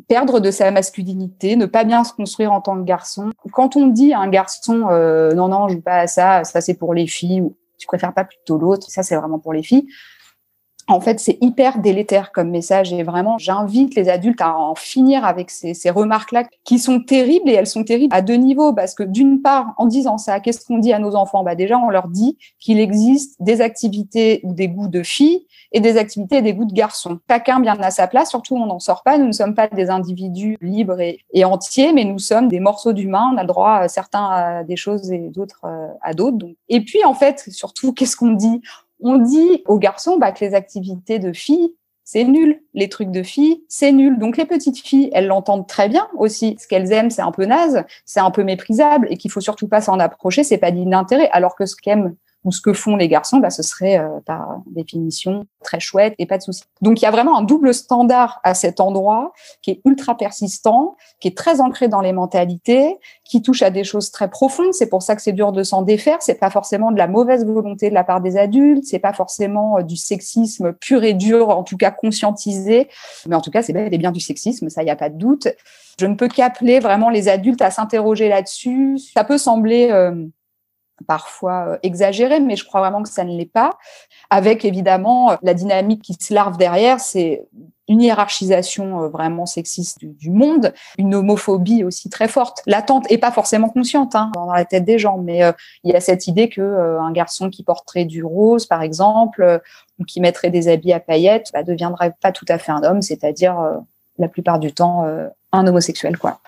perdre 0.08 0.38
de 0.38 0.50
sa 0.50 0.70
masculinité, 0.70 1.56
ne 1.56 1.66
pas 1.66 1.84
bien 1.84 2.04
se 2.04 2.12
construire 2.12 2.52
en 2.52 2.60
tant 2.60 2.76
que 2.76 2.84
garçon. 2.84 3.30
Quand 3.52 3.76
on 3.76 3.86
dit 3.86 4.12
à 4.12 4.20
un 4.20 4.28
garçon 4.28 4.88
euh, 4.90 5.32
non 5.32 5.48
non, 5.48 5.68
je 5.68 5.74
joue 5.74 5.82
pas 5.82 6.00
à 6.00 6.06
ça, 6.06 6.44
ça 6.44 6.60
c'est 6.60 6.74
pour 6.74 6.94
les 6.94 7.06
filles 7.06 7.40
ou 7.40 7.56
tu 7.78 7.86
préfères 7.86 8.12
pas 8.14 8.24
plutôt 8.24 8.58
l'autre, 8.58 8.90
ça 8.90 9.02
c'est 9.02 9.16
vraiment 9.16 9.38
pour 9.38 9.52
les 9.52 9.62
filles 9.62 9.86
en 10.86 11.00
fait, 11.00 11.20
c'est 11.20 11.38
hyper 11.40 11.78
délétère 11.78 12.32
comme 12.32 12.50
message 12.50 12.92
et 12.92 13.02
vraiment, 13.02 13.38
j'invite 13.38 13.94
les 13.94 14.08
adultes 14.08 14.40
à 14.40 14.56
en 14.56 14.74
finir 14.74 15.24
avec 15.24 15.50
ces, 15.50 15.74
ces 15.74 15.90
remarques-là 15.90 16.44
qui 16.64 16.78
sont 16.78 17.00
terribles 17.00 17.48
et 17.48 17.54
elles 17.54 17.66
sont 17.66 17.84
terribles 17.84 18.14
à 18.14 18.22
deux 18.22 18.34
niveaux 18.34 18.72
parce 18.72 18.94
que 18.94 19.02
d'une 19.02 19.40
part, 19.40 19.74
en 19.78 19.86
disant 19.86 20.18
ça, 20.18 20.40
qu'est-ce 20.40 20.64
qu'on 20.64 20.78
dit 20.78 20.92
à 20.92 20.98
nos 20.98 21.14
enfants? 21.14 21.42
Bah 21.42 21.54
déjà, 21.54 21.78
on 21.78 21.90
leur 21.90 22.08
dit 22.08 22.36
qu'il 22.58 22.78
existe 22.80 23.36
des 23.40 23.60
activités 23.60 24.40
ou 24.44 24.52
des 24.52 24.68
goûts 24.68 24.88
de 24.88 25.02
filles 25.02 25.46
et 25.72 25.80
des 25.80 25.96
activités 25.96 26.36
et 26.36 26.42
des 26.42 26.54
goûts 26.54 26.64
de 26.64 26.72
garçons. 26.72 27.18
Chacun 27.28 27.60
bien 27.60 27.76
à 27.80 27.90
sa 27.90 28.06
place. 28.06 28.30
Surtout, 28.30 28.56
on 28.56 28.66
n'en 28.66 28.78
sort 28.78 29.02
pas. 29.02 29.18
Nous 29.18 29.26
ne 29.26 29.32
sommes 29.32 29.54
pas 29.54 29.68
des 29.68 29.90
individus 29.90 30.56
libres 30.60 31.00
et, 31.00 31.44
entiers, 31.44 31.92
mais 31.92 32.04
nous 32.04 32.20
sommes 32.20 32.48
des 32.48 32.60
morceaux 32.60 32.92
d'humains. 32.92 33.30
On 33.34 33.36
a 33.36 33.42
le 33.42 33.48
droit, 33.48 33.88
certains 33.88 34.24
à 34.24 34.64
des 34.64 34.76
choses 34.76 35.10
et 35.10 35.18
d'autres 35.18 35.62
euh, 35.64 35.88
à 36.00 36.14
d'autres. 36.14 36.46
Et 36.68 36.80
puis, 36.80 37.04
en 37.04 37.14
fait, 37.14 37.44
surtout, 37.50 37.92
qu'est-ce 37.92 38.16
qu'on 38.16 38.32
dit? 38.32 38.62
On 39.00 39.18
dit 39.18 39.62
aux 39.66 39.78
garçons 39.78 40.18
bah, 40.18 40.32
que 40.32 40.44
les 40.44 40.54
activités 40.54 41.18
de 41.18 41.32
filles, 41.32 41.74
c'est 42.04 42.24
nul. 42.24 42.62
Les 42.74 42.88
trucs 42.88 43.10
de 43.10 43.22
filles, 43.22 43.64
c'est 43.68 43.92
nul. 43.92 44.18
Donc 44.18 44.36
les 44.36 44.44
petites 44.44 44.78
filles, 44.78 45.10
elles 45.14 45.26
l'entendent 45.26 45.66
très 45.66 45.88
bien 45.88 46.06
aussi. 46.16 46.56
Ce 46.60 46.68
qu'elles 46.68 46.92
aiment, 46.92 47.10
c'est 47.10 47.22
un 47.22 47.32
peu 47.32 47.46
naze, 47.46 47.84
c'est 48.04 48.20
un 48.20 48.30
peu 48.30 48.44
méprisable 48.44 49.06
et 49.10 49.16
qu'il 49.16 49.30
faut 49.30 49.40
surtout 49.40 49.68
pas 49.68 49.80
s'en 49.80 49.98
approcher, 49.98 50.44
c'est 50.44 50.58
pas 50.58 50.70
digne 50.70 50.90
d'intérêt. 50.90 51.28
Alors 51.32 51.56
que 51.56 51.66
ce 51.66 51.76
qu'aiment 51.76 52.14
ou 52.44 52.52
ce 52.52 52.60
que 52.60 52.72
font 52.72 52.96
les 52.96 53.08
garçons, 53.08 53.38
bah, 53.38 53.50
ce 53.50 53.62
serait 53.62 53.98
euh, 53.98 54.20
par 54.24 54.60
définition 54.66 55.46
très 55.62 55.80
chouette 55.80 56.14
et 56.18 56.26
pas 56.26 56.38
de 56.38 56.42
souci. 56.42 56.62
Donc 56.82 57.00
il 57.00 57.04
y 57.04 57.06
a 57.06 57.10
vraiment 57.10 57.38
un 57.38 57.42
double 57.42 57.72
standard 57.72 58.40
à 58.44 58.54
cet 58.54 58.80
endroit 58.80 59.32
qui 59.62 59.72
est 59.72 59.80
ultra 59.84 60.16
persistant, 60.16 60.96
qui 61.20 61.28
est 61.28 61.36
très 61.36 61.60
ancré 61.60 61.88
dans 61.88 62.00
les 62.00 62.12
mentalités, 62.12 62.98
qui 63.24 63.42
touche 63.42 63.62
à 63.62 63.70
des 63.70 63.84
choses 63.84 64.10
très 64.10 64.28
profondes. 64.28 64.72
C'est 64.72 64.88
pour 64.88 65.02
ça 65.02 65.16
que 65.16 65.22
c'est 65.22 65.32
dur 65.32 65.52
de 65.52 65.62
s'en 65.62 65.82
défaire. 65.82 66.18
C'est 66.20 66.38
pas 66.38 66.50
forcément 66.50 66.92
de 66.92 66.98
la 66.98 67.08
mauvaise 67.08 67.44
volonté 67.46 67.88
de 67.88 67.94
la 67.94 68.04
part 68.04 68.20
des 68.20 68.36
adultes, 68.36 68.84
c'est 68.84 68.98
pas 68.98 69.12
forcément 69.12 69.78
euh, 69.78 69.82
du 69.82 69.96
sexisme 69.96 70.72
pur 70.74 71.02
et 71.02 71.14
dur, 71.14 71.48
en 71.48 71.62
tout 71.62 71.76
cas 71.76 71.90
conscientisé, 71.90 72.88
mais 73.26 73.36
en 73.36 73.40
tout 73.40 73.50
cas 73.50 73.62
c'est 73.62 73.72
bien 73.72 74.12
du 74.12 74.20
sexisme, 74.20 74.68
ça 74.68 74.82
y 74.82 74.90
a 74.90 74.96
pas 74.96 75.08
de 75.08 75.16
doute. 75.16 75.48
Je 75.98 76.06
ne 76.06 76.14
peux 76.14 76.28
qu'appeler 76.28 76.80
vraiment 76.80 77.08
les 77.08 77.28
adultes 77.28 77.62
à 77.62 77.70
s'interroger 77.70 78.28
là-dessus. 78.28 78.98
Ça 79.14 79.24
peut 79.24 79.38
sembler 79.38 79.88
euh, 79.90 80.26
parfois 81.06 81.68
euh, 81.68 81.78
exagéré, 81.82 82.40
mais 82.40 82.56
je 82.56 82.64
crois 82.64 82.80
vraiment 82.80 83.02
que 83.02 83.08
ça 83.08 83.24
ne 83.24 83.36
l'est 83.36 83.50
pas. 83.50 83.78
Avec 84.30 84.64
évidemment 84.64 85.32
euh, 85.32 85.36
la 85.42 85.54
dynamique 85.54 86.02
qui 86.02 86.14
se 86.14 86.32
larve 86.32 86.56
derrière, 86.56 87.00
c'est 87.00 87.46
une 87.88 88.00
hiérarchisation 88.00 89.02
euh, 89.02 89.08
vraiment 89.08 89.46
sexiste 89.46 90.04
du, 90.04 90.30
monde, 90.30 90.72
une 90.98 91.14
homophobie 91.14 91.84
aussi 91.84 92.08
très 92.08 92.28
forte, 92.28 92.62
latente 92.66 93.10
et 93.10 93.18
pas 93.18 93.30
forcément 93.30 93.68
consciente 93.68 94.14
hein, 94.14 94.30
dans 94.34 94.52
la 94.52 94.64
tête 94.64 94.84
des 94.84 94.98
gens, 94.98 95.18
mais 95.18 95.42
il 95.82 95.92
y 95.92 95.94
a 95.94 96.00
cette 96.00 96.26
idée 96.26 96.48
que 96.48 96.98
un 96.98 97.12
garçon 97.12 97.50
qui 97.50 97.62
porterait 97.62 98.06
du 98.06 98.24
rose, 98.24 98.66
par 98.66 98.82
exemple, 98.82 99.60
ou 99.98 100.04
qui 100.04 100.20
mettrait 100.20 100.50
des 100.50 100.68
habits 100.68 100.92
à 100.92 101.00
paillettes, 101.00 101.50
bah, 101.52 101.62
deviendrait 101.62 102.14
pas 102.20 102.32
tout 102.32 102.46
à 102.48 102.58
fait 102.58 102.72
un 102.72 102.82
homme, 102.82 103.02
c'est-à-dire 103.02 103.56
la 104.18 104.28
plupart 104.28 104.58
du 104.58 104.72
temps 104.72 105.04
un 105.52 105.66
homosexuel, 105.66 106.16
quoi 106.16 106.40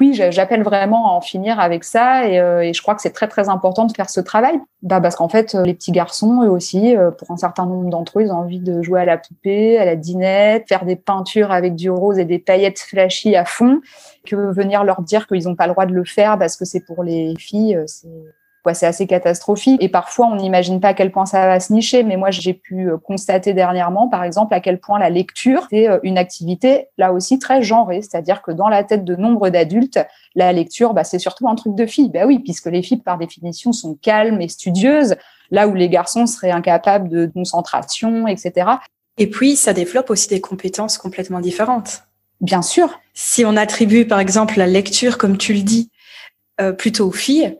oui, 0.00 0.14
j'appelle 0.14 0.62
vraiment 0.62 1.10
à 1.10 1.12
en 1.12 1.20
finir 1.20 1.60
avec 1.60 1.84
ça 1.84 2.24
euh, 2.24 2.60
et, 2.60 2.72
je 2.72 2.80
crois 2.80 2.94
que 2.94 3.02
c'est 3.02 3.12
très 3.12 3.28
très 3.28 3.50
important 3.50 3.84
de 3.84 3.92
faire 3.92 4.08
ce 4.08 4.20
travail. 4.20 4.58
Bah, 4.82 4.98
parce 4.98 5.14
qu'en 5.14 5.28
fait, 5.28 5.52
les 5.52 5.74
petits 5.74 5.92
garçons, 5.92 6.42
eux 6.42 6.48
aussi, 6.48 6.96
euh, 6.96 7.10
pour 7.10 7.30
un 7.30 7.36
certain 7.36 7.66
nombre 7.66 7.90
d'entre 7.90 8.18
eux, 8.18 8.22
ils 8.22 8.32
ont 8.32 8.36
envie 8.36 8.60
de 8.60 8.80
jouer 8.80 9.02
à 9.02 9.04
la 9.04 9.18
poupée, 9.18 9.78
à 9.78 9.84
la 9.84 9.96
dinette, 9.96 10.66
faire 10.68 10.86
des 10.86 10.96
peintures 10.96 11.52
avec 11.52 11.74
du 11.74 11.90
rose 11.90 12.18
et 12.18 12.24
des 12.24 12.38
paillettes 12.38 12.78
flashy 12.78 13.36
à 13.36 13.44
fond, 13.44 13.80
que 14.24 14.36
venir 14.36 14.84
leur 14.84 15.02
dire 15.02 15.26
qu'ils 15.26 15.44
n'ont 15.44 15.54
pas 15.56 15.66
le 15.66 15.74
droit 15.74 15.84
de 15.84 15.92
le 15.92 16.04
faire 16.04 16.38
parce 16.38 16.56
que 16.56 16.64
c'est 16.64 16.80
pour 16.80 17.02
les 17.02 17.34
filles, 17.38 17.76
euh, 17.76 17.84
c'est 18.66 18.80
c'est 18.80 18.86
assez 18.86 19.06
catastrophique. 19.06 19.82
Et 19.82 19.88
parfois, 19.88 20.26
on 20.26 20.36
n'imagine 20.36 20.80
pas 20.80 20.88
à 20.88 20.94
quel 20.94 21.12
point 21.12 21.26
ça 21.26 21.46
va 21.46 21.60
se 21.60 21.72
nicher. 21.72 22.02
Mais 22.02 22.16
moi, 22.16 22.30
j'ai 22.30 22.54
pu 22.54 22.88
euh, 22.88 22.96
constater 22.96 23.52
dernièrement, 23.52 24.08
par 24.08 24.24
exemple, 24.24 24.54
à 24.54 24.60
quel 24.60 24.80
point 24.80 24.98
la 24.98 25.10
lecture 25.10 25.66
est 25.70 25.88
euh, 25.88 25.98
une 26.02 26.16
activité, 26.16 26.86
là 26.96 27.12
aussi, 27.12 27.38
très 27.38 27.62
genrée. 27.62 28.00
C'est-à-dire 28.00 28.40
que 28.40 28.52
dans 28.52 28.68
la 28.68 28.82
tête 28.84 29.04
de 29.04 29.16
nombre 29.16 29.50
d'adultes, 29.50 30.00
la 30.34 30.52
lecture, 30.52 30.94
bah, 30.94 31.04
c'est 31.04 31.18
surtout 31.18 31.46
un 31.48 31.54
truc 31.56 31.74
de 31.74 31.84
filles. 31.84 32.08
Ben 32.08 32.26
oui, 32.26 32.38
puisque 32.38 32.66
les 32.66 32.82
filles, 32.82 33.02
par 33.02 33.18
définition, 33.18 33.72
sont 33.72 33.98
calmes 34.00 34.40
et 34.40 34.48
studieuses, 34.48 35.16
là 35.50 35.68
où 35.68 35.74
les 35.74 35.88
garçons 35.88 36.26
seraient 36.26 36.52
incapables 36.52 37.08
de 37.08 37.26
concentration, 37.26 38.26
etc. 38.26 38.70
Et 39.18 39.28
puis, 39.28 39.56
ça 39.56 39.74
développe 39.74 40.08
aussi 40.08 40.28
des 40.28 40.40
compétences 40.40 40.96
complètement 40.96 41.40
différentes. 41.40 42.04
Bien 42.40 42.62
sûr. 42.62 42.98
Si 43.12 43.44
on 43.44 43.56
attribue, 43.56 44.06
par 44.06 44.20
exemple, 44.20 44.56
la 44.56 44.66
lecture, 44.66 45.18
comme 45.18 45.36
tu 45.36 45.52
le 45.52 45.60
dis, 45.60 45.90
euh, 46.60 46.72
plutôt 46.72 47.08
aux 47.08 47.12
filles, 47.12 47.58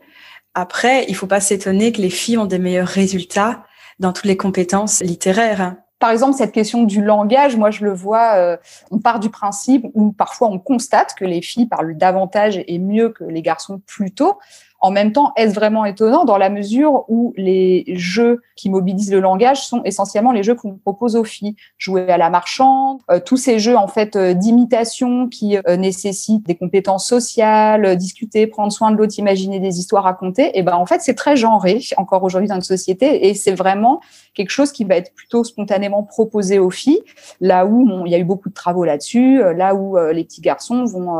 après, 0.53 1.05
il 1.07 1.15
faut 1.15 1.27
pas 1.27 1.39
s'étonner 1.39 1.91
que 1.91 2.01
les 2.01 2.09
filles 2.09 2.37
ont 2.37 2.45
des 2.45 2.59
meilleurs 2.59 2.87
résultats 2.87 3.63
dans 3.99 4.13
toutes 4.13 4.25
les 4.25 4.37
compétences 4.37 5.01
littéraires. 5.01 5.75
Par 5.99 6.09
exemple, 6.09 6.35
cette 6.35 6.51
question 6.51 6.83
du 6.83 7.03
langage, 7.03 7.55
moi 7.55 7.69
je 7.69 7.85
le 7.85 7.93
vois, 7.93 8.33
euh, 8.35 8.57
on 8.89 8.97
part 8.97 9.19
du 9.19 9.29
principe 9.29 9.85
où 9.93 10.11
parfois 10.11 10.49
on 10.49 10.57
constate 10.57 11.13
que 11.13 11.25
les 11.25 11.43
filles 11.43 11.67
parlent 11.67 11.95
davantage 11.95 12.59
et 12.65 12.79
mieux 12.79 13.09
que 13.09 13.23
les 13.23 13.43
garçons 13.43 13.79
plus 13.85 14.11
tôt. 14.11 14.39
En 14.81 14.89
même 14.89 15.11
temps, 15.11 15.31
est-ce 15.35 15.53
vraiment 15.53 15.85
étonnant 15.85 16.25
dans 16.25 16.37
la 16.37 16.49
mesure 16.49 17.05
où 17.07 17.33
les 17.37 17.85
jeux 17.87 18.41
qui 18.55 18.69
mobilisent 18.69 19.11
le 19.11 19.19
langage 19.19 19.65
sont 19.67 19.83
essentiellement 19.83 20.31
les 20.31 20.41
jeux 20.41 20.55
qu'on 20.55 20.73
propose 20.77 21.15
aux 21.15 21.23
filles, 21.23 21.55
jouer 21.77 22.09
à 22.09 22.17
la 22.17 22.31
marchande, 22.31 22.99
euh, 23.11 23.19
tous 23.23 23.37
ces 23.37 23.59
jeux 23.59 23.77
en 23.77 23.87
fait 23.87 24.15
euh, 24.15 24.33
d'imitation 24.33 25.29
qui 25.29 25.55
euh, 25.55 25.77
nécessitent 25.77 26.47
des 26.47 26.55
compétences 26.55 27.07
sociales, 27.07 27.95
discuter, 27.95 28.47
prendre 28.47 28.71
soin 28.71 28.89
de 28.89 28.97
l'autre, 28.97 29.13
imaginer 29.19 29.59
des 29.59 29.77
histoires 29.77 30.03
racontées. 30.03 30.57
Et 30.57 30.63
ben 30.63 30.75
en 30.75 30.87
fait, 30.87 31.01
c'est 31.01 31.13
très 31.13 31.35
genré 31.35 31.81
encore 31.97 32.23
aujourd'hui 32.23 32.49
dans 32.49 32.55
notre 32.55 32.65
société 32.65 33.27
et 33.27 33.35
c'est 33.35 33.53
vraiment 33.53 34.01
quelque 34.33 34.49
chose 34.49 34.71
qui 34.71 34.83
va 34.83 34.95
être 34.95 35.13
plutôt 35.13 35.43
spontanément 35.43 36.01
proposé 36.01 36.57
aux 36.57 36.71
filles, 36.71 37.01
là 37.39 37.67
où 37.67 38.05
il 38.07 38.11
y 38.11 38.15
a 38.15 38.17
eu 38.17 38.23
beaucoup 38.23 38.49
de 38.49 38.53
travaux 38.53 38.83
là-dessus, 38.83 39.43
là 39.55 39.75
où 39.75 39.97
les 39.97 40.23
petits 40.23 40.41
garçons 40.41 40.85
vont 40.85 41.19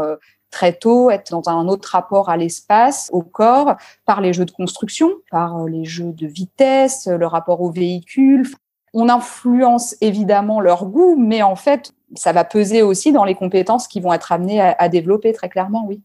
très 0.52 0.74
tôt, 0.74 1.10
être 1.10 1.32
dans 1.32 1.50
un 1.50 1.68
autre 1.68 1.90
rapport 1.90 2.30
à 2.30 2.38
l'espace, 2.38 3.10
au 3.12 3.22
corps, 3.22 3.76
par 4.06 4.22
les 4.22 4.34
jeux 4.34 4.46
de 4.46 4.52
construction, 4.52 5.12
par 5.32 5.64
euh, 5.64 5.70
les 5.70 5.86
jeux 5.86 6.12
de 6.12 6.28
vitesse, 6.28 7.08
le 7.08 7.26
rapport 7.26 7.62
au 7.62 7.72
véhicule. 7.72 8.48
On 8.94 9.10
influence 9.10 9.96
évidemment 10.02 10.60
leur 10.60 10.86
goût, 10.86 11.16
mais 11.18 11.42
en 11.42 11.56
fait, 11.56 11.94
ça 12.16 12.34
va 12.34 12.44
peser 12.44 12.82
aussi 12.82 13.12
dans 13.12 13.24
les 13.24 13.36
compétences 13.36 13.88
qui 13.88 14.02
vont 14.02 14.14
être 14.14 14.34
amenées 14.34 14.62
à, 14.62 14.90
développer 14.90 15.32
très 15.32 15.48
clairement, 15.48 15.86
oui. 15.88 16.02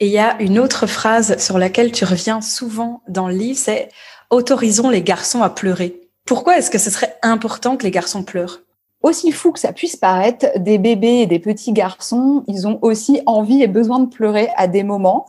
Et 0.00 0.06
il 0.06 0.12
y 0.12 0.18
a 0.18 0.40
une 0.40 0.58
autre 0.58 0.86
phrase 0.86 1.38
sur 1.38 1.58
laquelle 1.58 1.92
tu 1.92 2.04
reviens 2.04 2.42
souvent 2.42 3.02
dans 3.08 3.28
le 3.28 3.34
livre, 3.34 3.58
c'est 3.58 3.88
autorisons 4.28 4.90
les 4.90 5.02
garçons 5.02 5.42
à 5.42 5.48
pleurer. 5.48 6.00
Pourquoi 6.26 6.58
est-ce 6.58 6.70
que 6.70 6.78
ce 6.78 6.90
serait 6.90 7.16
important 7.22 7.76
que 7.76 7.84
les 7.84 7.90
garçons 7.90 8.22
pleurent? 8.22 8.60
Aussi 9.04 9.32
fou 9.32 9.52
que 9.52 9.60
ça 9.60 9.72
puisse 9.72 9.96
paraître, 9.96 10.46
des 10.58 10.78
bébés 10.78 11.20
et 11.20 11.26
des 11.26 11.38
petits 11.38 11.72
garçons, 11.72 12.42
ils 12.48 12.66
ont 12.66 12.78
aussi 12.82 13.20
envie 13.26 13.62
et 13.62 13.68
besoin 13.68 14.00
de 14.00 14.06
pleurer 14.06 14.48
à 14.56 14.66
des 14.66 14.82
moments. 14.82 15.26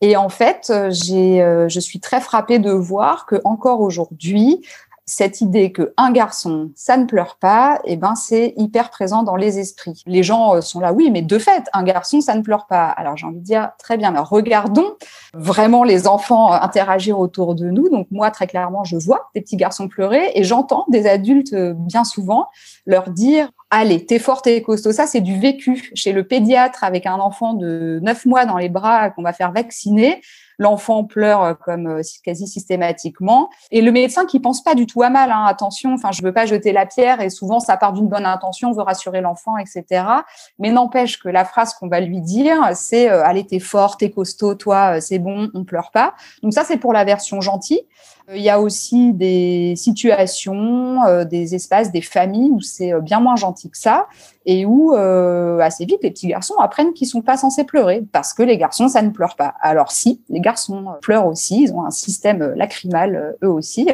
Et 0.00 0.16
en 0.16 0.30
fait, 0.30 0.72
j'ai, 0.88 1.42
euh, 1.42 1.68
je 1.68 1.78
suis 1.78 2.00
très 2.00 2.20
frappée 2.20 2.58
de 2.58 2.70
voir 2.70 3.26
que 3.26 3.36
encore 3.44 3.80
aujourd'hui, 3.80 4.64
cette 5.08 5.40
idée 5.40 5.72
que 5.72 5.94
un 5.96 6.12
garçon, 6.12 6.70
ça 6.74 6.98
ne 6.98 7.06
pleure 7.06 7.36
pas, 7.36 7.80
eh 7.84 7.96
ben 7.96 8.14
c'est 8.14 8.52
hyper 8.58 8.90
présent 8.90 9.22
dans 9.22 9.36
les 9.36 9.58
esprits. 9.58 10.02
Les 10.06 10.22
gens 10.22 10.56
euh, 10.56 10.60
sont 10.60 10.80
là, 10.80 10.92
oui, 10.92 11.10
mais 11.10 11.22
de 11.22 11.38
fait, 11.38 11.64
un 11.72 11.82
garçon, 11.82 12.20
ça 12.20 12.34
ne 12.34 12.42
pleure 12.42 12.66
pas. 12.66 12.88
Alors 12.88 13.16
j'ai 13.16 13.26
envie 13.26 13.38
de 13.38 13.44
dire, 13.44 13.70
très 13.78 13.96
bien, 13.96 14.10
mais 14.10 14.18
regardons 14.18 14.96
vraiment 15.32 15.82
les 15.82 16.06
enfants 16.06 16.52
euh, 16.52 16.58
interagir 16.60 17.18
autour 17.18 17.54
de 17.54 17.70
nous. 17.70 17.88
Donc 17.88 18.06
moi, 18.10 18.30
très 18.30 18.46
clairement, 18.46 18.84
je 18.84 18.96
vois 18.96 19.30
des 19.34 19.40
petits 19.40 19.56
garçons 19.56 19.88
pleurer 19.88 20.32
et 20.34 20.44
j'entends 20.44 20.84
des 20.88 21.06
adultes 21.06 21.54
euh, 21.54 21.72
bien 21.74 22.04
souvent 22.04 22.48
leur 22.84 23.08
dire, 23.08 23.50
allez, 23.70 24.04
t'es 24.04 24.18
fort, 24.18 24.42
t'es 24.42 24.60
costaud. 24.60 24.92
Ça, 24.92 25.06
c'est 25.06 25.22
du 25.22 25.40
vécu 25.40 25.90
chez 25.94 26.12
le 26.12 26.24
pédiatre 26.24 26.84
avec 26.84 27.06
un 27.06 27.18
enfant 27.18 27.54
de 27.54 27.98
9 28.02 28.26
mois 28.26 28.44
dans 28.44 28.58
les 28.58 28.68
bras 28.68 29.08
qu'on 29.08 29.22
va 29.22 29.32
faire 29.32 29.52
vacciner 29.52 30.20
l'enfant 30.58 31.04
pleure 31.04 31.42
euh, 31.42 31.54
comme 31.54 31.86
euh, 31.86 32.02
quasi 32.24 32.46
systématiquement. 32.46 33.48
Et 33.70 33.80
le 33.80 33.92
médecin 33.92 34.26
qui 34.26 34.40
pense 34.40 34.62
pas 34.62 34.74
du 34.74 34.86
tout 34.86 35.02
à 35.02 35.10
mal, 35.10 35.30
hein, 35.30 35.44
attention, 35.46 35.94
enfin, 35.94 36.10
je 36.12 36.22
veux 36.22 36.32
pas 36.32 36.46
jeter 36.46 36.72
la 36.72 36.84
pierre 36.84 37.20
et 37.20 37.30
souvent 37.30 37.60
ça 37.60 37.76
part 37.76 37.92
d'une 37.92 38.08
bonne 38.08 38.26
intention, 38.26 38.70
on 38.70 38.72
veut 38.72 38.82
rassurer 38.82 39.20
l'enfant, 39.20 39.56
etc. 39.56 40.04
Mais 40.58 40.70
n'empêche 40.70 41.18
que 41.18 41.28
la 41.28 41.44
phrase 41.44 41.74
qu'on 41.74 41.88
va 41.88 42.00
lui 42.00 42.20
dire, 42.20 42.70
c'est 42.74 43.08
euh, 43.08 43.24
allez, 43.24 43.46
t'es 43.46 43.60
fort, 43.60 43.96
t'es 43.96 44.10
costaud, 44.10 44.54
toi, 44.54 45.00
c'est 45.00 45.18
bon, 45.18 45.50
on 45.54 45.64
pleure 45.64 45.90
pas. 45.90 46.14
Donc 46.42 46.52
ça, 46.52 46.64
c'est 46.64 46.78
pour 46.78 46.92
la 46.92 47.04
version 47.04 47.40
gentille. 47.40 47.82
Il 48.34 48.42
y 48.42 48.50
a 48.50 48.60
aussi 48.60 49.14
des 49.14 49.74
situations, 49.76 50.98
des 51.24 51.54
espaces, 51.54 51.90
des 51.90 52.02
familles 52.02 52.50
où 52.50 52.60
c'est 52.60 52.92
bien 53.00 53.20
moins 53.20 53.36
gentil 53.36 53.70
que 53.70 53.78
ça 53.78 54.06
et 54.50 54.64
où 54.64 54.94
euh, 54.94 55.58
assez 55.58 55.84
vite 55.84 56.02
les 56.02 56.10
petits 56.10 56.28
garçons 56.28 56.54
apprennent 56.58 56.94
qu'ils 56.94 57.06
sont 57.06 57.20
pas 57.20 57.36
censés 57.36 57.64
pleurer 57.64 58.02
parce 58.12 58.32
que 58.32 58.42
les 58.42 58.56
garçons 58.56 58.88
ça 58.88 59.02
ne 59.02 59.10
pleure 59.10 59.36
pas. 59.36 59.52
Alors 59.60 59.92
si 59.92 60.22
les 60.30 60.40
garçons 60.40 60.86
pleurent 61.02 61.26
aussi, 61.26 61.64
ils 61.64 61.74
ont 61.74 61.84
un 61.84 61.90
système 61.90 62.54
lacrymal 62.56 63.14
euh, 63.14 63.46
eux 63.46 63.50
aussi. 63.50 63.90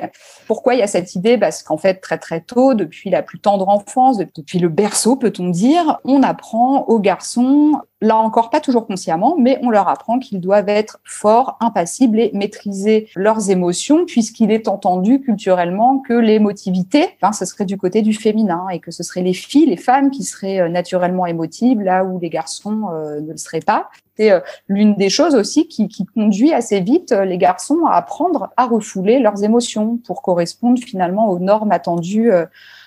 Pourquoi 0.46 0.74
il 0.74 0.78
y 0.78 0.82
a 0.82 0.86
cette 0.86 1.16
idée? 1.16 1.36
Parce 1.38 1.64
qu'en 1.64 1.76
fait 1.76 1.94
très 1.94 2.18
très 2.18 2.40
tôt, 2.40 2.74
depuis 2.74 3.10
la 3.10 3.24
plus 3.24 3.40
tendre 3.40 3.68
enfance, 3.68 4.18
depuis 4.18 4.60
le 4.60 4.68
berceau 4.68 5.16
peut-on 5.16 5.48
dire, 5.48 5.98
on 6.04 6.22
apprend 6.22 6.84
aux 6.84 7.00
garçons 7.00 7.80
là 8.04 8.16
encore 8.16 8.50
pas 8.50 8.60
toujours 8.60 8.86
consciemment, 8.86 9.36
mais 9.38 9.58
on 9.62 9.70
leur 9.70 9.88
apprend 9.88 10.18
qu'ils 10.18 10.40
doivent 10.40 10.68
être 10.68 10.98
forts, 11.04 11.56
impassibles 11.60 12.20
et 12.20 12.30
maîtriser 12.34 13.08
leurs 13.16 13.50
émotions, 13.50 14.04
puisqu'il 14.04 14.50
est 14.50 14.68
entendu 14.68 15.20
culturellement 15.20 15.98
que 15.98 16.12
l'émotivité, 16.12 17.08
enfin, 17.20 17.32
ce 17.32 17.44
serait 17.44 17.64
du 17.64 17.78
côté 17.78 18.02
du 18.02 18.12
féminin 18.12 18.68
et 18.68 18.78
que 18.78 18.90
ce 18.90 19.02
seraient 19.02 19.22
les 19.22 19.32
filles, 19.32 19.66
les 19.66 19.76
femmes 19.76 20.10
qui 20.10 20.22
seraient 20.22 20.60
euh, 20.60 20.68
naturellement 20.68 21.26
émotives, 21.26 21.80
là 21.80 22.04
où 22.04 22.18
les 22.18 22.30
garçons 22.30 22.88
euh, 22.92 23.20
ne 23.20 23.32
le 23.32 23.36
seraient 23.38 23.60
pas. 23.60 23.88
C'est 24.16 24.30
euh, 24.30 24.40
l'une 24.68 24.94
des 24.94 25.08
choses 25.08 25.34
aussi 25.34 25.66
qui, 25.66 25.88
conduit 26.14 26.52
assez 26.52 26.80
vite 26.80 27.12
les 27.12 27.38
garçons 27.38 27.86
à 27.86 27.94
apprendre 27.94 28.50
à 28.56 28.66
refouler 28.66 29.18
leurs 29.18 29.42
émotions 29.42 29.98
pour 30.06 30.22
correspondre 30.22 30.80
finalement 30.80 31.28
aux 31.28 31.38
normes 31.38 31.72
attendues 31.72 32.30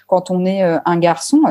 quand 0.08 0.30
on 0.30 0.46
est 0.46 0.62
un 0.62 0.98
garçon. 0.98 1.42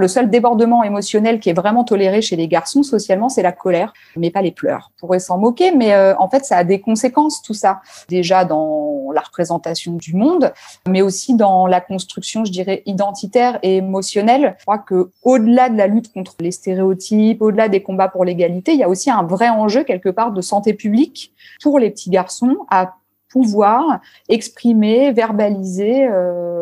Le 0.00 0.06
seul 0.06 0.30
débordement 0.30 0.84
émotionnel 0.84 1.40
qui 1.40 1.50
est 1.50 1.54
vraiment 1.54 1.82
toléré 1.82 2.22
chez 2.22 2.36
les 2.36 2.46
garçons 2.46 2.84
socialement, 2.84 3.28
c'est 3.28 3.42
la 3.42 3.50
colère, 3.50 3.92
mais 4.16 4.30
pas 4.30 4.42
les 4.42 4.52
pleurs. 4.52 4.92
On 4.94 5.00
pourrait 5.00 5.18
s'en 5.18 5.38
moquer, 5.38 5.72
mais 5.72 5.92
euh, 5.92 6.14
en 6.20 6.28
fait, 6.28 6.44
ça 6.44 6.56
a 6.56 6.62
des 6.62 6.80
conséquences 6.80 7.42
tout 7.42 7.52
ça. 7.52 7.80
Déjà 8.08 8.44
dans 8.44 9.10
la 9.12 9.20
représentation 9.20 9.94
du 9.94 10.14
monde, 10.14 10.52
mais 10.88 11.02
aussi 11.02 11.34
dans 11.34 11.66
la 11.66 11.80
construction, 11.80 12.44
je 12.44 12.52
dirais, 12.52 12.84
identitaire 12.86 13.58
et 13.64 13.78
émotionnelle. 13.78 14.54
Je 14.60 14.64
crois 14.66 14.78
que 14.78 15.10
au-delà 15.24 15.68
de 15.68 15.76
la 15.76 15.88
lutte 15.88 16.12
contre 16.12 16.36
les 16.38 16.52
stéréotypes, 16.52 17.42
au-delà 17.42 17.68
des 17.68 17.82
combats 17.82 18.08
pour 18.08 18.24
l'égalité, 18.24 18.74
il 18.74 18.78
y 18.78 18.84
a 18.84 18.88
aussi 18.88 19.10
un 19.10 19.24
vrai 19.24 19.48
enjeu 19.48 19.82
quelque 19.82 20.10
part 20.10 20.30
de 20.30 20.40
santé 20.42 20.74
publique 20.74 21.34
pour 21.60 21.80
les 21.80 21.90
petits 21.90 22.10
garçons 22.10 22.58
à 22.70 22.94
pouvoir 23.28 23.98
exprimer, 24.28 25.10
verbaliser 25.10 26.08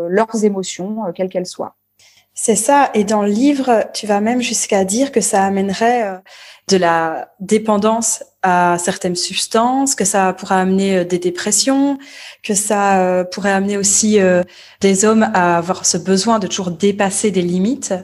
leurs 0.09 0.45
émotions, 0.45 1.03
quelles 1.14 1.28
qu'elles 1.28 1.47
soient. 1.47 1.76
C'est 2.39 2.55
ça. 2.55 2.91
Et 2.93 3.05
dans 3.05 3.22
le 3.22 3.30
livre, 3.30 3.87
tu 3.95 4.07
vas 4.07 4.20
même 4.20 4.43
jusqu'à 4.43 4.84
dire 4.84 5.11
que 5.11 5.22
ça 5.22 5.43
amènerait 5.43 6.07
euh, 6.07 6.18
de 6.68 6.76
la 6.76 7.32
dépendance 7.41 8.22
à 8.43 8.76
certaines 8.78 9.16
substances, 9.16 9.95
que 9.95 10.05
ça 10.05 10.34
pourrait 10.34 10.57
amener 10.57 10.99
euh, 10.99 11.05
des 11.05 11.18
dépressions, 11.18 11.99
que 12.43 12.55
ça 12.55 13.01
euh, 13.01 13.24
pourrait 13.24 13.53
amener 13.53 13.78
aussi 13.78 14.18
des 14.82 15.05
hommes 15.07 15.30
à 15.32 15.57
avoir 15.57 15.87
ce 15.87 15.97
besoin 15.97 16.39
de 16.39 16.47
toujours 16.47 16.70
dépasser 16.70 17.30
des 17.30 17.41
limites. 17.41 17.95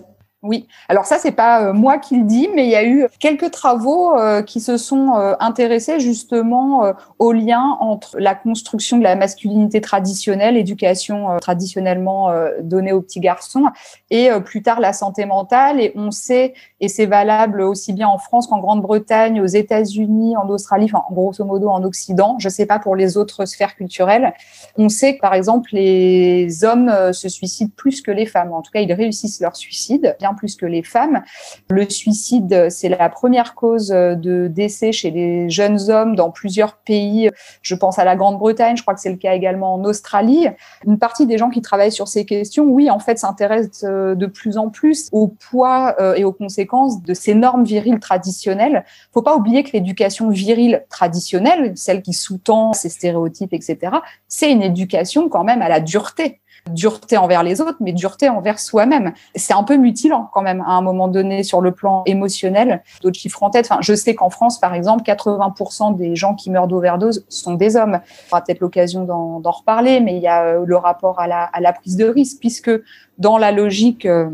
Oui, 0.43 0.67
alors 0.89 1.05
ça 1.05 1.19
c'est 1.19 1.31
pas 1.31 1.69
euh, 1.69 1.73
moi 1.73 1.99
qui 1.99 2.17
le 2.17 2.25
dis, 2.25 2.49
mais 2.53 2.65
il 2.65 2.71
y 2.71 2.75
a 2.75 2.85
eu 2.85 3.07
quelques 3.21 3.53
travaux 3.53 4.19
euh, 4.19 4.43
qui 4.43 4.61
se 4.61 4.77
sont 4.77 5.15
euh, 5.15 5.35
intéressés 5.39 6.01
justement 6.01 6.93
au 7.21 7.31
lien 7.31 7.77
entre 7.79 8.17
la 8.19 8.35
construction 8.35 8.99
de 8.99 9.05
la 9.05 9.15
masculinité 9.15 9.81
traditionnelle, 9.81 10.57
éducation 10.57 11.39
traditionnellement 11.41 12.33
donnée 12.61 12.93
aux 12.93 13.03
petits 13.03 13.21
garçons, 13.21 13.67
et 14.11 14.31
plus 14.45 14.63
tard 14.63 14.81
la 14.81 14.93
santé 14.93 15.27
mentale. 15.27 15.81
Et 15.81 15.93
on 15.95 16.11
sait, 16.11 16.55
et 16.81 16.89
c'est 16.89 17.07
valable 17.07 17.61
aussi 17.61 17.93
bien 17.93 18.09
en 18.09 18.19
France 18.19 18.49
qu'en 18.49 18.59
Grande-Bretagne, 18.59 19.41
aux 19.41 19.47
États-Unis, 19.47 20.37
en 20.37 20.49
Australie, 20.49 20.87
enfin 20.87 21.05
grosso 21.13 21.45
modo 21.45 21.69
en 21.69 21.85
Occident. 21.85 22.37
Je 22.39 22.49
sais 22.49 22.67
pas 22.67 22.79
pour 22.79 22.97
les 22.97 23.17
autres 23.17 23.45
sphères 23.45 23.77
culturelles. 23.77 24.35
On 24.77 24.89
sait 24.89 25.17
que 25.17 25.21
par 25.21 25.35
exemple 25.35 25.71
les 25.73 26.65
hommes 26.65 27.13
se 27.13 27.29
suicident 27.29 27.71
plus 27.77 28.03
que 28.03 28.11
les 28.11 28.27
femmes. 28.27 28.53
En 28.53 28.63
tout 28.63 28.73
cas, 28.73 28.81
ils 28.81 28.93
réussissent 28.93 29.41
leur 29.41 29.57
suicide 29.57 30.17
plus 30.35 30.57
que 30.57 30.67
les 30.67 30.83
femmes. 30.83 31.23
Le 31.71 31.89
suicide, 31.89 32.69
c'est 32.71 32.89
la 32.89 33.09
première 33.09 33.55
cause 33.55 33.89
de 33.89 34.49
décès 34.49 34.93
chez 34.93 35.11
les 35.11 35.51
jeunes 35.51 35.91
hommes 35.91 36.17
dans 36.17 36.31
plusieurs 36.31 36.77
pays. 36.77 37.31
Je 37.63 37.75
pense 37.75 37.99
à 37.99 38.05
la 38.05 38.17
Grande-Bretagne, 38.17 38.77
je 38.77 38.83
crois 38.83 38.95
que 38.95 39.01
c'est 39.01 39.11
le 39.11 39.17
cas 39.17 39.35
également 39.35 39.75
en 39.75 39.85
Australie. 39.85 40.49
Une 40.87 40.99
partie 40.99 41.27
des 41.27 41.39
gens 41.39 41.51
qui 41.51 41.63
travaillent 41.63 41.93
sur 41.93 42.09
ces 42.09 42.25
questions, 42.25 42.65
oui, 42.65 42.91
en 42.91 42.99
fait, 42.99 43.19
s'intéressent 43.19 43.85
euh, 43.85 44.15
de 44.15 44.27
plus 44.27 44.59
en 44.59 44.69
plus 44.69 45.09
au 45.13 45.29
poids 45.29 45.95
euh, 46.01 46.15
et 46.15 46.25
aux 46.25 46.33
conséquences 46.33 47.03
de 47.03 47.15
ces 47.15 47.35
normes 47.35 47.65
viriles 47.65 48.01
traditionnelles. 48.01 48.85
Faut 49.13 49.23
pas 49.23 49.37
oublier 49.37 49.63
que 49.65 49.73
l'éducation 49.73 50.31
virile 50.31 50.85
traditionnelle, 50.89 51.73
celle 51.77 52.03
qui 52.03 52.13
sous-tend 52.13 52.73
ces 52.73 52.89
stéréotypes, 52.89 53.53
etc., 53.53 53.97
c'est 54.29 54.51
une 54.51 54.63
éducation 54.63 55.29
quand 55.29 55.45
même 55.45 55.63
à 55.63 55.69
la 55.69 55.81
dureté 55.81 56.42
dureté 56.71 57.17
envers 57.17 57.43
les 57.43 57.61
autres, 57.61 57.77
mais 57.81 57.93
dureté 57.93 58.29
envers 58.29 58.59
soi-même. 58.59 59.13
C'est 59.35 59.53
un 59.53 59.65
peu 59.65 59.77
mutilant 59.77 60.31
quand 60.33 60.43
même 60.43 60.63
à 60.63 60.73
un 60.73 60.83
moment 60.83 61.09
donné 61.09 61.43
sur 61.43 61.61
le 61.61 61.73
plan 61.73 62.03
émotionnel. 62.07 62.83
D'autres 63.03 63.19
chiffres 63.19 63.43
en 63.43 63.51
tête. 63.51 63.67
Enfin, 63.71 63.81
je 63.81 63.95
sais 63.95 64.15
qu'en 64.15 64.31
France, 64.31 64.61
par 64.61 64.75
exemple, 64.75 65.03
80% 65.03 65.97
des 65.97 66.17
gens 66.17 66.35
qui 66.35 66.51
meurent 66.51 66.69
d'overdose 66.69 67.25
sont 67.29 67.55
des 67.55 67.77
hommes. 67.77 68.01
On 68.31 68.35
aura 68.35 68.43
peut-être 68.43 68.61
l'occasion 68.61 69.05
d'en 69.05 69.51
reparler, 69.51 70.01
mais 70.01 70.17
il 70.17 70.23
y 70.23 70.29
a 70.29 70.45
euh, 70.45 70.65
le 70.67 70.77
rapport 70.77 71.21
à 71.21 71.27
la, 71.27 71.45
à 71.45 71.61
la 71.61 71.73
prise 71.73 71.97
de 71.97 72.07
risque, 72.07 72.39
puisque 72.41 72.71
dans 73.19 73.39
la 73.39 73.53
logique 73.53 74.07
euh, 74.07 74.31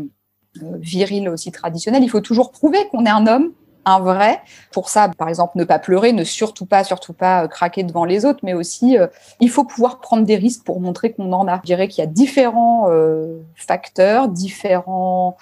euh, 0.63 0.77
virile 0.79 1.29
aussi 1.29 1.51
traditionnelle, 1.51 2.03
il 2.03 2.09
faut 2.09 2.21
toujours 2.21 2.51
prouver 2.51 2.79
qu'on 2.91 3.05
est 3.05 3.09
un 3.09 3.27
homme 3.27 3.51
un 3.89 3.99
vrai. 3.99 4.41
Pour 4.71 4.89
ça, 4.89 5.09
par 5.17 5.29
exemple, 5.29 5.57
ne 5.57 5.63
pas 5.63 5.79
pleurer, 5.79 6.13
ne 6.13 6.23
surtout 6.23 6.65
pas, 6.65 6.83
surtout 6.83 7.13
pas 7.13 7.43
euh, 7.43 7.47
craquer 7.47 7.83
devant 7.83 8.05
les 8.05 8.25
autres, 8.25 8.39
mais 8.43 8.53
aussi, 8.53 8.97
euh, 8.97 9.07
il 9.39 9.49
faut 9.49 9.63
pouvoir 9.63 9.99
prendre 9.99 10.25
des 10.25 10.35
risques 10.35 10.63
pour 10.63 10.79
montrer 10.79 11.11
qu'on 11.11 11.31
en 11.33 11.47
a. 11.47 11.57
Je 11.57 11.67
dirais 11.67 11.87
qu'il 11.87 12.03
y 12.03 12.07
a 12.07 12.09
différents 12.09 12.89
euh, 12.89 13.39
facteurs, 13.55 14.29
différents 14.29 15.37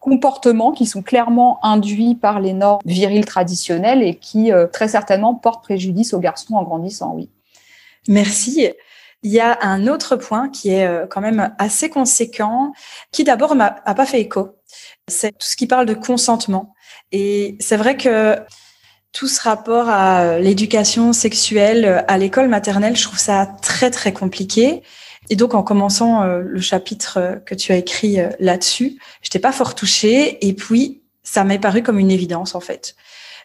comportements 0.00 0.72
qui 0.72 0.86
sont 0.86 1.02
clairement 1.02 1.64
induits 1.64 2.14
par 2.14 2.40
les 2.40 2.52
normes 2.52 2.80
viriles 2.84 3.24
traditionnelles 3.24 4.02
et 4.02 4.16
qui 4.16 4.50
très 4.72 4.88
certainement 4.88 5.34
portent 5.34 5.62
préjudice 5.62 6.12
aux 6.12 6.18
garçons 6.18 6.54
en 6.54 6.62
grandissant, 6.62 7.14
oui. 7.14 7.30
Merci. 8.08 8.68
Il 9.22 9.32
y 9.32 9.40
a 9.40 9.56
un 9.62 9.86
autre 9.86 10.16
point 10.16 10.50
qui 10.50 10.70
est 10.70 11.08
quand 11.08 11.22
même 11.22 11.54
assez 11.58 11.88
conséquent, 11.88 12.72
qui 13.12 13.24
d'abord 13.24 13.54
m'a 13.54 13.70
pas 13.70 14.04
fait 14.04 14.20
écho. 14.20 14.56
C'est 15.08 15.32
tout 15.32 15.46
ce 15.46 15.56
qui 15.56 15.66
parle 15.66 15.86
de 15.86 15.94
consentement. 15.94 16.74
Et 17.12 17.56
c'est 17.60 17.76
vrai 17.76 17.96
que 17.96 18.38
tout 19.12 19.28
ce 19.28 19.40
rapport 19.40 19.88
à 19.88 20.38
l'éducation 20.38 21.12
sexuelle 21.12 22.04
à 22.08 22.18
l'école 22.18 22.48
maternelle, 22.48 22.96
je 22.96 23.02
trouve 23.04 23.18
ça 23.18 23.46
très 23.62 23.90
très 23.90 24.12
compliqué. 24.12 24.82
Et 25.30 25.36
donc 25.36 25.54
en 25.54 25.62
commençant 25.62 26.22
euh, 26.22 26.40
le 26.40 26.60
chapitre 26.60 27.40
que 27.46 27.54
tu 27.54 27.72
as 27.72 27.76
écrit 27.76 28.20
euh, 28.20 28.28
là-dessus, 28.40 28.98
je 29.22 29.28
n'étais 29.28 29.38
pas 29.38 29.52
fort 29.52 29.74
touchée 29.74 30.46
et 30.46 30.52
puis 30.52 31.02
ça 31.22 31.44
m'est 31.44 31.58
paru 31.58 31.82
comme 31.82 31.98
une 31.98 32.10
évidence 32.10 32.54
en 32.54 32.60
fait. 32.60 32.94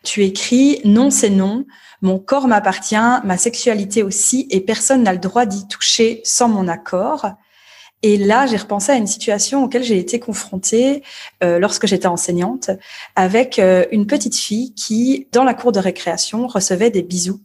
Tu 0.04 0.24
écris 0.24 0.82
non 0.84 1.10
c'est 1.10 1.30
non, 1.30 1.66
mon 2.02 2.20
corps 2.20 2.48
m'appartient, 2.48 2.96
ma 2.96 3.38
sexualité 3.38 4.04
aussi 4.04 4.48
et 4.50 4.62
personne 4.62 5.04
n'a 5.04 5.14
le 5.14 5.20
droit 5.20 5.46
d'y 5.46 5.68
toucher 5.68 6.22
sans 6.24 6.50
mon 6.50 6.68
accord. 6.68 7.28
Et 8.02 8.18
là, 8.18 8.46
j'ai 8.46 8.58
repensé 8.58 8.92
à 8.92 8.96
une 8.96 9.08
situation 9.08 9.64
auquel 9.64 9.84
j'ai 9.84 9.98
été 9.98 10.20
confrontée 10.20 11.04
euh, 11.44 11.60
lorsque 11.60 11.86
j'étais 11.86 12.08
enseignante, 12.08 12.70
avec 13.16 13.60
euh, 13.60 13.86
une 13.92 14.08
petite 14.08 14.36
fille 14.36 14.74
qui, 14.74 15.28
dans 15.34 15.44
la 15.44 15.54
cour 15.54 15.72
de 15.72 15.80
récréation, 15.80 16.48
recevait 16.48 16.92
des 16.92 17.04
bisous 17.04 17.42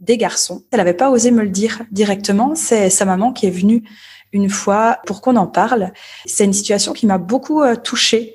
des 0.00 0.18
garçons. 0.18 0.64
Elle 0.72 0.78
n'avait 0.78 0.92
pas 0.92 1.10
osé 1.10 1.30
me 1.30 1.42
le 1.42 1.48
dire 1.48 1.82
directement. 1.90 2.54
C'est 2.54 2.90
sa 2.90 3.04
maman 3.04 3.32
qui 3.32 3.46
est 3.46 3.50
venue 3.50 3.84
une 4.32 4.50
fois 4.50 4.98
pour 5.06 5.22
qu'on 5.22 5.36
en 5.36 5.46
parle. 5.46 5.92
C'est 6.26 6.44
une 6.44 6.52
situation 6.52 6.92
qui 6.92 7.06
m'a 7.06 7.16
beaucoup 7.16 7.62
euh, 7.62 7.76
touchée. 7.76 8.34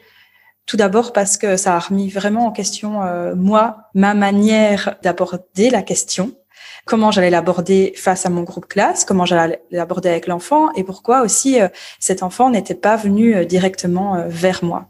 Tout 0.65 0.77
d'abord 0.77 1.13
parce 1.13 1.37
que 1.37 1.57
ça 1.57 1.75
a 1.75 1.79
remis 1.79 2.09
vraiment 2.09 2.45
en 2.45 2.51
question 2.51 3.01
moi, 3.35 3.89
ma 3.95 4.13
manière 4.13 4.97
d'aborder 5.01 5.71
la 5.71 5.81
question 5.81 6.35
comment 6.89 7.11
j'allais 7.11 7.29
l'aborder 7.29 7.93
face 7.95 8.25
à 8.25 8.29
mon 8.29 8.41
groupe 8.41 8.65
classe, 8.65 9.05
comment 9.05 9.23
j'allais 9.23 9.61
l'aborder 9.69 10.09
avec 10.09 10.25
l'enfant 10.25 10.71
et 10.73 10.83
pourquoi 10.83 11.21
aussi 11.21 11.61
euh, 11.61 11.67
cet 11.99 12.23
enfant 12.23 12.49
n'était 12.49 12.73
pas 12.73 12.95
venu 12.95 13.35
euh, 13.35 13.45
directement 13.45 14.15
euh, 14.15 14.25
vers 14.27 14.63
moi. 14.63 14.89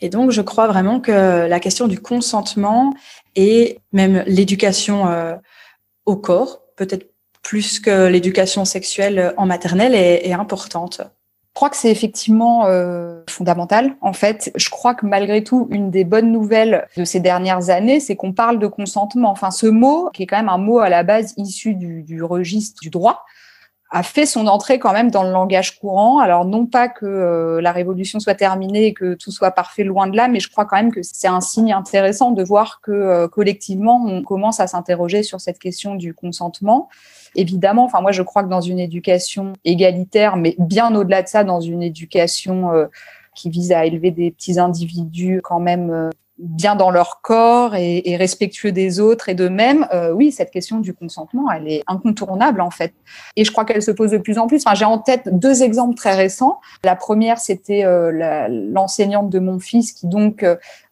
Et 0.00 0.08
donc, 0.08 0.32
je 0.32 0.42
crois 0.42 0.66
vraiment 0.66 0.98
que 1.00 1.46
la 1.46 1.60
question 1.60 1.86
du 1.86 2.00
consentement 2.00 2.92
et 3.36 3.78
même 3.92 4.24
l'éducation 4.26 5.06
au 6.04 6.16
corps, 6.16 6.60
peut-être 6.76 7.14
plus 7.42 7.80
que 7.80 8.06
l'éducation 8.06 8.66
sexuelle 8.66 9.32
en 9.38 9.46
maternelle, 9.46 9.94
est, 9.94 10.28
est 10.28 10.34
importante. 10.34 11.00
Je 11.56 11.58
crois 11.58 11.70
que 11.70 11.76
c'est 11.78 11.90
effectivement 11.90 12.66
euh, 12.66 13.22
fondamental. 13.30 13.96
En 14.02 14.12
fait, 14.12 14.52
je 14.56 14.68
crois 14.68 14.94
que 14.94 15.06
malgré 15.06 15.42
tout, 15.42 15.68
une 15.70 15.90
des 15.90 16.04
bonnes 16.04 16.30
nouvelles 16.30 16.86
de 16.98 17.04
ces 17.06 17.18
dernières 17.18 17.70
années, 17.70 17.98
c'est 17.98 18.14
qu'on 18.14 18.34
parle 18.34 18.58
de 18.58 18.66
consentement. 18.66 19.30
Enfin, 19.30 19.50
ce 19.50 19.66
mot, 19.66 20.10
qui 20.12 20.24
est 20.24 20.26
quand 20.26 20.36
même 20.36 20.50
un 20.50 20.58
mot 20.58 20.80
à 20.80 20.90
la 20.90 21.02
base 21.02 21.32
issu 21.38 21.72
du, 21.72 22.02
du 22.02 22.22
registre 22.22 22.82
du 22.82 22.90
droit, 22.90 23.24
a 23.90 24.02
fait 24.02 24.26
son 24.26 24.48
entrée 24.48 24.78
quand 24.78 24.92
même 24.92 25.10
dans 25.10 25.22
le 25.22 25.30
langage 25.30 25.78
courant. 25.78 26.18
Alors 26.18 26.44
non 26.44 26.66
pas 26.66 26.90
que 26.90 27.06
euh, 27.06 27.62
la 27.62 27.72
révolution 27.72 28.20
soit 28.20 28.34
terminée 28.34 28.88
et 28.88 28.92
que 28.92 29.14
tout 29.14 29.30
soit 29.30 29.52
parfait 29.52 29.84
loin 29.84 30.08
de 30.08 30.16
là, 30.16 30.28
mais 30.28 30.40
je 30.40 30.50
crois 30.50 30.66
quand 30.66 30.76
même 30.76 30.92
que 30.92 31.00
c'est 31.02 31.26
un 31.26 31.40
signe 31.40 31.72
intéressant 31.72 32.32
de 32.32 32.44
voir 32.44 32.82
que 32.82 32.92
euh, 32.92 33.28
collectivement 33.28 34.04
on 34.04 34.22
commence 34.22 34.60
à 34.60 34.66
s'interroger 34.66 35.22
sur 35.22 35.40
cette 35.40 35.58
question 35.58 35.94
du 35.94 36.12
consentement 36.12 36.90
évidemment, 37.36 37.84
enfin 37.84 38.00
moi 38.00 38.12
je 38.12 38.22
crois 38.22 38.42
que 38.42 38.48
dans 38.48 38.60
une 38.60 38.78
éducation 38.78 39.52
égalitaire, 39.64 40.36
mais 40.36 40.56
bien 40.58 40.94
au-delà 40.94 41.22
de 41.22 41.28
ça, 41.28 41.44
dans 41.44 41.60
une 41.60 41.82
éducation 41.82 42.72
euh, 42.72 42.86
qui 43.34 43.50
vise 43.50 43.72
à 43.72 43.84
élever 43.84 44.10
des 44.10 44.30
petits 44.30 44.58
individus 44.58 45.40
quand 45.42 45.60
même 45.60 45.90
euh, 45.90 46.10
bien 46.38 46.76
dans 46.76 46.90
leur 46.90 47.20
corps 47.22 47.74
et, 47.74 48.16
respectueux 48.16 48.72
des 48.72 49.00
autres 49.00 49.28
et 49.28 49.34
d'eux-mêmes, 49.34 49.86
euh, 49.92 50.12
oui, 50.12 50.32
cette 50.32 50.50
question 50.50 50.80
du 50.80 50.94
consentement, 50.94 51.50
elle 51.50 51.68
est 51.68 51.82
incontournable 51.86 52.60
en 52.60 52.70
fait. 52.70 52.94
Et 53.36 53.44
je 53.44 53.52
crois 53.52 53.64
qu'elle 53.64 53.82
se 53.82 53.90
pose 53.90 54.10
de 54.10 54.18
plus 54.18 54.38
en 54.38 54.46
plus. 54.46 54.62
Enfin, 54.64 54.74
j'ai 54.74 54.84
en 54.84 54.98
tête 54.98 55.28
deux 55.32 55.62
exemples 55.62 55.94
très 55.94 56.14
récents. 56.14 56.60
La 56.84 56.96
première, 56.96 57.38
c'était 57.38 57.84
l'enseignante 58.48 59.30
de 59.30 59.38
mon 59.38 59.58
fils 59.58 59.92
qui 59.92 60.06
donc 60.06 60.44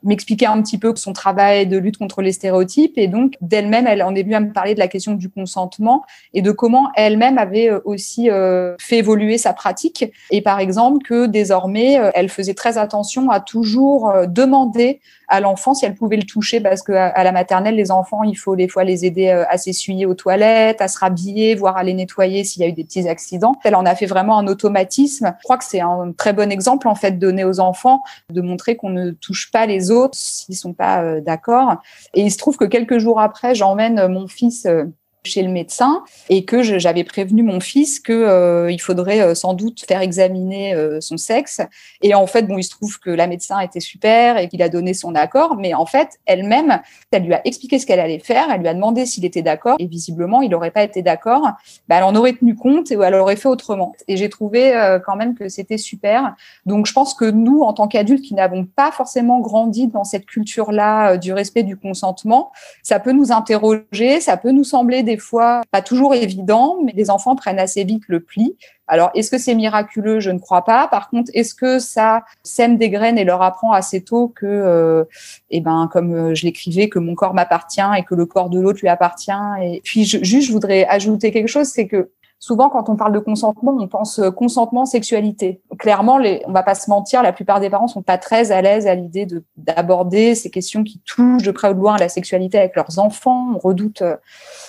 m'expliquer 0.05 0.47
un 0.47 0.61
petit 0.63 0.79
peu 0.79 0.95
son 0.97 1.13
travail 1.13 1.67
de 1.67 1.79
lutte 1.79 1.97
contre 1.97 2.23
les 2.23 2.33
stéréotypes. 2.33 2.97
Et 2.97 3.09
donc, 3.09 3.35
d'elle-même, 3.41 3.87
elle 3.87 4.03
en 4.03 4.15
est 4.15 4.23
venue 4.23 4.35
à 4.35 4.41
me 4.41 4.53
parler 4.53 4.75
de 4.75 4.79
la 4.79 4.89
question 4.89 5.15
du 5.15 5.31
consentement 5.31 6.05
et 6.33 6.43
de 6.43 6.51
comment 6.51 6.91
elle-même 6.95 7.39
avait 7.39 7.71
euh, 7.71 7.81
aussi 7.85 8.31
euh, 8.31 8.77
fait 8.79 8.99
évoluer 8.99 9.39
sa 9.39 9.53
pratique. 9.53 10.13
Et 10.31 10.43
par 10.43 10.61
exemple, 10.61 11.05
que 11.05 11.27
désormais, 11.27 11.99
euh, 11.99 12.11
elle 12.15 12.29
faisait 12.29 12.55
très 12.55 12.79
attention 12.79 13.31
à 13.31 13.41
toujours 13.41 14.13
demander 14.29 15.01
à 15.29 15.41
l'enfant 15.41 15.75
si 15.75 15.85
elle 15.85 15.95
pouvait 15.95 16.16
le 16.16 16.25
toucher 16.25 16.61
parce 16.61 16.83
que 16.83 16.93
à 16.93 17.25
la 17.25 17.33
maternelle, 17.33 17.77
les 17.77 17.91
enfants, 17.91 18.22
il 18.22 18.37
faut 18.37 18.57
des 18.57 18.68
fois 18.68 18.85
les 18.85 19.05
aider 19.05 19.29
à 19.31 19.59
s'essuyer 19.59 20.07
aux 20.07 20.14
toilettes, 20.14 20.81
à 20.81 20.89
se 20.89 20.99
rhabiller, 20.99 21.55
voire 21.55 21.77
à 21.77 21.83
les 21.83 21.95
nettoyer 21.95 22.45
s'il 22.45 22.62
y 22.62 22.64
a 22.64 22.68
eu 22.68 22.72
des 22.72 22.85
petits 22.85 23.09
accidents. 23.09 23.57
Elle 23.64 23.75
en 23.75 23.87
a 23.87 23.95
fait 23.95 24.07
vraiment 24.07 24.39
un 24.39 24.47
automatisme. 24.47 25.35
Je 25.39 25.45
crois 25.45 25.59
que 25.59 25.64
c'est 25.64 25.81
un 25.81 26.12
très 26.16 26.33
bon 26.33 26.51
exemple, 26.51 26.89
en 26.89 26.95
fait, 26.95 27.18
donné 27.18 27.45
aux 27.45 27.61
enfants, 27.61 28.03
de 28.31 28.41
montrer 28.41 28.77
qu'on 28.77 28.91
ne 28.91 29.11
touche 29.11 29.51
pas 29.51 29.66
les 29.66 29.91
autres 29.91 30.16
s'ils 30.16 30.57
sont 30.57 30.72
pas 30.72 31.03
euh, 31.03 31.20
d'accord. 31.20 31.77
Et 32.14 32.22
il 32.22 32.31
se 32.31 32.39
trouve 32.39 32.57
que 32.57 32.64
quelques 32.64 32.99
jours 32.99 33.20
après, 33.20 33.55
j'emmène 33.55 34.07
mon 34.09 34.27
fils 34.27 34.66
euh, 34.66 34.85
chez 35.25 35.43
le 35.43 35.49
médecin 35.49 36.05
et 36.29 36.45
que 36.45 36.62
j'avais 36.62 37.05
prévenu 37.05 37.43
mon 37.43 37.61
fils 37.61 37.99
que 37.99 38.12
euh, 38.12 38.70
il 38.70 38.81
faudrait 38.81 39.20
euh, 39.20 39.35
sans 39.35 39.55
doute 39.55 39.85
faire 39.87 40.01
examiner 40.01 40.75
euh, 40.75 41.01
son 41.01 41.16
sexe. 41.16 41.61
Et 42.03 42.14
en 42.14 42.27
fait, 42.27 42.43
bon, 42.43 42.59
il 42.59 42.62
se 42.62 42.70
trouve 42.70 42.99
que 43.01 43.11
la 43.11 43.27
médecin 43.27 43.59
était 43.61 43.81
super 43.81 44.37
et 44.37 44.49
qu'il 44.49 44.62
a 44.62 44.68
donné 44.68 44.93
son 44.93 45.14
accord, 45.14 45.57
mais 45.57 45.72
en 45.75 45.87
fait, 45.87 46.20
elle-même, 46.27 46.81
elle 47.11 47.25
lui 47.25 47.35
a 47.35 47.41
expliqué 47.47 47.79
ce 47.79 47.87
qu'elle 47.87 48.01
allait 48.01 48.18
faire, 48.18 48.49
elle 48.53 48.61
lui 48.61 48.68
a 48.68 48.75
demandé 48.75 49.07
s'il 49.07 49.25
était 49.25 49.43
d'accord 49.43 49.77
et 49.79 49.87
visiblement, 49.87 50.43
il 50.43 50.51
n'aurait 50.51 50.70
pas 50.70 50.83
été 50.83 51.03
d'accord. 51.03 51.43
Bah, 51.89 51.97
elle 51.97 52.05
en 52.05 52.14
aurait 52.14 52.35
tenu 52.35 52.55
compte 52.55 52.91
et 52.91 52.99
elle 53.03 53.14
aurait 53.14 53.37
fait 53.37 53.49
autrement. 53.49 53.95
Et 54.09 54.16
j'ai 54.16 54.29
trouvé 54.29 54.72
quand 55.07 55.16
même 55.16 55.35
que 55.35 55.49
c'était 55.49 55.79
super. 55.79 56.35
Donc, 56.66 56.87
je 56.87 56.93
pense 56.93 57.14
que 57.14 57.25
nous, 57.25 57.62
en 57.62 57.72
tant 57.72 57.89
qu'adultes 57.89 58.25
qui 58.25 58.35
n'avons 58.35 58.64
pas 58.64 58.91
forcément 58.93 59.41
grandi 59.41 59.89
dans 59.89 60.05
cette 60.05 60.27
culture-là 60.27 61.16
du 61.16 61.33
respect 61.33 61.62
du 61.62 61.77
consentement, 61.77 62.53
ça 62.83 63.01
peut 63.01 63.12
nous 63.12 63.33
interroger, 63.33 64.20
ça 64.20 64.37
peut 64.37 64.51
nous 64.51 64.64
sembler 64.64 65.03
des 65.03 65.14
fois 65.21 65.62
pas 65.71 65.83
toujours 65.83 66.15
évident, 66.15 66.79
mais 66.85 66.93
les 66.95 67.11
enfants 67.11 67.37
prennent 67.37 67.59
assez 67.59 67.85
vite 67.85 68.05
le 68.09 68.21
pli. 68.21 68.57
Alors, 68.87 69.11
est-ce 69.15 69.31
que 69.31 69.39
c'est 69.39 69.55
miraculeux? 69.55 70.21
Je 70.21 70.31
ne 70.31 70.39
crois 70.39 70.65
pas. 70.65 70.89
Par 70.89 71.09
contre, 71.09 71.31
est-ce 71.35 71.55
que 71.55 71.79
ça 71.79 72.23
sème 72.43 72.77
des 72.77 72.91
graines 72.91 73.17
et 73.17 73.25
leur 73.25 73.41
apprend 73.43 73.73
assez 73.73 74.03
tôt 74.03 74.29
que, 74.29 74.45
euh, 74.47 75.05
eh 75.51 75.61
ben, 75.61 75.89
comme 75.91 76.15
euh, 76.15 76.35
je 76.35 76.45
l'écrivais, 76.45 76.89
que 76.89 76.99
mon 76.99 77.15
corps 77.15 77.35
m'appartient 77.35 77.81
et 77.97 78.03
que 78.03 78.15
le 78.15 78.27
corps 78.27 78.51
de 78.51 78.61
l'autre 78.61 78.81
lui 78.83 78.89
appartient? 78.89 79.33
Et 79.62 79.81
puis, 79.83 80.05
juste, 80.05 80.49
je 80.49 80.53
voudrais 80.53 80.85
ajouter 80.87 81.33
quelque 81.33 81.49
chose, 81.49 81.69
c'est 81.69 81.87
que 81.87 82.11
souvent, 82.39 82.68
quand 82.68 82.89
on 82.89 82.97
parle 82.97 83.12
de 83.12 83.18
consentement, 83.18 83.76
on 83.78 83.89
pense 83.89 84.18
euh, 84.18 84.30
consentement, 84.30 84.87
sexualité. 84.87 85.62
Clairement, 85.78 86.18
les, 86.18 86.43
on 86.47 86.53
va 86.53 86.62
pas 86.62 86.74
se 86.74 86.91
mentir, 86.91 87.22
la 87.22 87.32
plupart 87.32 87.61
des 87.61 87.70
parents 87.70 87.89
sont 87.89 88.03
pas 88.03 88.18
très 88.18 88.53
à 88.53 88.62
l'aise 88.62 88.87
à 88.87 88.95
l'idée 88.95 89.26
de 89.26 89.45
d'aborder 89.57 90.35
ces 90.35 90.51
questions 90.51 90.85
qui 90.85 91.01
touchent 91.01 91.43
de 91.43 91.51
près 91.51 91.70
ou 91.70 91.74
de 91.74 91.78
loin 91.78 91.95
à 91.95 91.99
la 91.99 92.09
sexualité 92.09 92.59
avec 92.59 92.76
leurs 92.76 92.99
enfants. 92.99 93.53
On 93.55 93.59
redoute 93.59 94.03
euh, 94.03 94.16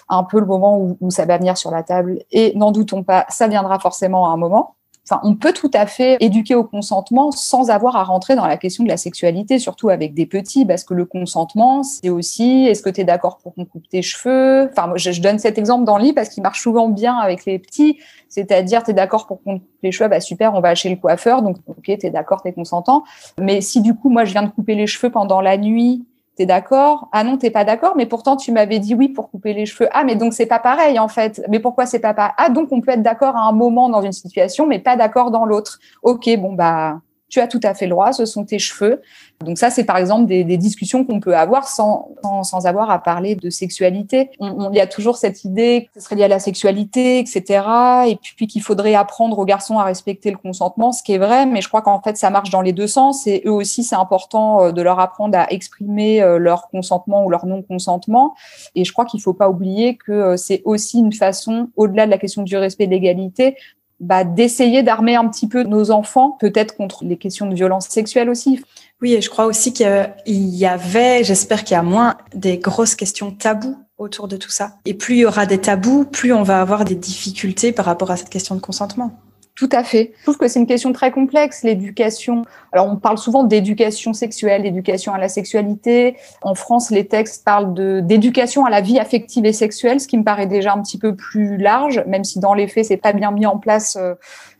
un 0.10 0.24
peu 0.24 0.40
le 0.40 0.46
moment 0.46 0.78
où, 0.78 0.98
où 1.02 1.12
ça 1.12 1.26
va 1.26 1.38
venir 1.38 1.58
sur 1.58 1.72
la 1.72 1.84
table. 1.84 2.20
Et 2.32 2.54
n'en 2.56 2.72
doutons 2.72 3.04
pas, 3.04 3.26
ça 3.30 3.48
viendra 3.48 3.80
forcément 3.80 4.30
à 4.30 4.34
un 4.34 4.38
moment. 4.38 4.76
Enfin, 5.08 5.22
on 5.24 5.36
peut 5.36 5.54
tout 5.54 5.70
à 5.74 5.86
fait 5.86 6.18
éduquer 6.20 6.56
au 6.56 6.64
consentement 6.64 7.32
sans 7.32 7.70
avoir 7.70 7.96
à 7.96 8.04
rentrer 8.04 8.36
dans 8.36 8.48
la 8.48 8.58
question 8.58 8.84
de 8.84 8.90
la 8.90 8.98
sexualité, 8.98 9.60
surtout 9.60 9.90
avec 9.90 10.16
des 10.16 10.26
petits, 10.26 10.66
parce 10.66 10.84
que 10.84 10.96
le 10.96 11.06
consentement, 11.06 11.84
c'est 11.84 12.10
aussi 12.10 12.66
est-ce 12.66 12.82
que 12.82 12.90
tu 12.90 13.02
es 13.02 13.04
d'accord 13.04 13.38
pour 13.38 13.54
qu'on 13.54 13.66
coupe 13.66 13.88
tes 13.88 14.02
cheveux? 14.02 14.68
Enfin, 14.72 14.92
je, 14.96 15.12
je, 15.12 15.22
donne 15.22 15.38
cet 15.38 15.60
exemple 15.60 15.86
dans 15.86 15.98
le 15.98 16.06
lit 16.06 16.14
parce 16.14 16.30
qu'il 16.30 16.42
marche 16.42 16.62
souvent 16.62 16.90
bien 16.90 17.16
avec 17.18 17.46
les 17.46 17.60
petits, 17.60 18.00
c'est-à-dire 18.30 18.84
tu 18.84 18.92
es 18.92 18.94
d'accord 18.96 19.28
pour 19.28 19.44
qu'on 19.44 19.60
coupe 19.60 19.70
les 19.84 19.92
cheveux, 19.92 20.10
bah 20.10 20.20
super, 20.20 20.56
on 20.56 20.60
va 20.60 20.74
chez 20.74 20.90
le 20.90 20.96
coiffeur, 20.96 21.44
donc 21.44 21.58
ok, 21.68 21.84
tu 21.84 22.06
es 22.06 22.10
d'accord, 22.10 22.42
tu 22.42 22.50
es 22.50 22.54
consentant. 22.54 23.04
Mais 23.40 23.62
si 23.62 23.82
du 23.82 23.94
coup, 23.94 24.10
moi, 24.10 24.26
je 24.26 24.32
viens 24.32 24.44
de 24.44 24.50
couper 24.50 24.74
les 24.74 24.88
cheveux 24.88 25.12
pendant 25.12 25.40
la 25.40 25.58
nuit 25.58 26.04
T'es 26.36 26.46
d'accord? 26.46 27.08
Ah 27.14 27.24
non, 27.24 27.38
t'es 27.38 27.50
pas 27.50 27.64
d'accord, 27.64 27.96
mais 27.96 28.06
pourtant 28.06 28.36
tu 28.36 28.52
m'avais 28.52 28.80
dit 28.80 28.94
oui 28.94 29.08
pour 29.08 29.32
couper 29.32 29.54
les 29.54 29.66
cheveux. 29.66 29.88
Ah, 29.94 30.04
mais 30.04 30.16
donc 30.16 30.34
c'est 30.34 30.46
pas 30.46 30.60
pareil 30.60 31.00
en 31.00 31.08
fait. 31.08 31.42
Mais 31.50 31.60
pourquoi 31.60 31.86
c'est 31.86 32.00
pas 32.00 32.14
pareil 32.14 32.34
Ah, 32.38 32.50
donc 32.50 32.72
on 32.72 32.82
peut 32.82 32.92
être 32.92 33.02
d'accord 33.04 33.38
à 33.38 33.48
un 33.48 33.54
moment 33.54 33.90
dans 33.90 34.02
une 34.02 34.12
situation, 34.12 34.68
mais 34.68 34.80
pas 34.80 34.98
d'accord 34.98 35.32
dans 35.32 35.46
l'autre. 35.46 35.80
Ok, 36.04 36.30
bon 36.38 36.54
bah 36.54 37.00
tu 37.30 37.40
as 37.40 37.48
tout 37.48 37.60
à 37.64 37.74
fait 37.74 37.86
le 37.86 37.92
droit, 37.92 38.14
ce 38.14 38.26
sont 38.26 38.46
tes 38.46 38.60
cheveux. 38.60 39.02
Donc 39.44 39.58
ça, 39.58 39.70
c'est 39.70 39.84
par 39.84 39.98
exemple 39.98 40.28
des, 40.28 40.44
des 40.44 40.58
discussions 40.58 41.04
qu'on 41.04 41.20
peut 41.20 41.36
avoir 41.36 41.68
sans, 41.68 42.10
sans, 42.24 42.44
sans, 42.44 42.66
avoir 42.66 42.90
à 42.90 43.00
parler 43.00 43.36
de 43.36 43.50
sexualité. 43.50 44.30
On, 44.40 44.72
il 44.72 44.78
y 44.78 44.80
a 44.80 44.88
toujours 44.88 45.18
cette 45.18 45.44
idée 45.44 45.90
que 45.94 46.00
ce 46.00 46.06
serait 46.06 46.16
lié 46.16 46.24
à 46.24 46.28
la 46.28 46.40
sexualité, 46.40 47.20
etc. 47.20 47.64
Et 48.08 48.16
puis, 48.16 48.34
puis 48.38 48.48
qu'il 48.48 48.62
faudrait 48.62 48.96
apprendre 48.96 49.38
aux 49.40 49.46
garçons 49.46 49.78
à 49.80 49.84
respecter 49.84 50.32
le 50.32 50.38
consentement, 50.38 50.92
ce 50.92 51.04
qui 51.04 51.14
est 51.14 51.18
vrai, 51.18 51.46
mais 51.46 51.62
je 51.62 51.68
crois 51.68 51.82
qu'en 51.82 52.02
fait, 52.02 52.16
ça 52.16 52.30
marche 52.30 52.50
dans 52.50 52.62
les 52.62 52.74
deux 52.74 52.88
sens. 52.88 53.28
Et 53.28 53.42
eux 53.46 53.52
aussi, 53.52 53.84
c'est 53.84 53.96
important 53.96 54.64
euh, 54.64 54.72
de 54.72 54.82
leur 54.82 55.00
apprendre 55.00 55.38
à 55.38 55.52
exprimer 55.52 56.22
euh, 56.22 56.38
leur 56.38 56.70
consentement 56.70 57.26
ou 57.26 57.30
leur 57.30 57.46
non-consentement. 57.46 58.36
Et 58.76 58.86
je 58.86 58.94
crois 58.94 59.06
qu'il 59.06 59.22
faut 59.22 59.34
pas 59.34 59.50
oublier 59.50 59.98
que 59.98 60.12
euh, 60.12 60.38
c'est 60.38 60.62
aussi 60.64 61.00
une 61.00 61.14
façon, 61.14 61.70
au-delà 61.76 62.06
de 62.06 62.12
la 62.12 62.18
question 62.18 62.44
du 62.44 62.56
respect 62.56 62.86
de 62.86 62.92
l'égalité, 62.92 63.58
bah, 64.00 64.24
d'essayer 64.24 64.84
d'armer 64.84 65.16
un 65.16 65.28
petit 65.28 65.48
peu 65.48 65.64
nos 65.64 65.92
enfants, 65.92 66.38
peut-être 66.40 66.76
contre 66.76 67.04
les 67.04 67.18
questions 67.18 67.48
de 67.48 67.56
violence 67.56 67.88
sexuelle 67.88 68.30
aussi. 68.30 68.62
Oui, 69.02 69.14
et 69.14 69.22
je 69.22 69.30
crois 69.30 69.46
aussi 69.46 69.74
qu'il 69.74 69.88
y 70.26 70.66
avait, 70.66 71.24
j'espère 71.24 71.64
qu'il 71.64 71.76
y 71.76 71.78
a 71.78 71.84
moins 71.84 72.18
des 72.34 72.58
grosses 72.58 72.96
questions 72.96 73.32
tabous 73.32 73.78
autour 73.98 74.28
de 74.28 74.38
tout 74.38 74.50
ça. 74.50 74.78
Et 74.86 74.94
plus 74.94 75.16
il 75.16 75.20
y 75.20 75.26
aura 75.26 75.46
des 75.46 75.60
tabous, 75.60 76.06
plus 76.06 76.34
on 76.34 76.44
va 76.44 76.62
avoir 76.62 76.86
des 76.86 76.96
difficultés 76.96 77.72
par 77.72 77.86
rapport 77.86 78.12
à 78.12 78.18
cette 78.18 78.30
question 78.30 78.56
de 78.56 78.62
consentement. 78.62 79.20
Tout 79.56 79.70
à 79.72 79.86
fait. 79.86 80.12
Je 80.18 80.24
trouve 80.24 80.38
que 80.38 80.50
c'est 80.50 80.60
une 80.60 80.68
question 80.68 80.92
très 80.92 81.12
complexe, 81.12 81.64
l'éducation. 81.64 82.44
Alors, 82.74 82.88
on 82.88 82.98
parle 82.98 83.18
souvent 83.18 83.46
d'éducation 83.46 84.12
sexuelle, 84.12 84.64
d'éducation 84.64 85.14
à 85.14 85.18
la 85.18 85.30
sexualité. 85.30 86.18
En 86.42 86.56
France, 86.56 86.92
les 86.92 87.08
textes 87.08 87.46
parlent 87.46 87.74
d'éducation 88.06 88.66
à 88.66 88.70
la 88.70 88.82
vie 88.82 89.00
affective 89.00 89.46
et 89.46 89.54
sexuelle, 89.54 90.02
ce 90.02 90.10
qui 90.10 90.18
me 90.18 90.26
paraît 90.26 90.48
déjà 90.48 90.74
un 90.74 90.82
petit 90.82 90.98
peu 90.98 91.16
plus 91.16 91.56
large, 91.56 92.04
même 92.06 92.26
si 92.26 92.40
dans 92.40 92.54
les 92.54 92.68
faits, 92.68 92.86
c'est 92.86 92.98
pas 92.98 93.14
bien 93.14 93.32
mis 93.32 93.46
en 93.46 93.58
place 93.58 93.96
euh, 93.96 94.16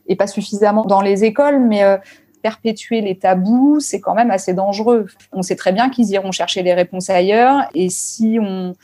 et 0.06 0.16
pas 0.16 0.26
suffisamment 0.26 0.86
dans 0.86 1.02
les 1.02 1.24
écoles, 1.24 1.60
mais 1.60 1.84
euh, 1.84 1.98
perpétuer 2.40 3.02
les 3.02 3.18
tabous, 3.18 3.80
c'est 3.80 4.00
quand 4.00 4.14
même 4.14 4.30
assez 4.30 4.54
dangereux. 4.54 5.08
On 5.32 5.42
sait 5.42 5.56
très 5.56 5.72
bien 5.72 5.90
qu'ils 5.90 6.08
iront 6.10 6.32
chercher 6.32 6.62
les 6.62 6.72
réponses 6.72 7.10
ailleurs, 7.10 7.68
et 7.74 7.90
si 7.90 8.38
on 8.40 8.74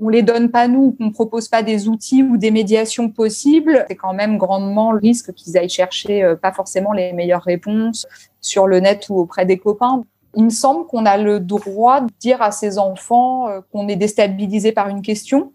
on 0.00 0.08
les 0.08 0.22
donne 0.22 0.50
pas 0.50 0.68
nous, 0.68 0.92
qu'on 0.92 1.10
propose 1.10 1.48
pas 1.48 1.62
des 1.62 1.88
outils 1.88 2.22
ou 2.22 2.36
des 2.36 2.50
médiations 2.50 3.10
possibles, 3.10 3.84
c'est 3.88 3.96
quand 3.96 4.14
même 4.14 4.38
grandement 4.38 4.92
le 4.92 4.98
risque 4.98 5.32
qu'ils 5.32 5.56
aillent 5.58 5.68
chercher 5.68 6.22
euh, 6.22 6.36
pas 6.36 6.52
forcément 6.52 6.92
les 6.92 7.12
meilleures 7.12 7.42
réponses 7.42 8.06
sur 8.40 8.66
le 8.66 8.80
net 8.80 9.06
ou 9.08 9.18
auprès 9.18 9.44
des 9.44 9.58
copains. 9.58 10.04
Il 10.34 10.44
me 10.44 10.50
semble 10.50 10.86
qu'on 10.86 11.06
a 11.06 11.16
le 11.16 11.40
droit 11.40 12.02
de 12.02 12.08
dire 12.20 12.40
à 12.42 12.52
ses 12.52 12.78
enfants 12.78 13.48
euh, 13.48 13.60
qu'on 13.72 13.88
est 13.88 13.96
déstabilisé 13.96 14.72
par 14.72 14.88
une 14.88 15.02
question, 15.02 15.52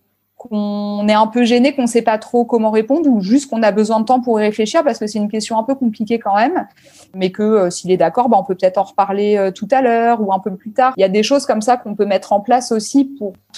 qu'on 0.50 1.08
est 1.08 1.14
un 1.14 1.28
peu 1.28 1.44
gêné, 1.44 1.74
qu'on 1.74 1.84
ne 1.84 1.88
sait 1.88 2.02
pas 2.02 2.18
trop 2.18 2.46
comment 2.46 2.72
répondre, 2.72 3.10
ou 3.10 3.22
juste 3.22 3.50
qu'on 3.50 3.64
a 3.64 3.72
besoin 3.72 4.00
de 4.00 4.06
temps 4.06 4.22
pour 4.22 4.40
y 4.40 4.44
réfléchir 4.44 4.84
parce 4.84 5.00
que 5.00 5.08
c'est 5.08 5.20
une 5.20 5.30
question 5.30 5.58
un 5.58 5.64
peu 5.64 5.76
compliquée 5.76 6.20
quand 6.20 6.36
même, 6.36 6.68
mais 7.14 7.32
que 7.32 7.44
euh, 7.44 7.70
s'il 7.70 7.92
est 7.92 7.98
d'accord, 7.98 8.30
bah, 8.30 8.38
on 8.40 8.44
peut 8.44 8.56
peut-être 8.56 8.78
en 8.78 8.84
reparler 8.84 9.38
euh, 9.38 9.52
tout 9.52 9.68
à 9.72 9.82
l'heure 9.82 10.22
ou 10.22 10.34
un 10.34 10.40
peu 10.40 10.56
plus 10.56 10.72
tard. 10.72 10.94
Il 10.98 11.02
y 11.02 11.06
a 11.06 11.10
des 11.10 11.24
choses 11.24 11.46
comme 11.46 11.62
ça 11.62 11.78
qu'on 11.78 11.96
peut 11.96 12.06
mettre 12.06 12.34
en 12.34 12.42
place 12.42 12.72
aussi 12.72 13.06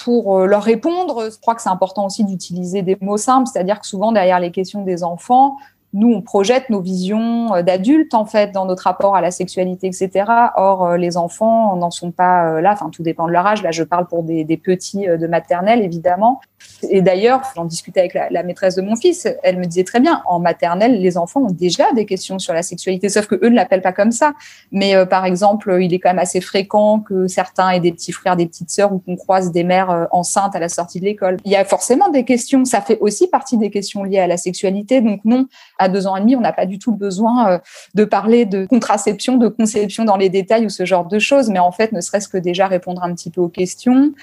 pour 0.03 0.39
euh, 0.39 0.45
leur 0.45 0.63
répondre. 0.63 1.29
Je 1.31 1.39
crois 1.39 1.55
que 1.55 1.61
c'est 1.61 1.69
important 1.69 2.05
aussi 2.05 2.23
d'utiliser 2.23 2.81
des 2.81 2.97
mots 3.01 3.17
simples, 3.17 3.49
c'est-à-dire 3.51 3.79
que 3.79 3.87
souvent 3.87 4.11
derrière 4.11 4.39
les 4.39 4.51
questions 4.51 4.83
des 4.83 5.03
enfants, 5.03 5.57
nous, 5.95 6.11
on 6.11 6.21
projette 6.21 6.69
nos 6.69 6.81
visions 6.81 7.55
euh, 7.55 7.61
d'adultes, 7.61 8.13
en 8.13 8.25
fait, 8.25 8.51
dans 8.51 8.65
notre 8.65 8.83
rapport 8.83 9.15
à 9.15 9.21
la 9.21 9.31
sexualité, 9.31 9.87
etc. 9.87 10.25
Or, 10.57 10.85
euh, 10.85 10.97
les 10.97 11.15
enfants 11.15 11.75
n'en 11.77 11.89
sont 11.89 12.11
pas 12.11 12.49
euh, 12.49 12.61
là. 12.61 12.73
Enfin, 12.73 12.89
tout 12.89 13.01
dépend 13.01 13.27
de 13.27 13.31
leur 13.31 13.47
âge. 13.47 13.63
Là, 13.63 13.71
je 13.71 13.83
parle 13.83 14.05
pour 14.05 14.23
des, 14.23 14.45
petits 14.57 15.05
de 15.05 15.27
maternelle, 15.27 15.81
évidemment. 15.81 16.41
Et 16.89 17.01
d'ailleurs, 17.01 17.41
j'en 17.55 17.63
discutais 17.63 18.01
avec 18.01 18.13
la, 18.13 18.43
maîtresse 18.43 18.75
de 18.75 18.81
mon 18.81 18.95
fils. 18.95 19.27
Elle 19.43 19.57
me 19.57 19.65
disait 19.65 19.83
très 19.83 20.01
bien, 20.01 20.21
en 20.25 20.39
maternelle, 20.39 20.99
les 20.99 21.17
enfants 21.17 21.41
ont 21.41 21.51
déjà 21.51 21.91
des 21.93 22.05
questions 22.05 22.39
sur 22.39 22.53
la 22.53 22.63
sexualité, 22.63 23.07
sauf 23.07 23.27
que 23.27 23.35
eux 23.35 23.49
ne 23.49 23.55
l'appellent 23.55 23.81
pas 23.81 23.93
comme 23.93 24.11
ça. 24.11 24.33
Mais 24.71 25.05
par 25.05 25.25
exemple, 25.25 25.77
il 25.81 25.93
est 25.93 25.99
quand 25.99 26.09
même 26.09 26.19
assez 26.19 26.41
fréquent 26.41 26.99
que 26.99 27.27
certains 27.27 27.69
aient 27.69 27.79
des 27.79 27.91
petits 27.91 28.11
frères, 28.11 28.35
des 28.35 28.47
petites 28.47 28.71
sœurs, 28.71 28.93
ou 28.93 28.99
qu'on 28.99 29.15
croise 29.15 29.51
des 29.51 29.63
mères 29.63 30.07
enceintes 30.11 30.55
à 30.55 30.59
la 30.59 30.69
sortie 30.69 30.99
de 30.99 31.05
l'école. 31.05 31.37
Il 31.45 31.51
y 31.51 31.55
a 31.55 31.65
forcément 31.65 32.09
des 32.09 32.23
questions. 32.23 32.65
Ça 32.65 32.81
fait 32.81 32.97
aussi 32.99 33.27
partie 33.27 33.57
des 33.57 33.69
questions 33.69 34.03
liées 34.03 34.19
à 34.19 34.27
la 34.27 34.37
sexualité. 34.37 35.01
Donc 35.01 35.21
non, 35.23 35.47
deux 35.89 36.07
ans 36.07 36.15
et 36.15 36.21
demi, 36.21 36.35
on 36.35 36.41
n'a 36.41 36.53
pas 36.53 36.65
du 36.65 36.79
tout 36.79 36.91
besoin 36.91 37.49
euh, 37.49 37.59
de 37.93 38.05
parler 38.05 38.45
de 38.45 38.65
contraception, 38.65 39.37
de 39.37 39.47
conception 39.47 40.05
dans 40.05 40.17
les 40.17 40.29
détails 40.29 40.65
ou 40.65 40.69
ce 40.69 40.85
genre 40.85 41.05
de 41.05 41.19
choses, 41.19 41.49
mais 41.49 41.59
en 41.59 41.71
fait, 41.71 41.91
ne 41.91 42.01
serait-ce 42.01 42.27
que 42.27 42.37
déjà 42.37 42.67
répondre 42.67 43.03
un 43.03 43.13
petit 43.13 43.29
peu 43.29 43.41
aux 43.41 43.49
questions, 43.49 44.13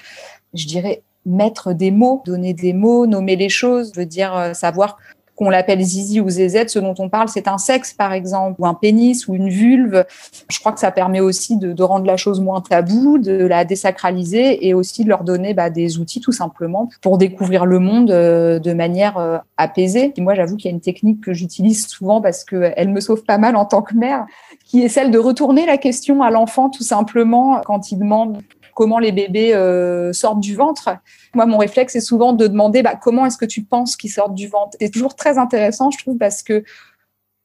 je 0.53 0.67
dirais 0.67 1.03
mettre 1.25 1.73
des 1.73 1.91
mots, 1.91 2.21
donner 2.25 2.53
des 2.53 2.73
mots, 2.73 3.07
nommer 3.07 3.35
les 3.35 3.49
choses, 3.49 3.93
veut 3.95 4.05
dire 4.05 4.35
euh, 4.35 4.53
savoir 4.53 4.97
qu'on 5.35 5.49
l'appelle 5.49 5.81
zizi 5.81 6.21
ou 6.21 6.29
zézette, 6.29 6.69
ce 6.69 6.79
dont 6.79 6.93
on 6.99 7.09
parle, 7.09 7.27
c'est 7.27 7.47
un 7.47 7.57
sexe, 7.57 7.93
par 7.93 8.13
exemple, 8.13 8.61
ou 8.61 8.67
un 8.67 8.73
pénis, 8.73 9.27
ou 9.27 9.35
une 9.35 9.49
vulve. 9.49 10.05
Je 10.49 10.59
crois 10.59 10.71
que 10.71 10.79
ça 10.79 10.91
permet 10.91 11.19
aussi 11.19 11.57
de, 11.57 11.73
de 11.73 11.83
rendre 11.83 12.05
la 12.05 12.17
chose 12.17 12.39
moins 12.39 12.61
taboue, 12.61 13.17
de 13.17 13.45
la 13.45 13.65
désacraliser 13.65 14.67
et 14.67 14.73
aussi 14.73 15.03
de 15.03 15.09
leur 15.09 15.23
donner 15.23 15.53
bah, 15.53 15.69
des 15.69 15.97
outils, 15.97 16.21
tout 16.21 16.31
simplement, 16.31 16.89
pour 17.01 17.17
découvrir 17.17 17.65
le 17.65 17.79
monde 17.79 18.11
euh, 18.11 18.59
de 18.59 18.73
manière 18.73 19.17
euh, 19.17 19.37
apaisée. 19.57 20.13
Et 20.15 20.21
moi, 20.21 20.35
j'avoue 20.35 20.55
qu'il 20.55 20.69
y 20.69 20.73
a 20.73 20.75
une 20.75 20.81
technique 20.81 21.21
que 21.21 21.33
j'utilise 21.33 21.87
souvent 21.87 22.21
parce 22.21 22.43
qu'elle 22.43 22.89
me 22.89 22.99
sauve 22.99 23.23
pas 23.23 23.37
mal 23.37 23.55
en 23.55 23.65
tant 23.65 23.81
que 23.81 23.95
mère, 23.95 24.25
qui 24.65 24.83
est 24.83 24.89
celle 24.89 25.11
de 25.11 25.19
retourner 25.19 25.65
la 25.65 25.77
question 25.77 26.21
à 26.21 26.29
l'enfant, 26.29 26.69
tout 26.69 26.83
simplement, 26.83 27.61
quand 27.65 27.91
il 27.91 27.99
demande 27.99 28.37
comment 28.73 28.99
les 28.99 29.11
bébés 29.11 29.53
euh, 29.53 30.13
sortent 30.13 30.39
du 30.39 30.55
ventre. 30.55 30.89
Moi, 31.33 31.45
mon 31.45 31.57
réflexe 31.57 31.95
est 31.95 32.01
souvent 32.01 32.33
de 32.33 32.47
demander 32.47 32.83
bah, 32.83 32.95
comment 32.95 33.25
est-ce 33.25 33.37
que 33.37 33.45
tu 33.45 33.63
penses 33.63 33.95
qu'ils 33.95 34.11
sortent 34.11 34.35
du 34.35 34.47
ventre? 34.47 34.77
C'est 34.79 34.89
toujours 34.89 35.15
très 35.15 35.37
intéressant, 35.37 35.91
je 35.91 35.97
trouve, 35.97 36.17
parce 36.17 36.43
que 36.43 36.63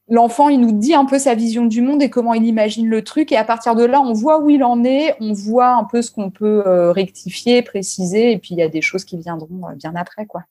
l'enfant, 0.08 0.48
il 0.48 0.60
nous 0.60 0.72
dit 0.72 0.94
un 0.94 1.04
peu 1.04 1.18
sa 1.18 1.34
vision 1.34 1.66
du 1.66 1.82
monde 1.82 2.02
et 2.02 2.10
comment 2.10 2.34
il 2.34 2.44
imagine 2.44 2.88
le 2.88 3.02
truc. 3.02 3.32
Et 3.32 3.36
à 3.36 3.44
partir 3.44 3.74
de 3.74 3.84
là, 3.84 4.00
on 4.00 4.12
voit 4.12 4.40
où 4.40 4.50
il 4.50 4.64
en 4.64 4.84
est, 4.84 5.14
on 5.20 5.32
voit 5.32 5.70
un 5.70 5.84
peu 5.84 6.02
ce 6.02 6.10
qu'on 6.10 6.30
peut 6.30 6.62
euh, 6.66 6.92
rectifier, 6.92 7.62
préciser. 7.62 8.32
Et 8.32 8.38
puis, 8.38 8.50
il 8.52 8.58
y 8.58 8.62
a 8.62 8.68
des 8.68 8.82
choses 8.82 9.04
qui 9.04 9.16
viendront 9.18 9.68
euh, 9.68 9.74
bien 9.74 9.94
après, 9.94 10.26
quoi. 10.26 10.42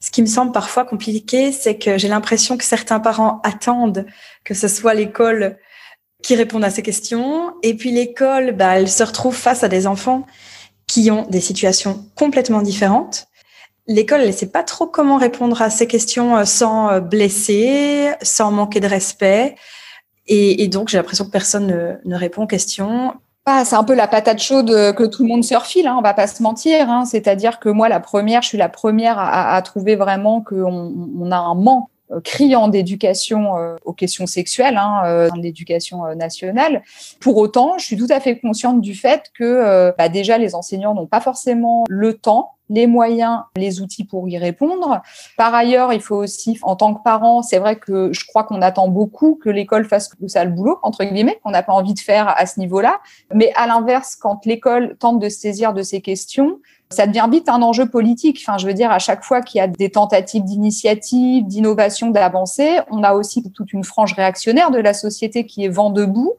Ce 0.00 0.10
qui 0.10 0.20
me 0.20 0.26
semble 0.26 0.52
parfois 0.52 0.84
compliqué, 0.84 1.50
c'est 1.50 1.78
que 1.78 1.96
j'ai 1.96 2.08
l'impression 2.08 2.58
que 2.58 2.64
certains 2.64 3.00
parents 3.00 3.40
attendent 3.42 4.04
que 4.44 4.52
ce 4.52 4.68
soit 4.68 4.92
l'école 4.92 5.56
qui 6.24 6.34
répondent 6.34 6.64
à 6.64 6.70
ces 6.70 6.82
questions. 6.82 7.52
Et 7.62 7.74
puis 7.74 7.92
l'école, 7.92 8.52
bah, 8.52 8.78
elle 8.78 8.88
se 8.88 9.04
retrouve 9.04 9.36
face 9.36 9.62
à 9.62 9.68
des 9.68 9.86
enfants 9.86 10.26
qui 10.86 11.10
ont 11.10 11.26
des 11.28 11.40
situations 11.40 12.06
complètement 12.16 12.62
différentes. 12.62 13.26
l'école, 13.86 14.22
elle 14.22 14.28
ne 14.28 14.32
sait 14.32 14.50
pas 14.50 14.62
trop 14.62 14.86
comment 14.86 15.18
répondre 15.18 15.60
à 15.60 15.68
ces 15.68 15.86
questions 15.86 16.46
sans 16.46 17.00
blesser, 17.00 18.10
sans 18.22 18.50
manquer 18.50 18.80
de 18.80 18.86
respect. 18.86 19.56
Et, 20.26 20.68
donc, 20.68 20.88
j'ai 20.88 20.96
l'impression 20.96 21.26
que 21.26 21.30
personne 21.30 21.98
ne, 22.02 22.16
répond 22.16 22.44
aux 22.44 22.46
questions. 22.46 23.12
Ah, 23.44 23.66
c'est 23.66 23.76
un 23.76 23.84
peu 23.84 23.94
la 23.94 24.08
patate 24.08 24.40
chaude 24.40 24.70
que 24.94 25.04
tout 25.04 25.22
le 25.22 25.28
monde 25.28 25.44
se 25.44 25.54
refile, 25.54 25.86
hein, 25.86 25.96
on 25.98 26.02
va 26.02 26.14
pas 26.14 26.26
se 26.26 26.42
mentir. 26.42 26.88
Hein. 26.88 27.04
C'est-à-dire 27.04 27.60
que 27.60 27.68
moi, 27.68 27.90
la 27.90 28.00
première, 28.00 28.40
je 28.40 28.48
suis 28.48 28.58
la 28.58 28.70
première 28.70 29.18
à, 29.18 29.60
trouver 29.60 29.96
vraiment 29.96 30.40
qu'on 30.40 31.12
on 31.20 31.30
a 31.30 31.36
un 31.36 31.54
manque 31.54 31.88
euh, 31.90 31.93
criant 32.22 32.68
d'éducation 32.68 33.56
euh, 33.56 33.76
aux 33.84 33.92
questions 33.92 34.26
sexuelles, 34.26 34.76
hein, 34.76 35.02
euh, 35.04 35.28
l'éducation 35.36 36.14
nationale. 36.14 36.82
Pour 37.20 37.36
autant, 37.36 37.78
je 37.78 37.84
suis 37.84 37.96
tout 37.96 38.06
à 38.10 38.20
fait 38.20 38.38
consciente 38.38 38.80
du 38.80 38.94
fait 38.94 39.30
que 39.36 39.92
bah, 39.96 40.08
déjà 40.08 40.38
les 40.38 40.54
enseignants 40.54 40.94
n'ont 40.94 41.06
pas 41.06 41.20
forcément 41.20 41.84
le 41.88 42.14
temps 42.14 42.52
les 42.70 42.86
moyens, 42.86 43.40
les 43.56 43.80
outils 43.80 44.04
pour 44.04 44.28
y 44.28 44.38
répondre. 44.38 45.02
Par 45.36 45.54
ailleurs, 45.54 45.92
il 45.92 46.00
faut 46.00 46.16
aussi, 46.16 46.58
en 46.62 46.76
tant 46.76 46.94
que 46.94 47.02
parent, 47.02 47.42
c'est 47.42 47.58
vrai 47.58 47.76
que 47.76 48.12
je 48.12 48.26
crois 48.26 48.44
qu'on 48.44 48.62
attend 48.62 48.88
beaucoup 48.88 49.38
que 49.42 49.50
l'école 49.50 49.84
fasse 49.84 50.10
le 50.20 50.50
boulot, 50.50 50.78
entre 50.82 51.04
guillemets, 51.04 51.38
qu'on 51.42 51.50
n'a 51.50 51.62
pas 51.62 51.72
envie 51.72 51.94
de 51.94 52.00
faire 52.00 52.28
à 52.36 52.46
ce 52.46 52.58
niveau-là. 52.58 53.00
Mais 53.32 53.52
à 53.54 53.66
l'inverse, 53.66 54.16
quand 54.16 54.46
l'école 54.46 54.96
tente 54.98 55.18
de 55.18 55.28
se 55.28 55.38
saisir 55.38 55.72
de 55.74 55.82
ces 55.82 56.00
questions, 56.00 56.58
ça 56.90 57.06
devient 57.06 57.28
vite 57.30 57.48
un 57.48 57.62
enjeu 57.62 57.86
politique. 57.86 58.42
Enfin, 58.46 58.58
je 58.58 58.66
veux 58.66 58.74
dire, 58.74 58.90
à 58.90 58.98
chaque 58.98 59.24
fois 59.24 59.42
qu'il 59.42 59.58
y 59.58 59.60
a 59.60 59.66
des 59.66 59.90
tentatives 59.90 60.44
d'initiative, 60.44 61.46
d'innovation, 61.46 62.10
d'avancée, 62.10 62.78
on 62.90 63.02
a 63.02 63.14
aussi 63.14 63.42
toute 63.52 63.72
une 63.72 63.84
frange 63.84 64.14
réactionnaire 64.14 64.70
de 64.70 64.78
la 64.78 64.94
société 64.94 65.46
qui 65.46 65.64
est 65.64 65.68
vent 65.68 65.90
debout 65.90 66.34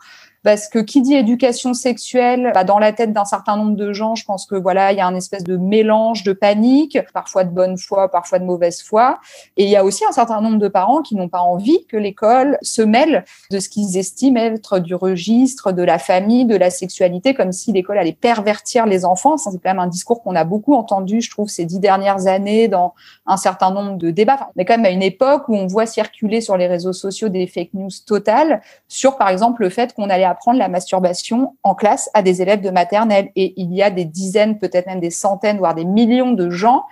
parce 0.45 0.67
que 0.67 0.77
qui 0.77 1.01
dit 1.01 1.15
éducation 1.15 1.73
sexuelle, 1.73 2.51
bah, 2.53 2.63
dans 2.63 2.77
la 2.77 2.93
tête 2.93 3.11
d'un 3.11 3.25
certain 3.25 3.57
nombre 3.57 3.75
de 3.75 3.91
gens, 3.93 4.13
je 4.13 4.23
pense 4.25 4.45
que 4.45 4.53
voilà, 4.53 4.91
il 4.91 4.97
y 4.99 5.01
a 5.01 5.07
un 5.07 5.15
espèce 5.15 5.43
de 5.43 5.57
mélange 5.57 6.23
de 6.23 6.33
panique, 6.33 6.99
parfois 7.15 7.43
de 7.43 7.49
bonne 7.49 7.79
foi, 7.79 8.11
parfois 8.11 8.37
de 8.37 8.45
mauvaise 8.45 8.83
foi, 8.83 9.17
et 9.57 9.63
il 9.63 9.69
y 9.71 9.75
a 9.75 9.83
aussi 9.83 10.05
un 10.05 10.11
certain 10.11 10.41
nombre 10.41 10.59
de 10.59 10.67
parents 10.67 11.01
qui 11.01 11.15
n'ont 11.15 11.29
pas 11.29 11.39
envie 11.39 11.87
que 11.87 11.97
l'école 11.97 12.59
se 12.61 12.83
mêle 12.83 13.25
de 13.49 13.57
ce 13.59 13.69
qu'ils 13.69 13.97
estiment 13.97 14.39
être 14.39 14.77
du 14.77 14.93
registre 14.93 15.71
de 15.71 15.81
la 15.81 15.97
famille, 15.97 16.45
de 16.45 16.55
la 16.55 16.69
sexualité, 16.69 17.33
comme 17.33 17.51
si 17.51 17.71
l'école 17.71 17.97
allait 17.97 18.13
pervertir 18.13 18.85
les 18.85 19.03
enfants. 19.03 19.37
C'est 19.37 19.49
quand 19.49 19.59
même 19.63 19.79
un 19.79 19.87
discours 19.87 20.21
qu'on 20.21 20.35
a 20.35 20.43
beaucoup 20.43 20.75
entendu, 20.75 21.21
je 21.21 21.31
trouve, 21.31 21.49
ces 21.49 21.65
dix 21.65 21.79
dernières 21.79 22.27
années 22.27 22.67
dans 22.67 22.93
un 23.25 23.37
certain 23.37 23.71
nombre 23.71 23.97
de 23.97 24.11
débats. 24.11 24.35
Enfin, 24.35 24.49
on 24.55 24.61
est 24.61 24.65
quand 24.65 24.77
même 24.77 24.85
à 24.85 24.91
une 24.91 25.01
époque 25.01 25.49
où 25.49 25.55
on 25.55 25.65
voit 25.65 25.87
circuler 25.87 26.39
sur 26.39 26.55
les 26.55 26.67
réseaux 26.67 26.93
sociaux 26.93 27.29
des 27.29 27.47
fake 27.47 27.73
news 27.73 27.89
totales 28.05 28.61
sur, 28.87 29.17
par 29.17 29.29
exemple, 29.29 29.63
le 29.63 29.69
fait 29.69 29.91
qu'on 29.93 30.11
allait 30.11 30.34
apprendre 30.35 30.59
la 30.59 30.67
masturbation 30.67 31.55
en 31.63 31.75
classe 31.75 32.09
à 32.13 32.21
des 32.21 32.41
élèves 32.41 32.61
de 32.61 32.69
maternelle. 32.69 33.29
Et 33.35 33.53
il 33.57 33.73
y 33.73 33.81
a 33.81 33.89
des 33.89 34.05
dizaines, 34.05 34.59
peut-être 34.59 34.87
même 34.87 34.99
des 34.99 35.09
centaines, 35.09 35.57
voire 35.57 35.75
des 35.75 35.85
millions 35.85 36.31
de 36.31 36.49
gens 36.49 36.83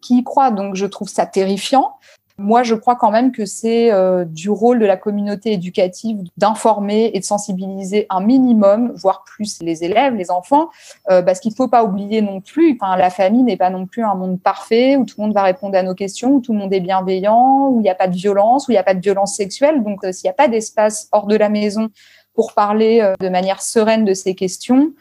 qui 0.00 0.18
y 0.18 0.24
croient. 0.24 0.50
Donc, 0.50 0.74
je 0.76 0.86
trouve 0.86 1.08
ça 1.08 1.26
terrifiant. 1.26 1.96
Moi, 2.38 2.62
je 2.62 2.74
crois 2.74 2.96
quand 2.96 3.10
même 3.10 3.30
que 3.30 3.44
c'est 3.44 3.92
euh, 3.92 4.24
du 4.24 4.50
rôle 4.50 4.78
de 4.78 4.86
la 4.86 4.96
communauté 4.96 5.52
éducative 5.52 6.18
d'informer 6.36 7.10
et 7.14 7.20
de 7.20 7.24
sensibiliser 7.24 8.06
un 8.10 8.20
minimum, 8.20 8.92
voire 8.96 9.22
plus 9.24 9.58
les 9.60 9.84
élèves, 9.84 10.14
les 10.14 10.30
enfants, 10.30 10.68
euh, 11.10 11.22
parce 11.22 11.40
qu'il 11.40 11.50
ne 11.52 11.56
faut 11.56 11.68
pas 11.68 11.84
oublier 11.84 12.22
non 12.22 12.40
plus, 12.40 12.76
enfin, 12.80 12.96
la 12.96 13.10
famille 13.10 13.42
n'est 13.42 13.56
pas 13.56 13.70
non 13.70 13.86
plus 13.86 14.02
un 14.02 14.14
monde 14.14 14.40
parfait 14.40 14.96
où 14.96 15.04
tout 15.04 15.16
le 15.18 15.24
monde 15.24 15.34
va 15.34 15.42
répondre 15.42 15.76
à 15.76 15.82
nos 15.82 15.94
questions, 15.94 16.32
où 16.32 16.40
tout 16.40 16.52
le 16.52 16.58
monde 16.58 16.72
est 16.72 16.80
bienveillant, 16.80 17.68
où 17.68 17.80
il 17.80 17.82
n'y 17.82 17.90
a 17.90 17.94
pas 17.94 18.08
de 18.08 18.16
violence, 18.16 18.66
où 18.66 18.70
il 18.70 18.74
n'y 18.74 18.78
a 18.78 18.84
pas 18.84 18.94
de 18.94 19.00
violence 19.00 19.36
sexuelle. 19.36 19.82
Donc, 19.82 20.02
euh, 20.04 20.12
s'il 20.12 20.26
n'y 20.26 20.30
a 20.30 20.34
pas 20.34 20.48
d'espace 20.48 21.08
hors 21.12 21.26
de 21.26 21.36
la 21.36 21.48
maison 21.48 21.90
pour 22.34 22.54
parler 22.54 23.00
euh, 23.00 23.14
de 23.20 23.28
manière 23.28 23.62
sereine 23.62 24.04
de 24.04 24.14
ces 24.14 24.34
questions, 24.34 24.92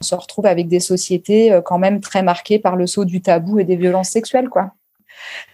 on 0.00 0.04
se 0.04 0.14
retrouve 0.14 0.46
avec 0.46 0.68
des 0.68 0.80
sociétés 0.80 1.52
euh, 1.52 1.60
quand 1.60 1.78
même 1.78 2.00
très 2.00 2.22
marquées 2.22 2.58
par 2.58 2.76
le 2.76 2.86
saut 2.86 3.04
du 3.04 3.20
tabou 3.20 3.58
et 3.58 3.64
des 3.64 3.76
violences 3.76 4.10
sexuelles, 4.10 4.48
quoi. 4.48 4.72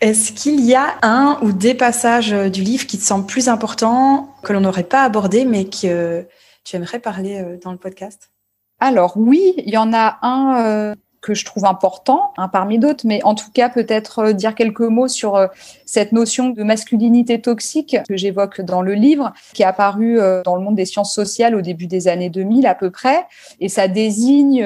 Est-ce 0.01 0.33
qu'il 0.33 0.61
y 0.61 0.75
a 0.75 0.95
un 1.03 1.39
ou 1.43 1.53
des 1.53 1.75
passages 1.75 2.33
euh, 2.33 2.49
du 2.49 2.63
livre 2.63 2.87
qui 2.87 2.99
te 2.99 3.03
semblent 3.03 3.27
plus 3.27 3.49
importants, 3.49 4.35
que 4.43 4.53
l'on 4.53 4.61
n'aurait 4.61 4.85
pas 4.85 5.03
abordé, 5.03 5.45
mais 5.45 5.65
que 5.65 6.27
tu 6.65 6.77
aimerais 6.77 7.01
parler 7.01 7.59
dans 7.63 7.73
le 7.73 7.79
podcast? 7.79 8.31
Alors 8.79 9.15
oui, 9.17 9.55
il 9.59 9.71
y 9.71 9.77
en 9.77 9.93
a 9.93 10.19
un 10.23 10.95
que 11.27 11.35
je 11.35 11.45
trouve 11.45 11.65
important, 11.65 12.33
hein, 12.37 12.47
parmi 12.47 12.79
d'autres, 12.79 13.05
mais 13.05 13.21
en 13.25 13.35
tout 13.35 13.51
cas 13.53 13.69
peut-être 13.69 14.21
euh, 14.21 14.33
dire 14.33 14.55
quelques 14.55 14.79
mots 14.79 15.09
sur 15.09 15.35
euh, 15.35 15.49
cette 15.85 16.13
notion 16.13 16.51
de 16.51 16.63
masculinité 16.63 17.41
toxique 17.41 17.97
que 18.09 18.17
j'évoque 18.17 18.61
dans 18.61 18.81
le 18.81 18.95
livre, 18.95 19.33
qui 19.53 19.63
est 19.63 19.67
apparu 19.67 20.21
euh, 20.21 20.43
dans 20.45 20.55
le 20.55 20.63
monde 20.63 20.77
des 20.77 20.85
sciences 20.85 21.13
sociales 21.13 21.57
au 21.57 21.63
début 21.63 21.89
des 21.89 22.07
années 22.07 22.31
2000 22.31 22.65
à 22.69 22.77
peu 22.77 22.93
près, 22.93 23.27
et 23.59 23.69
ça 23.69 23.89
désigne 23.89 24.65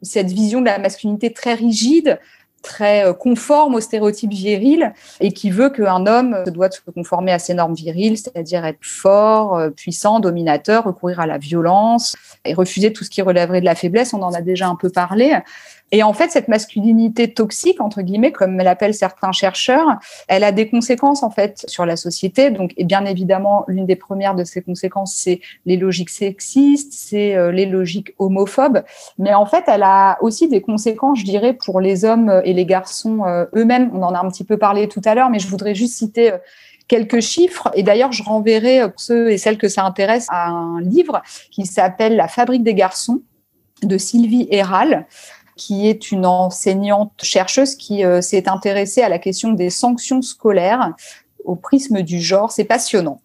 cette 0.00 0.28
vision 0.28 0.60
de 0.60 0.66
la 0.66 0.78
masculinité 0.78 1.34
très 1.34 1.52
rigide, 1.52 2.18
très 2.62 3.04
conforme 3.18 3.74
aux 3.74 3.80
stéréotypes 3.80 4.32
virils 4.32 4.92
et 5.20 5.32
qui 5.32 5.50
veut 5.50 5.70
qu'un 5.70 6.06
homme 6.06 6.44
doit 6.46 6.70
se 6.70 6.80
conformer 6.94 7.32
à 7.32 7.38
ces 7.38 7.54
normes 7.54 7.74
viriles, 7.74 8.18
c'est-à-dire 8.18 8.64
être 8.66 8.78
fort, 8.82 9.58
puissant, 9.74 10.20
dominateur, 10.20 10.84
recourir 10.84 11.20
à 11.20 11.26
la 11.26 11.38
violence 11.38 12.16
et 12.44 12.52
refuser 12.52 12.92
tout 12.92 13.04
ce 13.04 13.10
qui 13.10 13.22
relèverait 13.22 13.60
de 13.60 13.64
la 13.64 13.74
faiblesse. 13.74 14.12
On 14.12 14.22
en 14.22 14.34
a 14.34 14.42
déjà 14.42 14.68
un 14.68 14.76
peu 14.76 14.90
parlé. 14.90 15.38
Et 15.92 16.02
en 16.02 16.12
fait, 16.12 16.30
cette 16.30 16.48
masculinité 16.48 17.32
toxique, 17.32 17.80
entre 17.80 18.02
guillemets, 18.02 18.32
comme 18.32 18.58
l'appellent 18.58 18.94
certains 18.94 19.32
chercheurs, 19.32 19.98
elle 20.28 20.44
a 20.44 20.52
des 20.52 20.68
conséquences, 20.68 21.22
en 21.22 21.30
fait, 21.30 21.64
sur 21.68 21.84
la 21.84 21.96
société. 21.96 22.50
Donc, 22.50 22.72
et 22.76 22.84
bien 22.84 23.04
évidemment, 23.04 23.64
l'une 23.66 23.86
des 23.86 23.96
premières 23.96 24.34
de 24.34 24.44
ces 24.44 24.62
conséquences, 24.62 25.14
c'est 25.16 25.40
les 25.66 25.76
logiques 25.76 26.10
sexistes, 26.10 26.92
c'est 26.92 27.34
euh, 27.34 27.50
les 27.50 27.66
logiques 27.66 28.14
homophobes. 28.18 28.82
Mais 29.18 29.34
en 29.34 29.46
fait, 29.46 29.64
elle 29.66 29.82
a 29.82 30.18
aussi 30.20 30.48
des 30.48 30.60
conséquences, 30.60 31.18
je 31.20 31.24
dirais, 31.24 31.54
pour 31.54 31.80
les 31.80 32.04
hommes 32.04 32.40
et 32.44 32.52
les 32.52 32.66
garçons 32.66 33.24
euh, 33.26 33.46
eux-mêmes. 33.56 33.90
On 33.92 34.02
en 34.02 34.14
a 34.14 34.20
un 34.20 34.28
petit 34.28 34.44
peu 34.44 34.58
parlé 34.58 34.88
tout 34.88 35.02
à 35.04 35.14
l'heure, 35.14 35.30
mais 35.30 35.40
je 35.40 35.48
voudrais 35.48 35.74
juste 35.74 35.96
citer 35.96 36.32
euh, 36.32 36.38
quelques 36.86 37.20
chiffres. 37.20 37.68
Et 37.74 37.82
d'ailleurs, 37.82 38.12
je 38.12 38.22
renverrai 38.22 38.82
ceux 38.96 39.30
et 39.30 39.38
celles 39.38 39.58
que 39.58 39.68
ça 39.68 39.84
intéresse 39.84 40.26
à 40.28 40.50
un 40.50 40.80
livre 40.80 41.22
qui 41.50 41.66
s'appelle 41.66 42.14
La 42.14 42.28
fabrique 42.28 42.62
des 42.62 42.74
garçons 42.74 43.22
de 43.82 43.98
Sylvie 43.98 44.46
Héral 44.50 45.06
qui 45.60 45.90
est 45.90 46.10
une 46.10 46.24
enseignante 46.24 47.12
chercheuse 47.22 47.76
qui 47.76 48.02
euh, 48.02 48.22
s'est 48.22 48.48
intéressée 48.48 49.02
à 49.02 49.10
la 49.10 49.18
question 49.18 49.52
des 49.52 49.68
sanctions 49.68 50.22
scolaires 50.22 50.94
au 51.44 51.54
prisme 51.54 52.00
du 52.00 52.18
genre. 52.18 52.50
C'est 52.50 52.64
passionnant. 52.64 53.20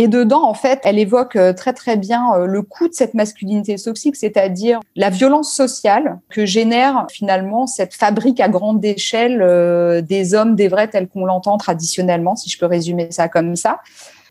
Et 0.00 0.06
dedans, 0.06 0.44
en 0.44 0.54
fait, 0.54 0.80
elle 0.84 0.98
évoque 0.98 1.34
euh, 1.36 1.52
très 1.52 1.72
très 1.72 1.96
bien 1.96 2.32
euh, 2.34 2.46
le 2.46 2.62
coût 2.62 2.88
de 2.88 2.94
cette 2.94 3.14
masculinité 3.14 3.74
toxique, 3.76 4.16
c'est-à-dire 4.16 4.80
la 4.94 5.10
violence 5.10 5.52
sociale 5.52 6.20
que 6.28 6.46
génère 6.46 7.06
finalement 7.10 7.66
cette 7.66 7.94
fabrique 7.94 8.38
à 8.40 8.48
grande 8.48 8.84
échelle 8.84 10.04
des 10.04 10.34
hommes, 10.34 10.54
des 10.54 10.68
vrais 10.68 10.88
tels 10.88 11.08
qu'on 11.08 11.24
l'entend 11.24 11.56
traditionnellement, 11.56 12.36
si 12.36 12.48
je 12.48 12.58
peux 12.58 12.66
résumer 12.66 13.08
ça 13.10 13.28
comme 13.28 13.56
ça 13.56 13.80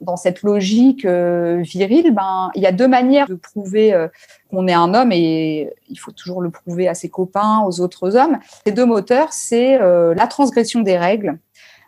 dans 0.01 0.18
cette 0.18 0.43
logique 0.43 1.05
euh, 1.05 1.61
virile, 1.61 2.13
ben, 2.13 2.51
il 2.55 2.61
y 2.61 2.65
a 2.65 2.72
deux 2.72 2.88
manières 2.88 3.28
de 3.28 3.36
prouver 3.36 3.93
euh, 3.93 4.07
qu'on 4.49 4.68
est 4.68 4.74
un 4.74 4.93
homme 4.93 5.11
et 5.11 5.70
il 5.89 5.99
faut 5.99 6.11
toujours 6.11 6.41
le 6.41 6.49
prouver 6.49 6.88
à 6.88 6.93
ses 6.93 7.09
copains, 7.09 7.63
aux 7.65 7.82
autres 7.82 8.15
hommes. 8.15 8.38
Ces 8.65 8.72
deux 8.72 8.86
moteurs, 8.86 9.34
c'est 9.34 9.80
euh, 9.82 10.13
la 10.15 10.28
transgression 10.28 10.82
des 10.82 10.97
règles 10.97 11.38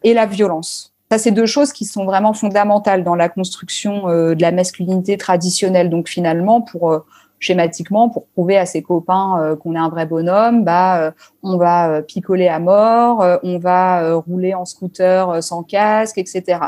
et 0.04 0.14
la 0.14 0.26
violence. 0.26 0.89
Ça, 1.12 1.18
c'est 1.18 1.32
deux 1.32 1.45
choses 1.47 1.74
qui 1.74 1.86
sont 1.86 2.05
vraiment 2.05 2.34
fondamentales 2.34 3.03
dans 3.03 3.16
la 3.16 3.30
construction 3.30 4.07
de 4.07 4.41
la 4.41 4.51
masculinité 4.51 5.18
traditionnelle. 5.18 5.89
Donc 5.89 6.07
finalement, 6.07 6.62
pour 6.62 7.03
schématiquement, 7.39 8.10
pour 8.10 8.28
prouver 8.28 8.57
à 8.57 8.66
ses 8.66 8.82
copains 8.82 9.41
euh, 9.41 9.55
qu'on 9.55 9.74
est 9.74 9.80
un 9.80 9.89
vrai 9.89 10.05
bonhomme, 10.05 10.64
bah, 10.64 11.01
euh, 11.01 11.12
on 11.41 11.57
va 11.57 11.89
euh, 11.89 12.01
picoler 12.01 12.47
à 12.47 12.60
mort, 12.60 13.26
on 13.43 13.57
va 13.57 14.14
rouler 14.16 14.53
en 14.53 14.66
scooter 14.66 15.41
sans 15.41 15.64
casque, 15.64 16.18
etc. 16.18 16.60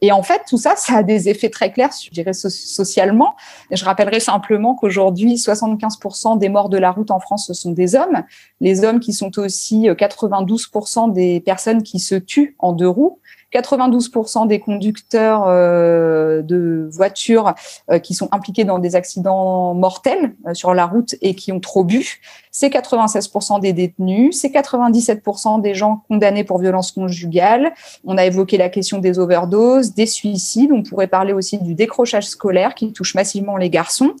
Et 0.00 0.12
en 0.12 0.22
fait, 0.22 0.42
tout 0.48 0.56
ça, 0.56 0.74
ça 0.76 0.98
a 0.98 1.02
des 1.02 1.28
effets 1.28 1.50
très 1.50 1.70
clairs, 1.70 1.90
je 2.02 2.10
dirais, 2.10 2.32
socialement. 2.32 3.36
Je 3.70 3.84
rappellerai 3.84 4.20
simplement 4.20 4.74
qu'aujourd'hui, 4.74 5.34
75% 5.34 6.38
des 6.38 6.48
morts 6.48 6.68
de 6.68 6.78
la 6.78 6.90
route 6.90 7.10
en 7.10 7.20
France, 7.20 7.46
ce 7.46 7.54
sont 7.54 7.72
des 7.72 7.94
hommes. 7.94 8.22
Les 8.60 8.84
hommes 8.84 9.00
qui 9.00 9.12
sont 9.12 9.38
aussi 9.38 9.88
92% 9.88 11.12
des 11.12 11.40
personnes 11.40 11.82
qui 11.82 11.98
se 11.98 12.14
tuent 12.14 12.56
en 12.58 12.72
deux 12.72 12.88
roues. 12.88 13.20
92% 13.54 14.48
des 14.48 14.58
conducteurs 14.58 15.44
euh, 15.46 16.42
de 16.42 16.88
voitures 16.90 17.54
euh, 17.90 17.98
qui 17.98 18.14
sont 18.14 18.28
impliqués 18.32 18.64
dans 18.64 18.78
des 18.78 18.96
accidents 18.96 19.74
mortels 19.74 20.34
euh, 20.46 20.54
sur 20.54 20.74
la 20.74 20.86
route 20.86 21.14
et 21.22 21.34
qui 21.34 21.52
ont 21.52 21.60
trop 21.60 21.84
bu, 21.84 22.20
c'est 22.50 22.68
96% 22.68 23.60
des 23.60 23.72
détenus, 23.72 24.38
c'est 24.40 24.48
97% 24.48 25.60
des 25.60 25.74
gens 25.74 26.02
condamnés 26.08 26.44
pour 26.44 26.58
violence 26.58 26.92
conjugale. 26.92 27.72
On 28.04 28.18
a 28.18 28.24
évoqué 28.24 28.56
la 28.56 28.68
question 28.68 28.98
des 28.98 29.18
overdoses, 29.18 29.94
des 29.94 30.06
suicides. 30.06 30.72
On 30.72 30.82
pourrait 30.82 31.06
parler 31.06 31.32
aussi 31.32 31.58
du 31.58 31.74
décrochage 31.74 32.26
scolaire 32.26 32.74
qui 32.74 32.92
touche 32.92 33.14
massivement 33.14 33.56
les 33.56 33.70
garçons. 33.70 34.14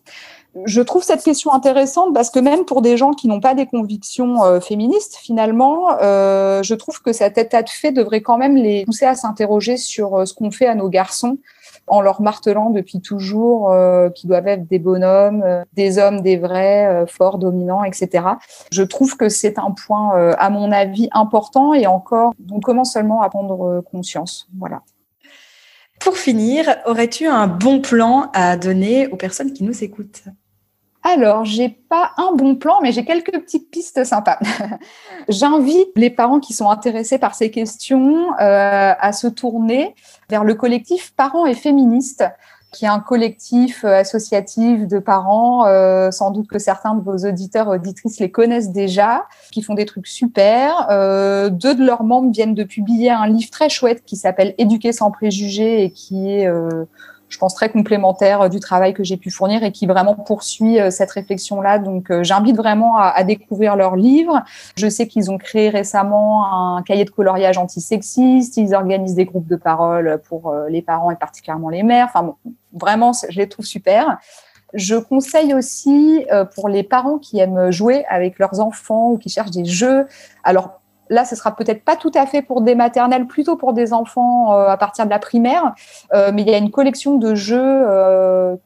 Je 0.66 0.80
trouve 0.80 1.02
cette 1.02 1.22
question 1.22 1.52
intéressante 1.52 2.14
parce 2.14 2.30
que 2.30 2.38
même 2.38 2.64
pour 2.64 2.82
des 2.82 2.96
gens 2.96 3.12
qui 3.12 3.28
n'ont 3.28 3.40
pas 3.40 3.54
des 3.54 3.66
convictions 3.66 4.44
euh, 4.44 4.60
féministes, 4.60 5.16
finalement, 5.16 5.98
euh, 6.00 6.62
je 6.62 6.74
trouve 6.74 7.02
que 7.02 7.12
cet 7.12 7.38
état 7.38 7.62
de 7.62 7.68
fait 7.68 7.92
devrait 7.92 8.20
quand 8.20 8.38
même 8.38 8.56
les 8.56 8.84
pousser 8.84 9.04
à 9.04 9.14
s'interroger 9.14 9.76
sur 9.76 10.16
euh, 10.16 10.24
ce 10.26 10.34
qu'on 10.34 10.50
fait 10.50 10.66
à 10.66 10.74
nos 10.74 10.88
garçons 10.88 11.38
en 11.86 12.00
leur 12.00 12.22
martelant 12.22 12.70
depuis 12.70 13.02
toujours 13.02 13.70
qu'ils 14.14 14.28
doivent 14.28 14.48
être 14.48 14.66
des 14.66 14.78
bonhommes, 14.78 15.44
des 15.74 15.98
hommes, 15.98 16.22
des 16.22 16.38
vrais, 16.38 17.04
forts, 17.06 17.36
dominants, 17.36 17.84
etc. 17.84 18.24
Je 18.72 18.82
trouve 18.82 19.18
que 19.18 19.28
c'est 19.28 19.58
un 19.58 19.70
point, 19.70 20.32
à 20.38 20.48
mon 20.48 20.72
avis, 20.72 21.10
important 21.12 21.74
et 21.74 21.86
encore, 21.86 22.32
on 22.50 22.60
commence 22.60 22.94
seulement 22.94 23.20
à 23.20 23.28
prendre 23.28 23.82
conscience. 23.82 24.48
Voilà. 24.58 24.80
Pour 26.00 26.16
finir, 26.16 26.74
aurais-tu 26.86 27.26
un 27.26 27.48
bon 27.48 27.82
plan 27.82 28.30
à 28.32 28.56
donner 28.56 29.08
aux 29.08 29.16
personnes 29.16 29.52
qui 29.52 29.62
nous 29.62 29.84
écoutent? 29.84 30.22
Alors, 31.06 31.44
j'ai 31.44 31.68
pas 31.68 32.12
un 32.16 32.32
bon 32.34 32.56
plan, 32.56 32.80
mais 32.82 32.90
j'ai 32.90 33.04
quelques 33.04 33.30
petites 33.30 33.70
pistes 33.70 34.04
sympas. 34.04 34.38
J'invite 35.28 35.90
les 35.96 36.08
parents 36.08 36.40
qui 36.40 36.54
sont 36.54 36.70
intéressés 36.70 37.18
par 37.18 37.34
ces 37.34 37.50
questions 37.50 38.32
euh, 38.40 38.94
à 38.98 39.12
se 39.12 39.26
tourner 39.26 39.94
vers 40.30 40.44
le 40.44 40.54
collectif 40.54 41.12
Parents 41.14 41.44
et 41.44 41.52
Féministes, 41.52 42.24
qui 42.72 42.86
est 42.86 42.88
un 42.88 43.00
collectif 43.00 43.84
euh, 43.84 43.96
associatif 43.96 44.88
de 44.88 44.98
parents. 44.98 45.66
Euh, 45.66 46.10
sans 46.10 46.30
doute 46.30 46.48
que 46.48 46.58
certains 46.58 46.94
de 46.94 47.02
vos 47.02 47.28
auditeurs 47.28 47.68
auditrices 47.68 48.18
les 48.18 48.30
connaissent 48.30 48.70
déjà, 48.70 49.26
qui 49.52 49.60
font 49.60 49.74
des 49.74 49.84
trucs 49.84 50.06
super. 50.06 50.88
deux 50.88 51.74
de 51.74 51.84
leurs 51.84 52.04
membres 52.04 52.32
viennent 52.32 52.54
de 52.54 52.64
publier 52.64 53.10
un 53.10 53.26
livre 53.26 53.50
très 53.50 53.68
chouette 53.68 54.04
qui 54.06 54.16
s'appelle 54.16 54.54
Éduquer 54.56 54.92
sans 54.92 55.10
préjugés 55.10 55.84
et 55.84 55.90
qui 55.90 56.30
est 56.30 56.48
je 57.34 57.38
pense, 57.38 57.54
très 57.54 57.68
complémentaire 57.68 58.42
euh, 58.42 58.48
du 58.48 58.60
travail 58.60 58.94
que 58.94 59.02
j'ai 59.02 59.16
pu 59.16 59.30
fournir 59.30 59.64
et 59.64 59.72
qui 59.72 59.86
vraiment 59.86 60.14
poursuit 60.14 60.78
euh, 60.80 60.90
cette 60.90 61.10
réflexion-là. 61.10 61.80
Donc, 61.80 62.10
euh, 62.10 62.22
j'invite 62.22 62.56
vraiment 62.56 62.96
à, 62.96 63.24
découvrir 63.24 63.74
leur 63.74 63.96
livre. 63.96 64.44
Je 64.76 64.88
sais 64.88 65.08
qu'ils 65.08 65.32
ont 65.32 65.38
créé 65.38 65.68
récemment 65.68 66.76
un 66.76 66.82
cahier 66.82 67.04
de 67.04 67.10
coloriage 67.10 67.58
antisexiste. 67.58 68.56
Ils 68.56 68.74
organisent 68.74 69.16
des 69.16 69.24
groupes 69.24 69.48
de 69.48 69.56
parole 69.56 70.20
pour 70.28 70.54
les 70.68 70.82
parents 70.82 71.10
et 71.10 71.16
particulièrement 71.16 71.70
les 71.70 71.82
mères. 71.82 72.06
Enfin, 72.14 72.34
vraiment, 72.72 73.12
je 73.28 73.38
les 73.38 73.48
trouve 73.48 73.64
super. 73.64 74.18
Je 74.74 74.96
conseille 74.96 75.54
aussi 75.54 76.26
pour 76.54 76.68
les 76.68 76.82
parents 76.82 77.18
qui 77.18 77.38
aiment 77.38 77.70
jouer 77.70 78.04
avec 78.10 78.38
leurs 78.38 78.60
enfants 78.60 79.12
ou 79.12 79.18
qui 79.18 79.30
cherchent 79.30 79.52
des 79.52 79.64
jeux. 79.64 80.06
Alors, 80.42 80.80
Là, 81.10 81.24
ce 81.24 81.36
sera 81.36 81.54
peut-être 81.54 81.84
pas 81.84 81.96
tout 81.96 82.12
à 82.14 82.26
fait 82.26 82.42
pour 82.42 82.62
des 82.62 82.74
maternelles, 82.74 83.26
plutôt 83.26 83.56
pour 83.56 83.72
des 83.72 83.92
enfants 83.92 84.52
euh, 84.52 84.68
à 84.68 84.76
partir 84.76 85.04
de 85.04 85.10
la 85.10 85.18
primaire. 85.18 85.74
Euh, 86.12 86.30
mais 86.32 86.42
il 86.42 86.48
y 86.48 86.54
a 86.54 86.58
une 86.58 86.70
collection 86.70 87.16
de 87.16 87.34
jeux 87.34 87.58
euh, 87.60 88.56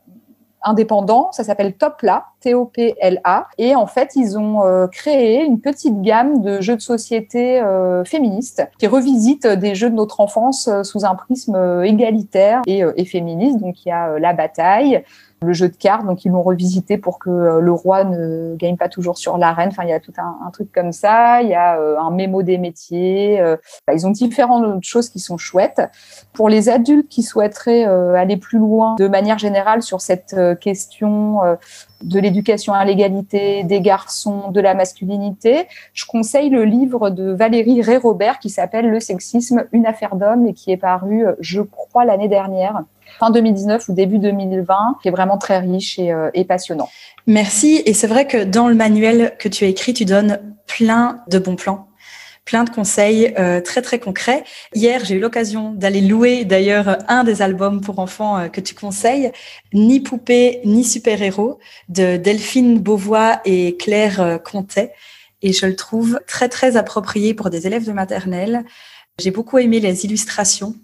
indépendants. 0.62 1.30
Ça 1.32 1.44
s'appelle 1.44 1.74
Topla, 1.74 2.26
T-O-P-L-A. 2.40 3.48
Et 3.58 3.74
en 3.74 3.86
fait, 3.86 4.12
ils 4.16 4.38
ont 4.38 4.88
créé 4.90 5.44
une 5.44 5.60
petite 5.60 6.00
gamme 6.02 6.42
de 6.42 6.60
jeux 6.60 6.76
de 6.76 6.80
société 6.80 7.62
féministes 8.04 8.68
qui 8.78 8.88
revisitent 8.88 9.46
des 9.46 9.76
jeux 9.76 9.88
de 9.88 9.94
notre 9.94 10.20
enfance 10.20 10.68
sous 10.82 11.04
un 11.06 11.14
prisme 11.14 11.82
égalitaire 11.84 12.62
et, 12.66 12.82
et 12.96 13.04
féministe. 13.04 13.58
Donc, 13.58 13.84
il 13.84 13.88
y 13.88 13.92
a 13.92 14.18
la 14.18 14.32
bataille, 14.32 15.04
le 15.42 15.52
jeu 15.52 15.68
de 15.68 15.76
cartes. 15.76 16.04
Donc, 16.04 16.24
ils 16.24 16.30
l'ont 16.30 16.42
revisité 16.42 16.98
pour 16.98 17.18
que 17.18 17.30
euh, 17.30 17.60
le 17.60 17.72
roi 17.72 18.04
ne 18.04 18.56
gagne 18.56 18.76
pas 18.76 18.88
toujours 18.88 19.18
sur 19.18 19.38
l'arène. 19.38 19.68
Enfin, 19.68 19.84
il 19.84 19.90
y 19.90 19.92
a 19.92 20.00
tout 20.00 20.12
un, 20.18 20.50
truc 20.50 20.72
comme 20.72 20.92
ça. 20.92 21.42
Il 21.42 21.48
y 21.48 21.54
a 21.54 21.78
euh, 21.78 21.98
un 21.98 22.10
mémo 22.10 22.42
des 22.42 22.58
métiers. 22.58 23.40
Euh, 23.40 23.56
ils 23.92 24.06
ont 24.06 24.10
différentes 24.10 24.82
choses 24.82 25.08
qui 25.08 25.20
sont 25.20 25.38
chouettes. 25.38 25.82
Pour 26.32 26.48
les 26.48 26.68
adultes 26.68 27.08
qui 27.08 27.22
souhaiteraient 27.22 27.84
aller 27.84 28.36
plus 28.36 28.58
loin 28.58 28.96
de 28.98 29.08
manière 29.08 29.38
générale 29.38 29.82
sur 29.82 30.00
cette 30.00 30.36
question 30.60 31.40
de 32.02 32.20
l'éducation 32.20 32.72
à 32.72 32.84
l'égalité 32.84 33.64
des 33.64 33.80
garçons, 33.80 34.50
de 34.50 34.60
la 34.60 34.74
masculinité, 34.74 35.66
je 35.92 36.06
conseille 36.06 36.50
le 36.50 36.64
livre 36.64 37.10
de 37.10 37.30
Valérie 37.30 37.82
Ré-Robert 37.82 38.38
qui 38.38 38.50
s'appelle 38.50 38.88
Le 38.88 39.00
sexisme, 39.00 39.66
une 39.72 39.86
affaire 39.86 40.16
d'homme 40.16 40.46
et 40.46 40.54
qui 40.54 40.70
est 40.70 40.76
paru, 40.76 41.24
je 41.40 41.60
crois, 41.62 42.04
l'année 42.04 42.28
dernière 42.28 42.82
fin 43.18 43.30
2019 43.30 43.88
ou 43.88 43.92
début 43.92 44.18
2020, 44.18 44.98
qui 45.02 45.08
est 45.08 45.10
vraiment 45.10 45.38
très 45.38 45.58
riche 45.58 45.98
euh, 45.98 46.30
et, 46.34 46.44
passionnant. 46.44 46.88
Merci. 47.26 47.82
Et 47.86 47.94
c'est 47.94 48.06
vrai 48.06 48.26
que 48.26 48.44
dans 48.44 48.68
le 48.68 48.74
manuel 48.74 49.34
que 49.38 49.48
tu 49.48 49.64
as 49.64 49.68
écrit, 49.68 49.94
tu 49.94 50.04
donnes 50.04 50.40
plein 50.66 51.20
de 51.28 51.38
bons 51.38 51.56
plans 51.56 51.84
plein 52.44 52.64
de 52.64 52.70
conseils 52.70 53.34
euh, 53.38 53.60
très 53.60 53.82
très 53.82 53.98
concrets. 53.98 54.42
Hier, 54.74 55.04
j'ai 55.04 55.16
eu 55.16 55.20
l'occasion 55.20 55.74
d'aller 55.74 56.00
louer 56.00 56.46
d'ailleurs 56.46 56.96
un 57.06 57.22
des 57.22 57.42
albums 57.42 57.82
pour 57.82 57.98
enfants 57.98 58.38
euh, 58.38 58.48
que 58.48 58.62
tu 58.62 58.74
conseilles, 58.74 59.32
Ni 59.74 60.00
poupée 60.00 60.62
ni 60.64 60.82
super-héros 60.82 61.58
de 61.90 62.16
Delphine 62.16 62.78
Beauvois 62.78 63.42
et 63.44 63.76
Claire 63.76 64.40
Contet 64.42 64.94
et 65.42 65.52
je 65.52 65.66
le 65.66 65.76
trouve 65.76 66.20
très 66.26 66.48
très 66.48 66.76
approprié 66.76 67.34
pour 67.34 67.50
des 67.50 67.66
élèves 67.66 67.86
de 67.86 67.92
maternelle. 67.92 68.64
J'ai 69.18 69.30
beaucoup 69.30 69.58
aimé 69.58 69.80
les 69.80 70.04
illustrations 70.04 70.74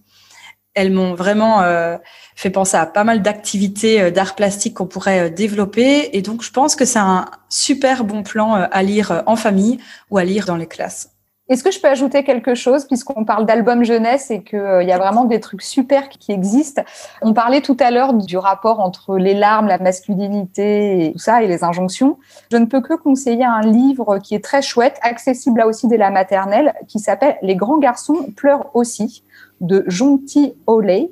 elles 0.75 0.93
m'ont 0.93 1.14
vraiment 1.14 1.62
euh, 1.62 1.97
fait 2.37 2.51
penser 2.51 2.77
à 2.77 2.87
pas 2.87 3.05
mal 3.05 3.22
d'activités 3.22 4.01
euh, 4.01 4.11
d'art 4.11 4.35
plastique 4.35 4.75
qu'on 4.75 4.87
pourrait 4.87 5.29
euh, 5.29 5.31
développer. 5.31 6.16
Et 6.16 6.22
donc, 6.22 6.43
je 6.43 6.51
pense 6.51 6.77
que 6.77 6.85
c'est 6.85 6.99
un 6.99 7.27
super 7.49 8.05
bon 8.05 8.22
plan 8.22 8.55
à 8.55 8.83
lire 8.83 9.22
en 9.27 9.37
famille 9.37 9.79
ou 10.11 10.18
à 10.18 10.25
lire 10.25 10.45
dans 10.45 10.57
les 10.57 10.66
classes. 10.66 11.11
Est-ce 11.51 11.62
que 11.62 11.70
je 11.70 11.79
peux 11.79 11.89
ajouter 11.89 12.25
quelque 12.25 12.55
chose 12.55 12.87
puisqu'on 12.87 13.27
parle 13.27 13.45
d'album 13.45 13.85
jeunesse 13.85 14.31
et 14.31 14.43
qu'il 14.43 14.59
y 14.59 14.93
a 14.93 14.97
vraiment 14.97 15.25
des 15.25 15.41
trucs 15.41 15.61
super 15.61 16.09
qui 16.09 16.33
existent? 16.33 16.83
On 17.20 17.35
parlait 17.35 17.61
tout 17.61 17.77
à 17.81 17.91
l'heure 17.91 18.14
du 18.14 18.39
rapport 18.39 18.81
entre 18.81 19.18
les 19.18 19.35
larmes, 19.35 19.66
la 19.66 19.77
masculinité 19.77 21.05
et 21.05 21.12
tout 21.12 21.18
ça 21.18 21.43
et 21.43 21.47
les 21.47 21.62
injonctions. 21.62 22.18
Je 22.51 22.57
ne 22.57 22.64
peux 22.64 22.81
que 22.81 22.95
conseiller 22.95 23.45
un 23.45 23.61
livre 23.61 24.18
qui 24.18 24.35
est 24.35 24.43
très 24.43 24.62
chouette, 24.62 24.99
accessible 25.03 25.59
là 25.59 25.66
aussi 25.66 25.87
dès 25.87 25.99
la 25.99 26.11
maternelle, 26.11 26.72
qui 26.89 26.99
s'appelle 26.99 27.37
Les 27.43 27.57
grands 27.57 27.79
garçons 27.79 28.27
pleurent 28.35 28.75
aussi 28.75 29.22
de 29.61 29.85
Jonty 29.87 30.55
Oley. 30.67 31.11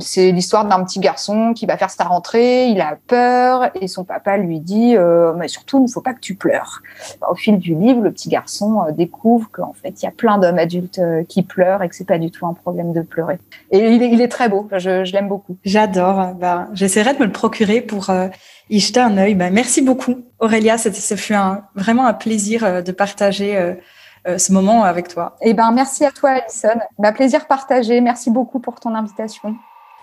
C'est 0.00 0.30
l'histoire 0.30 0.64
d'un 0.64 0.84
petit 0.84 1.00
garçon 1.00 1.52
qui 1.54 1.66
va 1.66 1.76
faire 1.76 1.90
sa 1.90 2.04
rentrée, 2.04 2.68
il 2.68 2.80
a 2.80 2.96
peur 3.08 3.70
et 3.80 3.88
son 3.88 4.04
papa 4.04 4.36
lui 4.36 4.60
dit 4.60 4.96
euh, 4.96 5.32
mais 5.34 5.48
surtout 5.48 5.78
il 5.78 5.82
ne 5.82 5.88
faut 5.88 6.00
pas 6.00 6.14
que 6.14 6.20
tu 6.20 6.36
pleures. 6.36 6.82
Au 7.28 7.34
fil 7.34 7.58
du 7.58 7.74
livre, 7.74 8.00
le 8.02 8.12
petit 8.12 8.28
garçon 8.28 8.80
euh, 8.86 8.92
découvre 8.92 9.50
qu'en 9.50 9.72
fait 9.72 10.00
il 10.00 10.04
y 10.04 10.08
a 10.08 10.12
plein 10.12 10.38
d'hommes 10.38 10.58
adultes 10.58 11.00
euh, 11.00 11.24
qui 11.24 11.42
pleurent 11.42 11.82
et 11.82 11.88
que 11.88 11.96
c'est 11.96 12.06
pas 12.06 12.18
du 12.18 12.30
tout 12.30 12.46
un 12.46 12.54
problème 12.54 12.92
de 12.92 13.00
pleurer. 13.00 13.40
Et 13.72 13.78
il 13.78 14.20
est, 14.20 14.28
très 14.28 14.48
beau, 14.48 14.68
je, 14.76 15.12
l'aime 15.12 15.28
beaucoup. 15.28 15.56
J'adore. 15.64 16.34
Bah, 16.34 16.68
j'essaierai 16.74 17.14
de 17.14 17.18
me 17.18 17.24
le 17.24 17.32
procurer 17.32 17.80
pour 17.80 18.12
y 18.70 18.78
jeter 18.78 19.00
un 19.00 19.16
œil. 19.18 19.34
Bah, 19.34 19.50
merci 19.50 19.82
beaucoup 19.82 20.14
Aurélia, 20.38 20.78
ce 20.78 21.14
fut 21.16 21.34
un, 21.34 21.62
vraiment 21.74 22.06
un 22.06 22.14
plaisir 22.14 22.84
de 22.84 22.92
partager 22.92 23.76
ce 24.26 24.52
moment 24.52 24.84
avec 24.84 25.08
toi. 25.08 25.36
Eh 25.40 25.54
ben, 25.54 25.70
merci 25.72 26.04
à 26.04 26.10
toi, 26.10 26.30
Alison. 26.30 26.80
Ma 26.98 27.12
plaisir 27.12 27.46
partagé. 27.46 28.00
Merci 28.00 28.30
beaucoup 28.30 28.60
pour 28.60 28.80
ton 28.80 28.94
invitation. 28.94 29.56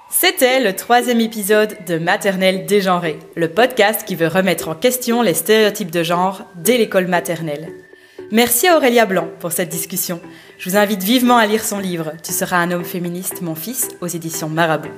C'était 0.10 0.60
le 0.60 0.76
troisième 0.76 1.20
épisode 1.20 1.78
de 1.88 1.98
Maternelle 1.98 2.66
dégenrée, 2.66 3.20
le 3.36 3.50
podcast 3.50 4.04
qui 4.06 4.16
veut 4.16 4.28
remettre 4.28 4.70
en 4.70 4.76
question 4.76 5.24
les 5.24 5.34
stéréotypes 5.34 5.92
de 5.92 6.04
genre 6.04 6.44
dès 6.56 6.78
l'école 6.78 7.08
maternelle. 7.08 7.70
Merci 8.32 8.68
à 8.68 8.78
Aurélia 8.78 9.06
Blanc 9.06 9.28
pour 9.40 9.52
cette 9.52 9.70
discussion. 9.70 10.22
Je 10.60 10.70
vous 10.70 10.78
invite 10.78 11.02
vivement 11.02 11.38
à 11.38 11.48
lire 11.48 11.64
son 11.64 11.80
livre 11.80 12.14
Tu 12.24 12.34
seras 12.34 12.58
un 12.58 12.72
homme 12.72 12.86
féministe, 12.86 13.42
mon 13.42 13.56
fils, 13.56 13.90
aux 14.00 14.08
éditions 14.08 14.50
Marabout. 14.50 14.94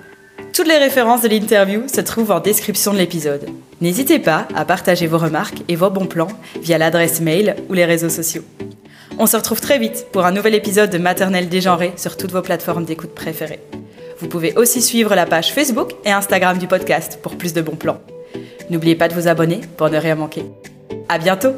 Toutes 0.53 0.68
les 0.68 0.78
références 0.78 1.22
de 1.22 1.30
l'interview 1.30 1.88
se 1.88 2.01
trouvent 2.01 2.32
en 2.32 2.39
description 2.39 2.93
de 2.93 2.97
l'épisode. 2.97 3.47
N'hésitez 3.80 4.20
pas 4.20 4.47
à 4.55 4.65
partager 4.65 5.07
vos 5.07 5.18
remarques 5.18 5.63
et 5.68 5.76
vos 5.76 5.89
bons 5.89 6.05
plans 6.05 6.28
via 6.61 6.78
l'adresse 6.78 7.22
mail 7.22 7.55
ou 7.70 7.74
les 7.74 7.86
réseaux 7.86 8.09
sociaux. 8.09 8.43
On 9.20 9.26
se 9.26 9.36
retrouve 9.36 9.61
très 9.61 9.80
vite 9.80 10.07
pour 10.11 10.26
un 10.26 10.32
nouvel 10.32 10.53
épisode 10.53 10.91
de 10.91 10.99
Maternelle 10.99 11.49
dégenrée 11.49 11.93
sur 11.97 12.18
toutes 12.18 12.32
vos 12.32 12.43
plateformes 12.43 12.86
d'écoute 12.86 13.15
préférées. 13.15 13.59
Vous 14.20 14.28
pouvez 14.28 14.53
aussi 14.55 14.80
suivre 14.80 15.15
la 15.15 15.26
page 15.26 15.53
Facebook 15.53 15.93
et 16.05 16.11
Instagram 16.11 16.59
du 16.59 16.68
podcast 16.68 17.20
pour 17.24 17.36
plus 17.36 17.53
de 17.53 17.61
bons 17.61 17.76
plans. 17.76 17.99
N'oubliez 18.70 18.95
pas 18.95 19.07
de 19.07 19.15
vous 19.15 19.28
abonner 19.28 19.61
pour 19.76 19.89
ne 19.89 19.97
rien 19.97 20.15
manquer. 20.15 20.45
À 21.09 21.18
bientôt! 21.18 21.53